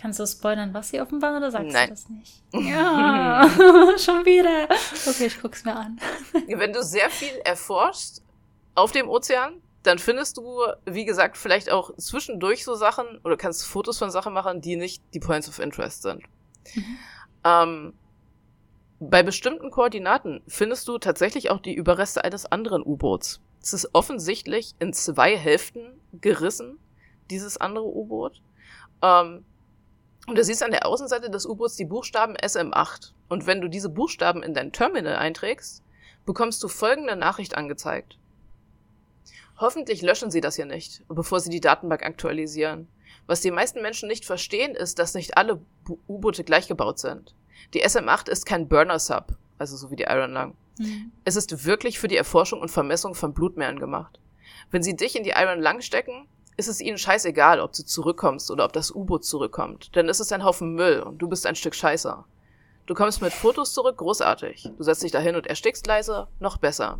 [0.00, 1.88] Kannst du spoilern, was sie offenbaren oder sagst Nein.
[1.88, 2.42] du das nicht?
[2.52, 3.48] Ja,
[3.98, 4.64] schon wieder.
[5.06, 6.00] Okay, ich guck's mir an.
[6.48, 8.22] Wenn du sehr viel erforschst
[8.74, 13.66] auf dem Ozean, dann findest du, wie gesagt, vielleicht auch zwischendurch so Sachen oder kannst
[13.66, 16.22] Fotos von Sachen machen, die nicht die Points of Interest sind.
[16.74, 16.98] Mhm.
[17.44, 17.94] Ähm,
[19.00, 23.40] bei bestimmten Koordinaten findest du tatsächlich auch die Überreste eines anderen U-Boots.
[23.62, 26.78] Es ist offensichtlich in zwei Hälften gerissen,
[27.30, 28.40] dieses andere U-Boot.
[29.02, 29.44] Ähm,
[30.26, 33.12] und du siehst an der Außenseite des U-Boots die Buchstaben SM8.
[33.28, 35.82] Und wenn du diese Buchstaben in dein Terminal einträgst,
[36.24, 38.18] bekommst du folgende Nachricht angezeigt.
[39.58, 42.88] Hoffentlich löschen sie das hier nicht, bevor sie die Datenbank aktualisieren.
[43.26, 45.60] Was die meisten Menschen nicht verstehen, ist, dass nicht alle
[46.08, 47.34] U-Boote gleich gebaut sind.
[47.74, 50.54] Die SM8 ist kein Burner-Sub, also so wie die Iron Lung.
[50.78, 51.12] Mhm.
[51.24, 54.18] Es ist wirklich für die Erforschung und Vermessung von Blutmeeren gemacht.
[54.70, 58.50] Wenn sie dich in die Iron Lung stecken, ist es ihnen scheißegal, ob du zurückkommst
[58.50, 59.94] oder ob das U-Boot zurückkommt.
[59.94, 62.24] Denn es ist ein Haufen Müll und du bist ein Stück Scheiße.
[62.86, 64.70] Du kommst mit Fotos zurück, großartig.
[64.76, 66.98] Du setzt dich dahin und erstickst leise, noch besser.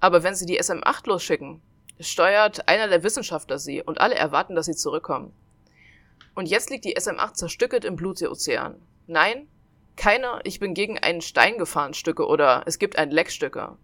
[0.00, 1.62] Aber wenn sie die SM-8 losschicken,
[2.00, 5.32] steuert einer der Wissenschaftler sie und alle erwarten, dass sie zurückkommen.
[6.34, 8.76] Und jetzt liegt die SM-8 zerstückelt im Blutseeozean.
[9.06, 9.48] Nein,
[9.96, 13.76] keine Ich bin gegen einen Stein gefahren Stücke oder es gibt ein Leckstücke.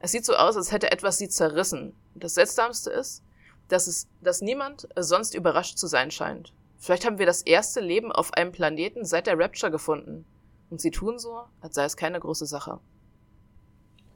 [0.00, 1.94] Es sieht so aus, als hätte etwas sie zerrissen.
[2.14, 3.22] Das Seltsamste ist,
[3.68, 6.52] dass es, dass niemand sonst überrascht zu sein scheint.
[6.78, 10.24] Vielleicht haben wir das erste Leben auf einem Planeten seit der Rapture gefunden.
[10.70, 12.80] Und sie tun so, als sei es keine große Sache.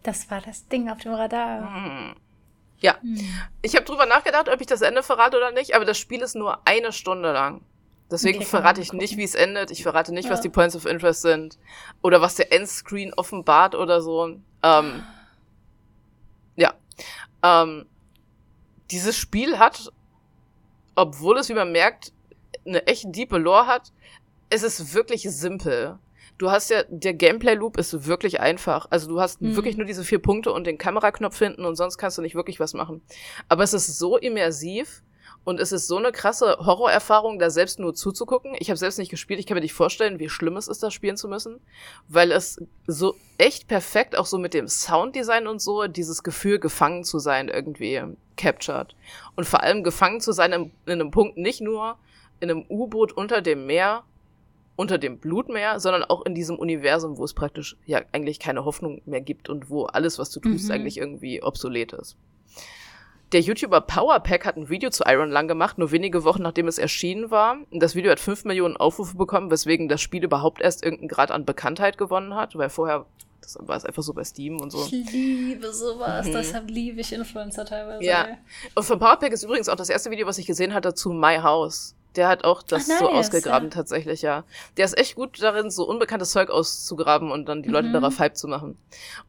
[0.02, 1.74] Das war das Ding auf dem Radar.
[1.74, 2.14] Hm.
[2.78, 3.00] Ja.
[3.00, 3.18] Hm.
[3.62, 6.34] Ich habe drüber nachgedacht, ob ich das Ende verrate oder nicht, aber das Spiel ist
[6.34, 7.62] nur eine Stunde lang.
[8.14, 9.70] Deswegen verrate ich nicht, wie es endet.
[9.70, 10.30] Ich verrate nicht, ja.
[10.30, 11.58] was die Points of Interest sind.
[12.02, 14.36] Oder was der Endscreen offenbart oder so.
[14.62, 15.02] Ähm,
[16.56, 16.74] ja.
[17.42, 17.86] Ähm,
[18.90, 19.92] dieses Spiel hat,
[20.94, 22.12] obwohl es, wie man merkt,
[22.66, 23.92] eine echt diepe Lore hat,
[24.50, 25.98] es ist wirklich simpel.
[26.38, 28.86] Du hast ja, der Gameplay-Loop ist wirklich einfach.
[28.90, 29.56] Also du hast mhm.
[29.56, 32.60] wirklich nur diese vier Punkte und den Kameraknopf hinten und sonst kannst du nicht wirklich
[32.60, 33.02] was machen.
[33.48, 35.02] Aber es ist so immersiv
[35.44, 38.56] und es ist so eine krasse Horrorerfahrung, da selbst nur zuzugucken.
[38.58, 39.38] Ich habe selbst nicht gespielt.
[39.38, 41.60] Ich kann mir nicht vorstellen, wie schlimm es ist, das spielen zu müssen,
[42.08, 47.04] weil es so echt perfekt auch so mit dem Sounddesign und so dieses Gefühl gefangen
[47.04, 48.02] zu sein irgendwie
[48.36, 48.96] captured
[49.36, 51.98] und vor allem gefangen zu sein in, in einem Punkt nicht nur
[52.40, 54.04] in einem U-Boot unter dem Meer,
[54.76, 59.02] unter dem Blutmeer, sondern auch in diesem Universum, wo es praktisch ja eigentlich keine Hoffnung
[59.06, 60.72] mehr gibt und wo alles, was du tust, mhm.
[60.72, 62.16] eigentlich irgendwie obsolet ist.
[63.34, 66.78] Der YouTuber Powerpack hat ein Video zu Iron Lung gemacht, nur wenige Wochen nachdem es
[66.78, 67.56] erschienen war.
[67.72, 71.44] Das Video hat 5 Millionen Aufrufe bekommen, weswegen das Spiel überhaupt erst irgendeinen Grad an
[71.44, 73.06] Bekanntheit gewonnen hat, weil vorher
[73.40, 74.84] das war es einfach so bei Steam und so.
[74.84, 76.32] Ich liebe sowas, mhm.
[76.32, 78.04] deshalb liebe ich Influencer teilweise.
[78.04, 78.38] Ja.
[78.76, 81.38] Und von Powerpack ist übrigens auch das erste Video, was ich gesehen hatte zu My
[81.38, 81.96] House.
[82.14, 83.74] Der hat auch das Ach, nice, so ausgegraben, ja.
[83.74, 84.44] tatsächlich, ja.
[84.76, 87.94] Der ist echt gut darin, so unbekanntes Zeug auszugraben und dann die Leute mhm.
[87.94, 88.78] darauf hype zu machen.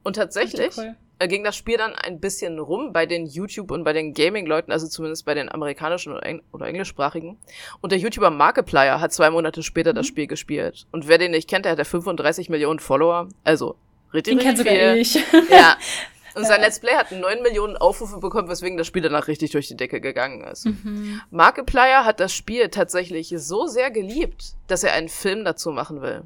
[0.03, 0.95] Und tatsächlich cool.
[1.19, 4.71] Äh, ging das Spiel dann ein bisschen rum bei den YouTube- und bei den Gaming-Leuten,
[4.71, 7.37] also zumindest bei den amerikanischen oder, Eng oder englischsprachigen.
[7.81, 9.95] Und der YouTuber Markiplier hat zwei Monate später mhm.
[9.95, 10.87] das Spiel gespielt.
[10.91, 13.29] Und wer den nicht kennt, der hat ja 35 Millionen Follower.
[13.43, 13.75] Also,
[14.13, 15.15] richtig, den kennt sogar ich.
[15.49, 15.77] Ja.
[16.35, 19.69] Und sein Let's Play hat 9 Millionen Aufrufe bekommen, weswegen das Spiel danach richtig durch
[19.69, 20.65] die Decke gegangen ist.
[20.65, 21.21] Mhm.
[21.31, 26.23] Markiplier hat das Spiel tatsächlich so sehr geliebt, dass er einen Film dazu machen will.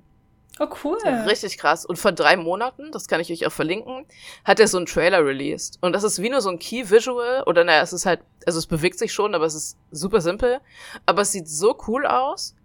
[0.60, 0.98] Oh, cool.
[1.26, 1.86] Richtig krass.
[1.86, 4.06] Und vor drei Monaten, das kann ich euch auch verlinken,
[4.44, 5.78] hat er so einen Trailer released.
[5.82, 7.44] Und das ist wie nur so ein Key Visual.
[7.46, 10.60] Oder naja, es ist halt, also es bewegt sich schon, aber es ist super simpel.
[11.06, 12.56] Aber es sieht so cool aus.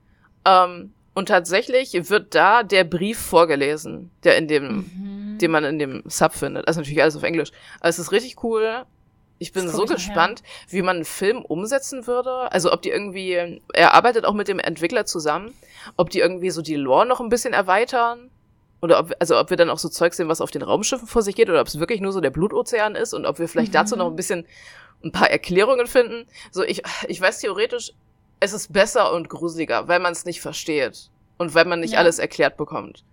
[0.45, 5.39] Ähm, und tatsächlich wird da der Brief vorgelesen, der in dem, mhm.
[5.39, 6.67] den man in dem Sub findet.
[6.67, 7.53] Also natürlich alles auf Englisch.
[7.79, 8.85] Aber es ist richtig cool.
[9.45, 10.49] Ich bin so gespannt, her.
[10.71, 12.51] wie man einen Film umsetzen würde.
[12.51, 15.53] Also ob die irgendwie, er arbeitet auch mit dem Entwickler zusammen,
[15.99, 18.31] ob die irgendwie so die Lore noch ein bisschen erweitern.
[18.81, 21.21] Oder ob, also ob wir dann auch so Zeug sehen, was auf den Raumschiffen vor
[21.21, 23.73] sich geht, oder ob es wirklich nur so der Blutozean ist und ob wir vielleicht
[23.73, 23.75] mhm.
[23.75, 24.47] dazu noch ein bisschen
[25.05, 26.27] ein paar Erklärungen finden.
[26.51, 27.93] So, ich, ich weiß theoretisch,
[28.41, 31.11] es ist besser und gruseliger, weil man es nicht versteht.
[31.37, 31.99] Und weil man nicht ja.
[31.99, 33.05] alles erklärt bekommt.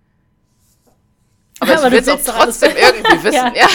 [1.61, 3.53] Aber, Aber ich will es trotzdem irgendwie wissen, ja.
[3.53, 3.67] ja.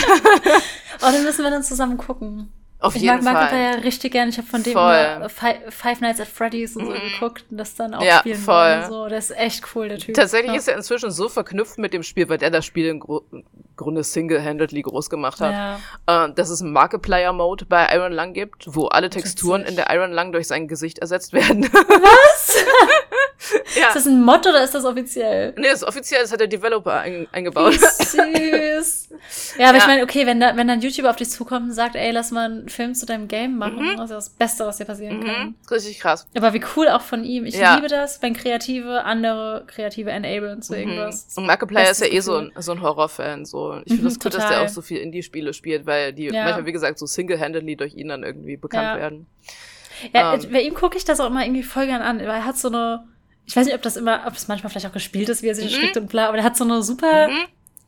[1.00, 2.52] Oh, dann müssen wir dann zusammen gucken.
[2.78, 3.32] Auf ich jeden mag Fall.
[3.32, 4.28] Markiplier ja richtig gern.
[4.28, 7.00] Ich habe von dem immer Five Nights at Freddy's und so mhm.
[7.12, 8.80] geguckt und das dann auch ja, spielen voll.
[8.82, 9.08] und so.
[9.08, 10.14] Das ist echt cool, der Typ.
[10.14, 10.58] Tatsächlich ja.
[10.58, 13.22] ist er inzwischen so verknüpft mit dem Spiel, weil der das Spiel im Gru
[13.76, 16.24] Grunde single-handedly groß gemacht hat, ja.
[16.26, 20.12] äh, dass es einen Markiplier-Mode bei Iron Lung gibt, wo alle Texturen in der Iron
[20.12, 21.64] Lung durch sein Gesicht ersetzt werden.
[21.72, 22.56] Was?
[23.78, 23.88] ja.
[23.88, 25.52] Ist das ein Mod oder ist das offiziell?
[25.56, 27.74] Nee, das ist offiziell, das hat der Developer ein eingebaut.
[27.74, 29.08] Wie süß.
[29.58, 31.96] ja, aber ich meine, okay, wenn, da, wenn dann YouTuber auf dich zukommt und sagt,
[31.96, 33.96] ey, lass mal einen Film zu deinem Game machen, mhm.
[33.96, 35.24] das ist das Beste, was dir passieren mhm.
[35.24, 35.54] kann.
[35.70, 36.26] Richtig krass.
[36.36, 37.46] Aber wie cool auch von ihm.
[37.46, 37.76] Ich ja.
[37.76, 40.78] liebe das, wenn Kreative andere Kreative enablen zu mhm.
[40.80, 41.36] irgendwas.
[41.36, 43.80] Und Markiplier ist ja eh so ein, so ein Horrorfan, so.
[43.84, 46.44] Ich finde das gut, dass der auch so viel Indie-Spiele spielt, weil die ja.
[46.44, 49.26] manchmal, wie gesagt, so single-handedly durch ihn dann irgendwie bekannt werden.
[50.12, 50.52] Ja, um, ähm.
[50.52, 52.68] bei ihm gucke ich das auch immer irgendwie voll gern an, weil er hat so
[52.68, 53.04] eine,
[53.46, 55.54] ich weiß nicht, ob das immer, ob das manchmal vielleicht auch gespielt ist, wie er
[55.54, 55.72] sich mhm.
[55.72, 57.46] erschreckt und bla, aber der hat so eine super mhm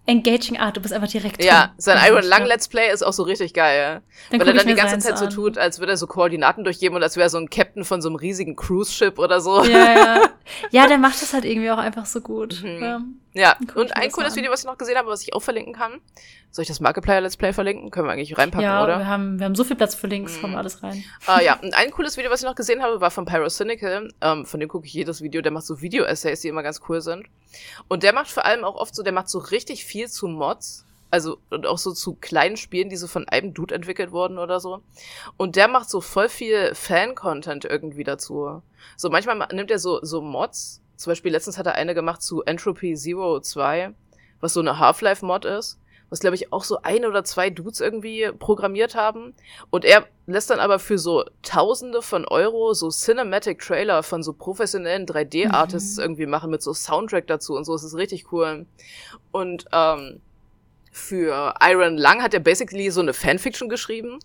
[0.08, 0.76] engaging Art.
[0.76, 1.74] Du bist einfach direkt Ja, drin.
[1.78, 4.00] sein Iron Lang Let's Play ist auch so richtig geil.
[4.30, 5.30] Dann Weil er dann die ganze Zeit so an.
[5.30, 8.00] tut, als würde er so Koordinaten durchgeben und als wäre er so ein Captain von
[8.02, 9.62] so einem riesigen Cruise-Ship oder so.
[9.64, 10.22] Ja, ja.
[10.70, 12.62] Ja, der macht das halt irgendwie auch einfach so gut.
[12.62, 12.82] Mhm.
[12.82, 13.00] Ja.
[13.34, 16.00] Ja, und ein cooles Video, was ich noch gesehen habe, was ich auch verlinken kann.
[16.50, 17.90] Soll ich das Markiplier Let's Play verlinken?
[17.90, 18.98] Können wir eigentlich reinpacken, ja, oder?
[18.98, 21.04] wir haben, wir haben so viel Platz für Links, kommen alles rein.
[21.26, 24.12] Ah, ja, und ein cooles Video, was ich noch gesehen habe, war von Pyrocynical.
[24.20, 25.42] Ähm, von dem gucke ich jedes Video.
[25.42, 27.26] Der macht so Video-Essays, die immer ganz cool sind.
[27.86, 30.86] Und der macht vor allem auch oft so, der macht so richtig viel zu Mods.
[31.10, 34.60] Also, und auch so zu kleinen Spielen, die so von einem Dude entwickelt wurden oder
[34.60, 34.82] so.
[35.36, 38.62] Und der macht so voll viel Fan-Content irgendwie dazu.
[38.96, 40.82] So, manchmal nimmt er so, so Mods.
[40.98, 43.94] Zum Beispiel letztens hat er eine gemacht zu Entropy Zero 2,
[44.40, 45.78] was so eine Half-Life-Mod ist
[46.10, 49.34] was glaube ich auch so ein oder zwei Dudes irgendwie programmiert haben.
[49.70, 54.32] Und er lässt dann aber für so Tausende von Euro so Cinematic Trailer von so
[54.32, 56.02] professionellen 3D-Artists mhm.
[56.02, 57.74] irgendwie machen mit so Soundtrack dazu und so.
[57.74, 58.66] Es ist richtig cool.
[59.32, 60.20] Und ähm,
[60.98, 64.18] für Iron Lang hat er basically so eine Fanfiction geschrieben.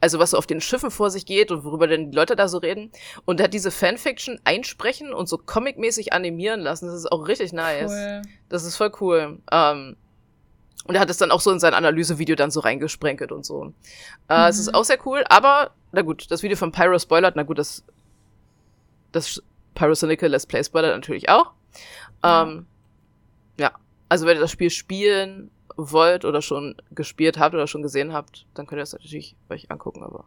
[0.00, 2.48] Also was so auf den Schiffen vor sich geht und worüber denn die Leute da
[2.48, 2.90] so reden.
[3.24, 6.86] Und er hat diese Fanfiction einsprechen und so comicmäßig animieren lassen.
[6.86, 7.90] Das ist auch richtig nice.
[7.90, 8.22] Cool.
[8.48, 9.38] Das ist voll cool.
[9.52, 9.96] Ähm,
[10.86, 13.74] und er hat es dann auch so in sein Analysevideo dann so reingesprenkelt und so.
[14.28, 14.48] Äh, mhm.
[14.48, 14.74] Es ist mhm.
[14.74, 17.84] auch sehr cool, aber, na gut, das Video von Pyro spoilert, na gut, das,
[19.12, 19.42] das
[19.74, 21.52] Pyrocynical Let's Play spoilert natürlich auch.
[22.22, 22.66] Ähm,
[23.58, 23.72] ja,
[24.08, 28.46] also wenn ihr das Spiel spielen wollt oder schon gespielt habt oder schon gesehen habt,
[28.54, 30.24] dann könnt ihr das natürlich euch angucken, aber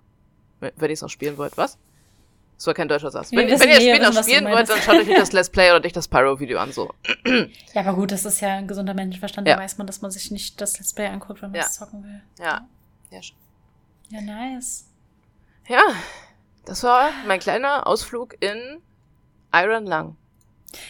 [0.59, 1.77] wenn, ihr es noch spielen wollt, was?
[2.57, 3.31] Das war kein deutscher Satz.
[3.31, 5.71] Wenn, wenn ihr das Spiel noch spielen wollt, dann schaut euch nicht das Let's Play
[5.71, 6.93] oder nicht das Pyro-Video an, so.
[7.73, 9.47] Ja, aber gut, das ist ja ein gesunder Menschenverstand.
[9.47, 9.55] Ja.
[9.55, 11.67] Da weiß man, dass man sich nicht das Let's Play anguckt, wenn man ja.
[11.67, 12.21] zocken will.
[12.39, 12.67] Ja.
[13.11, 13.19] Ja,
[14.09, 14.87] ja, nice.
[15.67, 15.81] Ja,
[16.65, 18.81] das war mein kleiner Ausflug in
[19.53, 20.17] Iron Lung.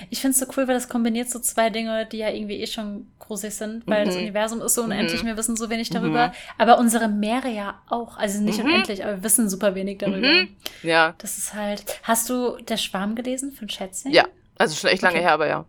[0.10, 2.68] Ich finde es so cool, weil das kombiniert so zwei Dinge, die ja irgendwie eh
[2.68, 4.10] schon gruselig sind, weil mhm.
[4.10, 5.28] das Universum ist so unendlich, mhm.
[5.28, 6.28] wir wissen so wenig darüber.
[6.28, 6.34] Mhm.
[6.58, 8.18] Aber unsere Meere ja auch.
[8.18, 8.66] Also nicht mhm.
[8.66, 10.28] unendlich, aber wir wissen super wenig darüber.
[10.28, 10.56] Mhm.
[10.82, 11.16] Ja.
[11.18, 11.84] Das ist halt.
[12.04, 14.12] Hast du Der Schwarm gelesen von Schätzchen?
[14.12, 14.28] Ja.
[14.58, 15.24] Also schon echt lange okay.
[15.24, 15.66] her, aber ja.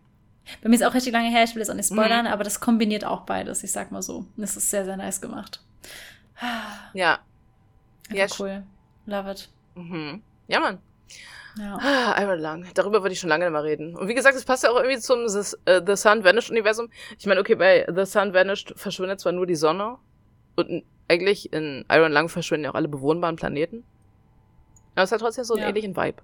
[0.62, 2.32] Bei mir ist auch richtig lange her, ich will jetzt auch nicht spoilern, mhm.
[2.32, 4.26] aber das kombiniert auch beides, ich sag mal so.
[4.36, 5.62] Das ist sehr, sehr nice gemacht.
[6.92, 7.20] Ja.
[8.10, 8.62] ja, cool.
[9.06, 9.48] Love it.
[9.74, 10.22] Mhm.
[10.48, 10.78] Ja, Mann.
[11.58, 11.78] Ja.
[11.80, 12.66] Ah, Iron Lang.
[12.74, 13.96] Darüber würde ich schon lange nicht mehr reden.
[13.96, 16.88] Und wie gesagt, es passt ja auch irgendwie zum The, uh, The Sun Vanished Universum.
[17.18, 19.98] Ich meine, okay, bei The Sun Vanished verschwindet zwar nur die Sonne
[20.56, 23.84] und eigentlich in Iron Lang verschwinden ja auch alle bewohnbaren Planeten.
[24.94, 25.68] Aber es hat trotzdem so einen ja.
[25.68, 26.22] ähnlichen Vibe.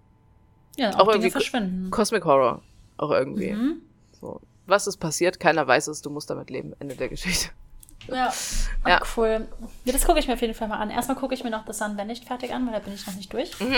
[0.77, 1.91] Ja, auch, auch irgendwie verschwinden.
[1.91, 2.63] Cosmic Horror.
[2.97, 3.53] Auch irgendwie.
[3.53, 3.83] Mhm.
[4.21, 4.41] So.
[4.67, 5.41] Was ist passiert?
[5.41, 6.03] Keiner weiß es.
[6.03, 6.75] Du musst damit leben.
[6.79, 7.51] Ende der Geschichte.
[8.09, 8.33] Ja.
[8.85, 9.01] Ach, ja.
[9.17, 9.49] cool.
[9.85, 10.91] Ja, das gucke ich mir auf jeden Fall mal an.
[10.91, 13.15] Erstmal gucke ich mir noch The Sun nicht fertig an, weil da bin ich noch
[13.15, 13.59] nicht durch.
[13.61, 13.77] Mhm.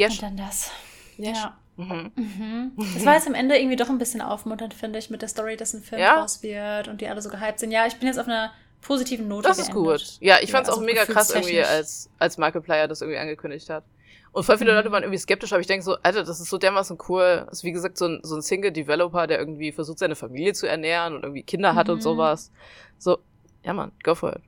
[0.00, 0.12] Yes.
[0.14, 0.70] Und dann das.
[1.16, 1.38] Yes.
[1.38, 1.58] Ja.
[1.76, 2.10] Mhm.
[2.16, 2.72] Mhm.
[2.94, 5.56] Das war jetzt am Ende irgendwie doch ein bisschen aufmunternd, finde ich, mit der Story,
[5.56, 6.20] dass ein Film ja.
[6.20, 7.70] raus wird und die alle so gehypt sind.
[7.70, 9.48] Ja, ich bin jetzt auf einer positiven Note.
[9.48, 10.00] Das ist geendet.
[10.00, 10.16] gut.
[10.20, 13.18] Ja, ich fand es ja, also auch mega krass irgendwie, als, als Markiplier das irgendwie
[13.18, 13.84] angekündigt hat.
[14.32, 14.76] Und voll viele mhm.
[14.76, 17.44] Leute waren irgendwie skeptisch, aber ich denke so, Alter, das ist so dermaßen cool.
[17.48, 20.66] Das ist wie gesagt so ein, so ein Single-Developer, der irgendwie versucht, seine Familie zu
[20.66, 22.02] ernähren und irgendwie Kinder hat und mhm.
[22.02, 22.50] sowas.
[22.98, 23.18] So,
[23.64, 24.42] ja man, go for it.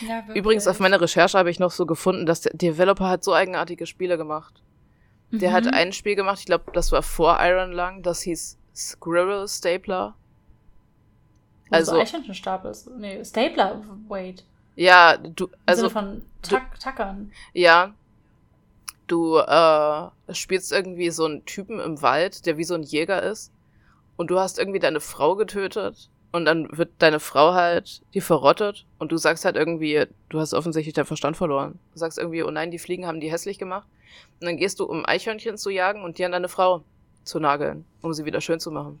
[0.00, 3.34] Ja, Übrigens, auf meiner Recherche habe ich noch so gefunden, dass der Developer hat so
[3.34, 4.62] eigenartige Spiele gemacht.
[5.30, 5.54] Der mhm.
[5.54, 10.14] hat ein Spiel gemacht, ich glaube, das war vor Iron Lang, das hieß Squirrel Stapler.
[11.70, 14.44] Also, also Eichhörnchenstapel Nee, Stapler, wait.
[14.76, 15.86] Ja, du, also.
[15.86, 17.32] Im von Tack, Tackern.
[17.52, 17.94] Ja.
[19.06, 23.52] Du äh, spielst irgendwie so einen Typen im Wald, der wie so ein Jäger ist.
[24.16, 26.08] Und du hast irgendwie deine Frau getötet.
[26.32, 28.86] Und dann wird deine Frau halt, die verrottet.
[28.98, 31.78] Und du sagst halt irgendwie, du hast offensichtlich deinen Verstand verloren.
[31.92, 33.86] Du sagst irgendwie, oh nein, die Fliegen haben die hässlich gemacht.
[34.40, 36.82] Und dann gehst du, um Eichhörnchen zu jagen und die an deine Frau
[37.24, 38.98] zu nageln, um sie wieder schön zu machen.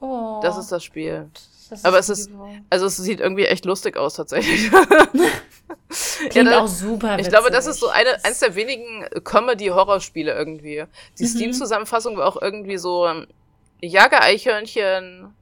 [0.00, 0.40] Oh.
[0.42, 1.28] Das ist das Spiel.
[1.68, 2.30] Das Aber es ist,
[2.70, 4.70] also es sieht irgendwie echt lustig aus tatsächlich.
[6.30, 7.14] Klingt ja, auch super.
[7.14, 7.26] Witzig.
[7.26, 10.84] Ich glaube, das ist so eine, eins der wenigen Comedy-Horrorspiele irgendwie.
[11.18, 11.28] Die mhm.
[11.28, 13.26] Steam-Zusammenfassung war auch irgendwie so, ähm,
[13.80, 15.34] jage Eichhörnchen,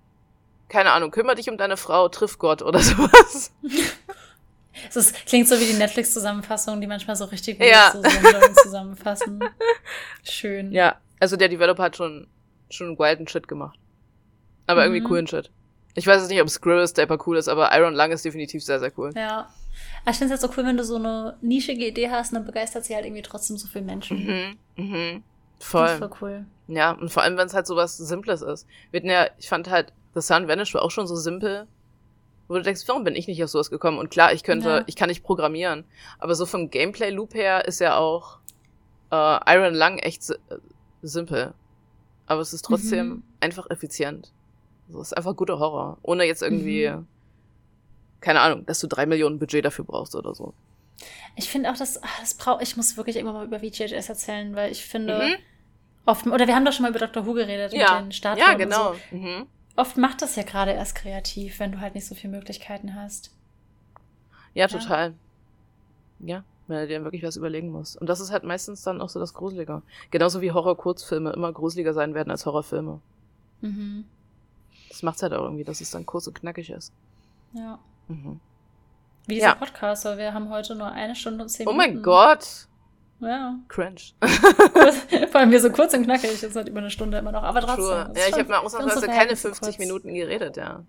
[0.68, 3.52] keine Ahnung, kümmere dich um deine Frau, triff Gott oder sowas.
[4.88, 7.92] Es ist, klingt so wie die Netflix-Zusammenfassung, die manchmal so richtig gut ja.
[7.92, 8.02] so
[8.62, 9.42] zusammenfassen.
[10.22, 10.70] Schön.
[10.72, 12.26] Ja, also der Developer hat schon,
[12.70, 13.78] schon wilden Shit gemacht.
[14.66, 14.94] Aber mhm.
[14.94, 15.50] irgendwie coolen Shit.
[15.94, 18.78] Ich weiß jetzt nicht, ob Squirrel Stepper cool ist, aber Iron Lung ist definitiv sehr,
[18.78, 19.12] sehr cool.
[19.16, 19.48] Ja.
[20.02, 22.36] Aber ich finde es halt so cool, wenn du so eine nischige Idee hast und
[22.36, 24.26] dann begeistert sie halt irgendwie trotzdem so viele Menschen.
[24.76, 24.84] Mhm.
[24.84, 25.22] Mhm.
[25.58, 25.86] Voll.
[25.86, 26.46] Das ist voll cool.
[26.68, 28.66] Ja, und vor allem, wenn es halt so was Simples ist.
[28.90, 31.66] Wir hatten ja, ich fand halt, The Sun Vanish war auch schon so simpel,
[32.48, 33.98] wo du denkst, warum bin ich nicht auf sowas gekommen?
[33.98, 34.84] Und klar, ich könnte, ja.
[34.86, 35.84] ich kann nicht programmieren,
[36.18, 38.38] aber so vom Gameplay-Loop her ist ja auch
[39.10, 40.36] äh, Iron Lung echt äh,
[41.02, 41.54] simpel.
[42.26, 43.22] Aber es ist trotzdem mhm.
[43.40, 44.32] einfach effizient.
[44.88, 45.98] So, es ist einfach guter Horror.
[46.02, 47.06] Ohne jetzt irgendwie, mhm.
[48.20, 50.54] keine Ahnung, dass du drei Millionen Budget dafür brauchst oder so.
[51.34, 54.54] Ich finde auch, dass, ach, das braucht, ich muss wirklich irgendwann mal über VGHS erzählen,
[54.54, 55.34] weil ich finde, mhm.
[56.06, 57.26] oft, oder wir haben doch schon mal über Dr.
[57.26, 57.96] Who geredet, ja.
[57.96, 58.94] mit den Startformen Ja, genau.
[59.10, 59.16] So.
[59.16, 59.46] Mhm.
[59.76, 63.30] Oft macht das ja gerade erst kreativ, wenn du halt nicht so viele Möglichkeiten hast.
[64.54, 64.68] Ja, ja.
[64.68, 65.14] total.
[66.18, 68.00] Ja, wenn du dir wirklich was überlegen musst.
[68.00, 69.82] Und das ist halt meistens dann auch so das Gruselige.
[70.10, 73.00] Genauso wie Horror-Kurzfilme immer gruseliger sein werden als Horrorfilme.
[73.60, 74.06] Mhm.
[74.88, 76.90] Das macht's halt auch irgendwie, dass es dann kurz und knackig ist.
[77.52, 77.78] Ja.
[78.08, 78.40] Mhm.
[79.26, 79.54] Wie dieser ja.
[79.54, 81.90] Podcast, weil wir haben heute nur eine Stunde und zehn oh Minuten.
[81.90, 82.66] Oh mein Gott!
[83.20, 83.58] Ja.
[83.68, 84.00] Cringe.
[85.30, 87.42] Vor allem wir so kurz und knackig, jetzt halt über eine Stunde immer noch.
[87.42, 87.84] Aber trotzdem.
[87.84, 88.12] Sure.
[88.14, 90.82] Ja, ich habe mal ausnahmsweise keine 50 Minuten geredet, ja.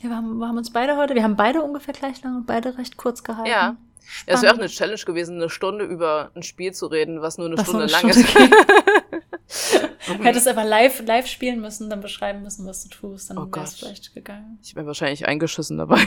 [0.00, 2.46] Ja, wir haben, wir haben uns beide heute, wir haben beide ungefähr gleich lang und
[2.46, 3.50] beide recht kurz gehalten.
[3.50, 3.76] Ja.
[4.06, 4.28] Spannend.
[4.28, 7.38] Ja, es wäre auch eine Challenge gewesen, eine Stunde über ein Spiel zu reden, was
[7.38, 8.18] nur eine was Stunde lang ist.
[10.08, 10.22] mhm.
[10.22, 13.64] Hättest aber live, live spielen müssen, dann beschreiben müssen, was du tust, dann oh wäre
[13.64, 14.58] es vielleicht gegangen.
[14.62, 16.06] Ich wäre wahrscheinlich eingeschissen dabei.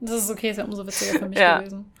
[0.00, 1.58] Das ist okay, ist ja umso witziger für mich ja.
[1.58, 1.92] gewesen.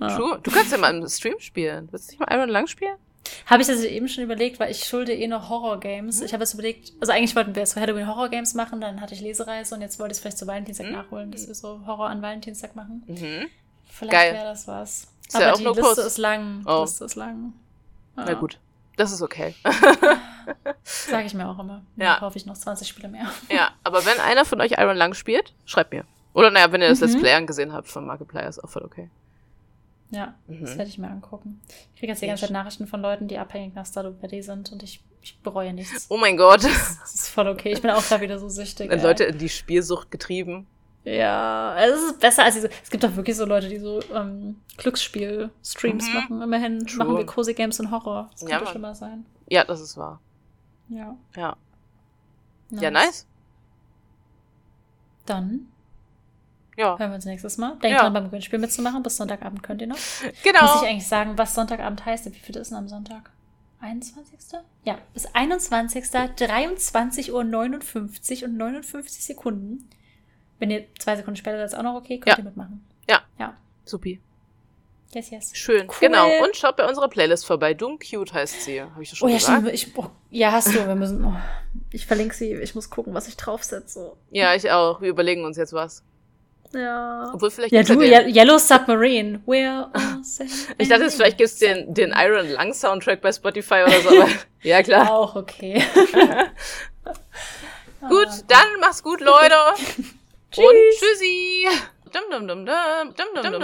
[0.00, 0.16] Ja.
[0.16, 0.38] True.
[0.42, 1.88] Du kannst ja mal im Stream spielen.
[1.90, 2.96] Willst du nicht mal Iron Lang spielen?
[3.46, 6.20] Habe ich das eben schon überlegt, weil ich schulde eh noch Horror-Games.
[6.20, 6.26] Mhm.
[6.26, 9.14] Ich habe jetzt überlegt, also eigentlich wollten wir jetzt so Halloween Horror-Games machen, dann hatte
[9.14, 10.92] ich Lesereise und jetzt wollte ich es vielleicht zu Valentinstag mhm.
[10.92, 13.02] nachholen, dass wir so Horror an Valentinstag machen.
[13.06, 13.48] Mhm.
[13.86, 15.08] Vielleicht wäre das was.
[15.26, 16.60] Ist Aber ja die Liste ist lang.
[16.60, 16.82] Die oh.
[16.82, 17.52] Liste ist lang.
[18.16, 18.24] Ja.
[18.26, 18.58] Na gut.
[18.96, 19.54] Das ist okay.
[20.82, 21.82] Sage ich mir auch immer.
[21.96, 22.18] Dann ja.
[22.18, 23.30] kaufe ich noch 20 Spiele mehr.
[23.48, 26.04] Ja, aber wenn einer von euch Iron Lang spielt, schreibt mir.
[26.34, 27.06] Oder naja, wenn ihr das mhm.
[27.06, 29.10] Let's Play angesehen habt von Markiplier, ist auch voll okay.
[30.10, 30.60] Ja, mhm.
[30.62, 31.60] das werde ich mir angucken.
[31.94, 34.72] Ich kriege jetzt die ganze Zeit Nachrichten von Leuten, die abhängig nach Stardew Valley sind
[34.72, 36.06] und ich, ich bereue nichts.
[36.08, 36.64] Oh mein Gott.
[36.64, 37.72] Das ist voll okay.
[37.72, 38.90] Ich bin auch da wieder so süchtig.
[38.90, 40.66] Dann Leute in die Spielsucht getrieben.
[41.04, 42.70] Ja, es ist besser als diese.
[42.82, 46.14] Es gibt doch wirklich so Leute, die so ähm, Glücksspiel-Streams mhm.
[46.14, 46.42] machen.
[46.42, 46.98] Immerhin True.
[46.98, 48.28] machen wir Cozy Games und Horror.
[48.32, 49.24] Das könnte ja, schlimmer sein.
[49.48, 50.20] Ja, das ist wahr.
[50.88, 51.16] Ja.
[51.36, 51.56] Ja.
[52.70, 52.82] Nice.
[52.82, 53.26] Ja, nice.
[55.24, 55.68] Dann
[56.78, 56.98] ja.
[56.98, 57.70] Hören wir uns nächstes Mal.
[57.82, 58.02] Denkt ja.
[58.02, 59.02] dran, beim Gewinnspiel mitzumachen.
[59.02, 59.98] Bis Sonntagabend könnt ihr noch.
[60.44, 60.62] Genau.
[60.62, 62.26] Muss ich eigentlich sagen, was Sonntagabend heißt?
[62.26, 63.30] Wie viel ist denn am Sonntag?
[63.80, 64.38] 21.
[64.84, 66.04] Ja, bis 21.
[66.04, 69.90] 23.59 Uhr und 59 Sekunden.
[70.58, 72.38] Wenn ihr zwei Sekunden später das ist auch noch okay, könnt ja.
[72.38, 72.84] ihr mitmachen.
[73.08, 73.22] Ja.
[73.38, 73.56] Ja.
[73.84, 74.20] Supi.
[75.14, 75.50] Yes, yes.
[75.54, 75.96] Schön, cool.
[76.00, 76.28] genau.
[76.44, 77.72] Und schaut bei unserer Playlist vorbei.
[77.72, 78.82] Doom Cute heißt sie.
[78.82, 79.62] Habe ich das schon oh, ja, gesagt?
[79.62, 79.74] Stimmt.
[79.74, 80.86] Ich, oh, ja, hast du.
[80.86, 81.24] Wir müssen.
[81.24, 81.34] Oh,
[81.92, 82.52] ich verlinke sie.
[82.52, 84.12] Ich muss gucken, was ich draufsetze.
[84.30, 85.00] Ja, ich auch.
[85.00, 86.04] Wir überlegen uns jetzt was.
[86.72, 87.30] Ja.
[87.32, 90.22] Obwohl vielleicht ja, du, ja Yellow Submarine, We're are
[90.78, 94.10] Ich dachte, vielleicht gibt es den, den Iron Lung Soundtrack bei Spotify oder so,
[94.62, 95.08] ja klar.
[95.10, 95.82] Auch okay.
[98.08, 99.54] gut, dann mach's gut, Leute.
[100.50, 100.64] Tschüss.
[100.64, 101.68] Und tschüssi.
[102.12, 102.74] Dum dum dum dum
[103.34, 103.60] dum dum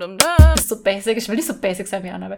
[0.00, 0.28] dum dum.
[0.54, 2.34] Ist so basic, ich will nicht so basic sein wie andere.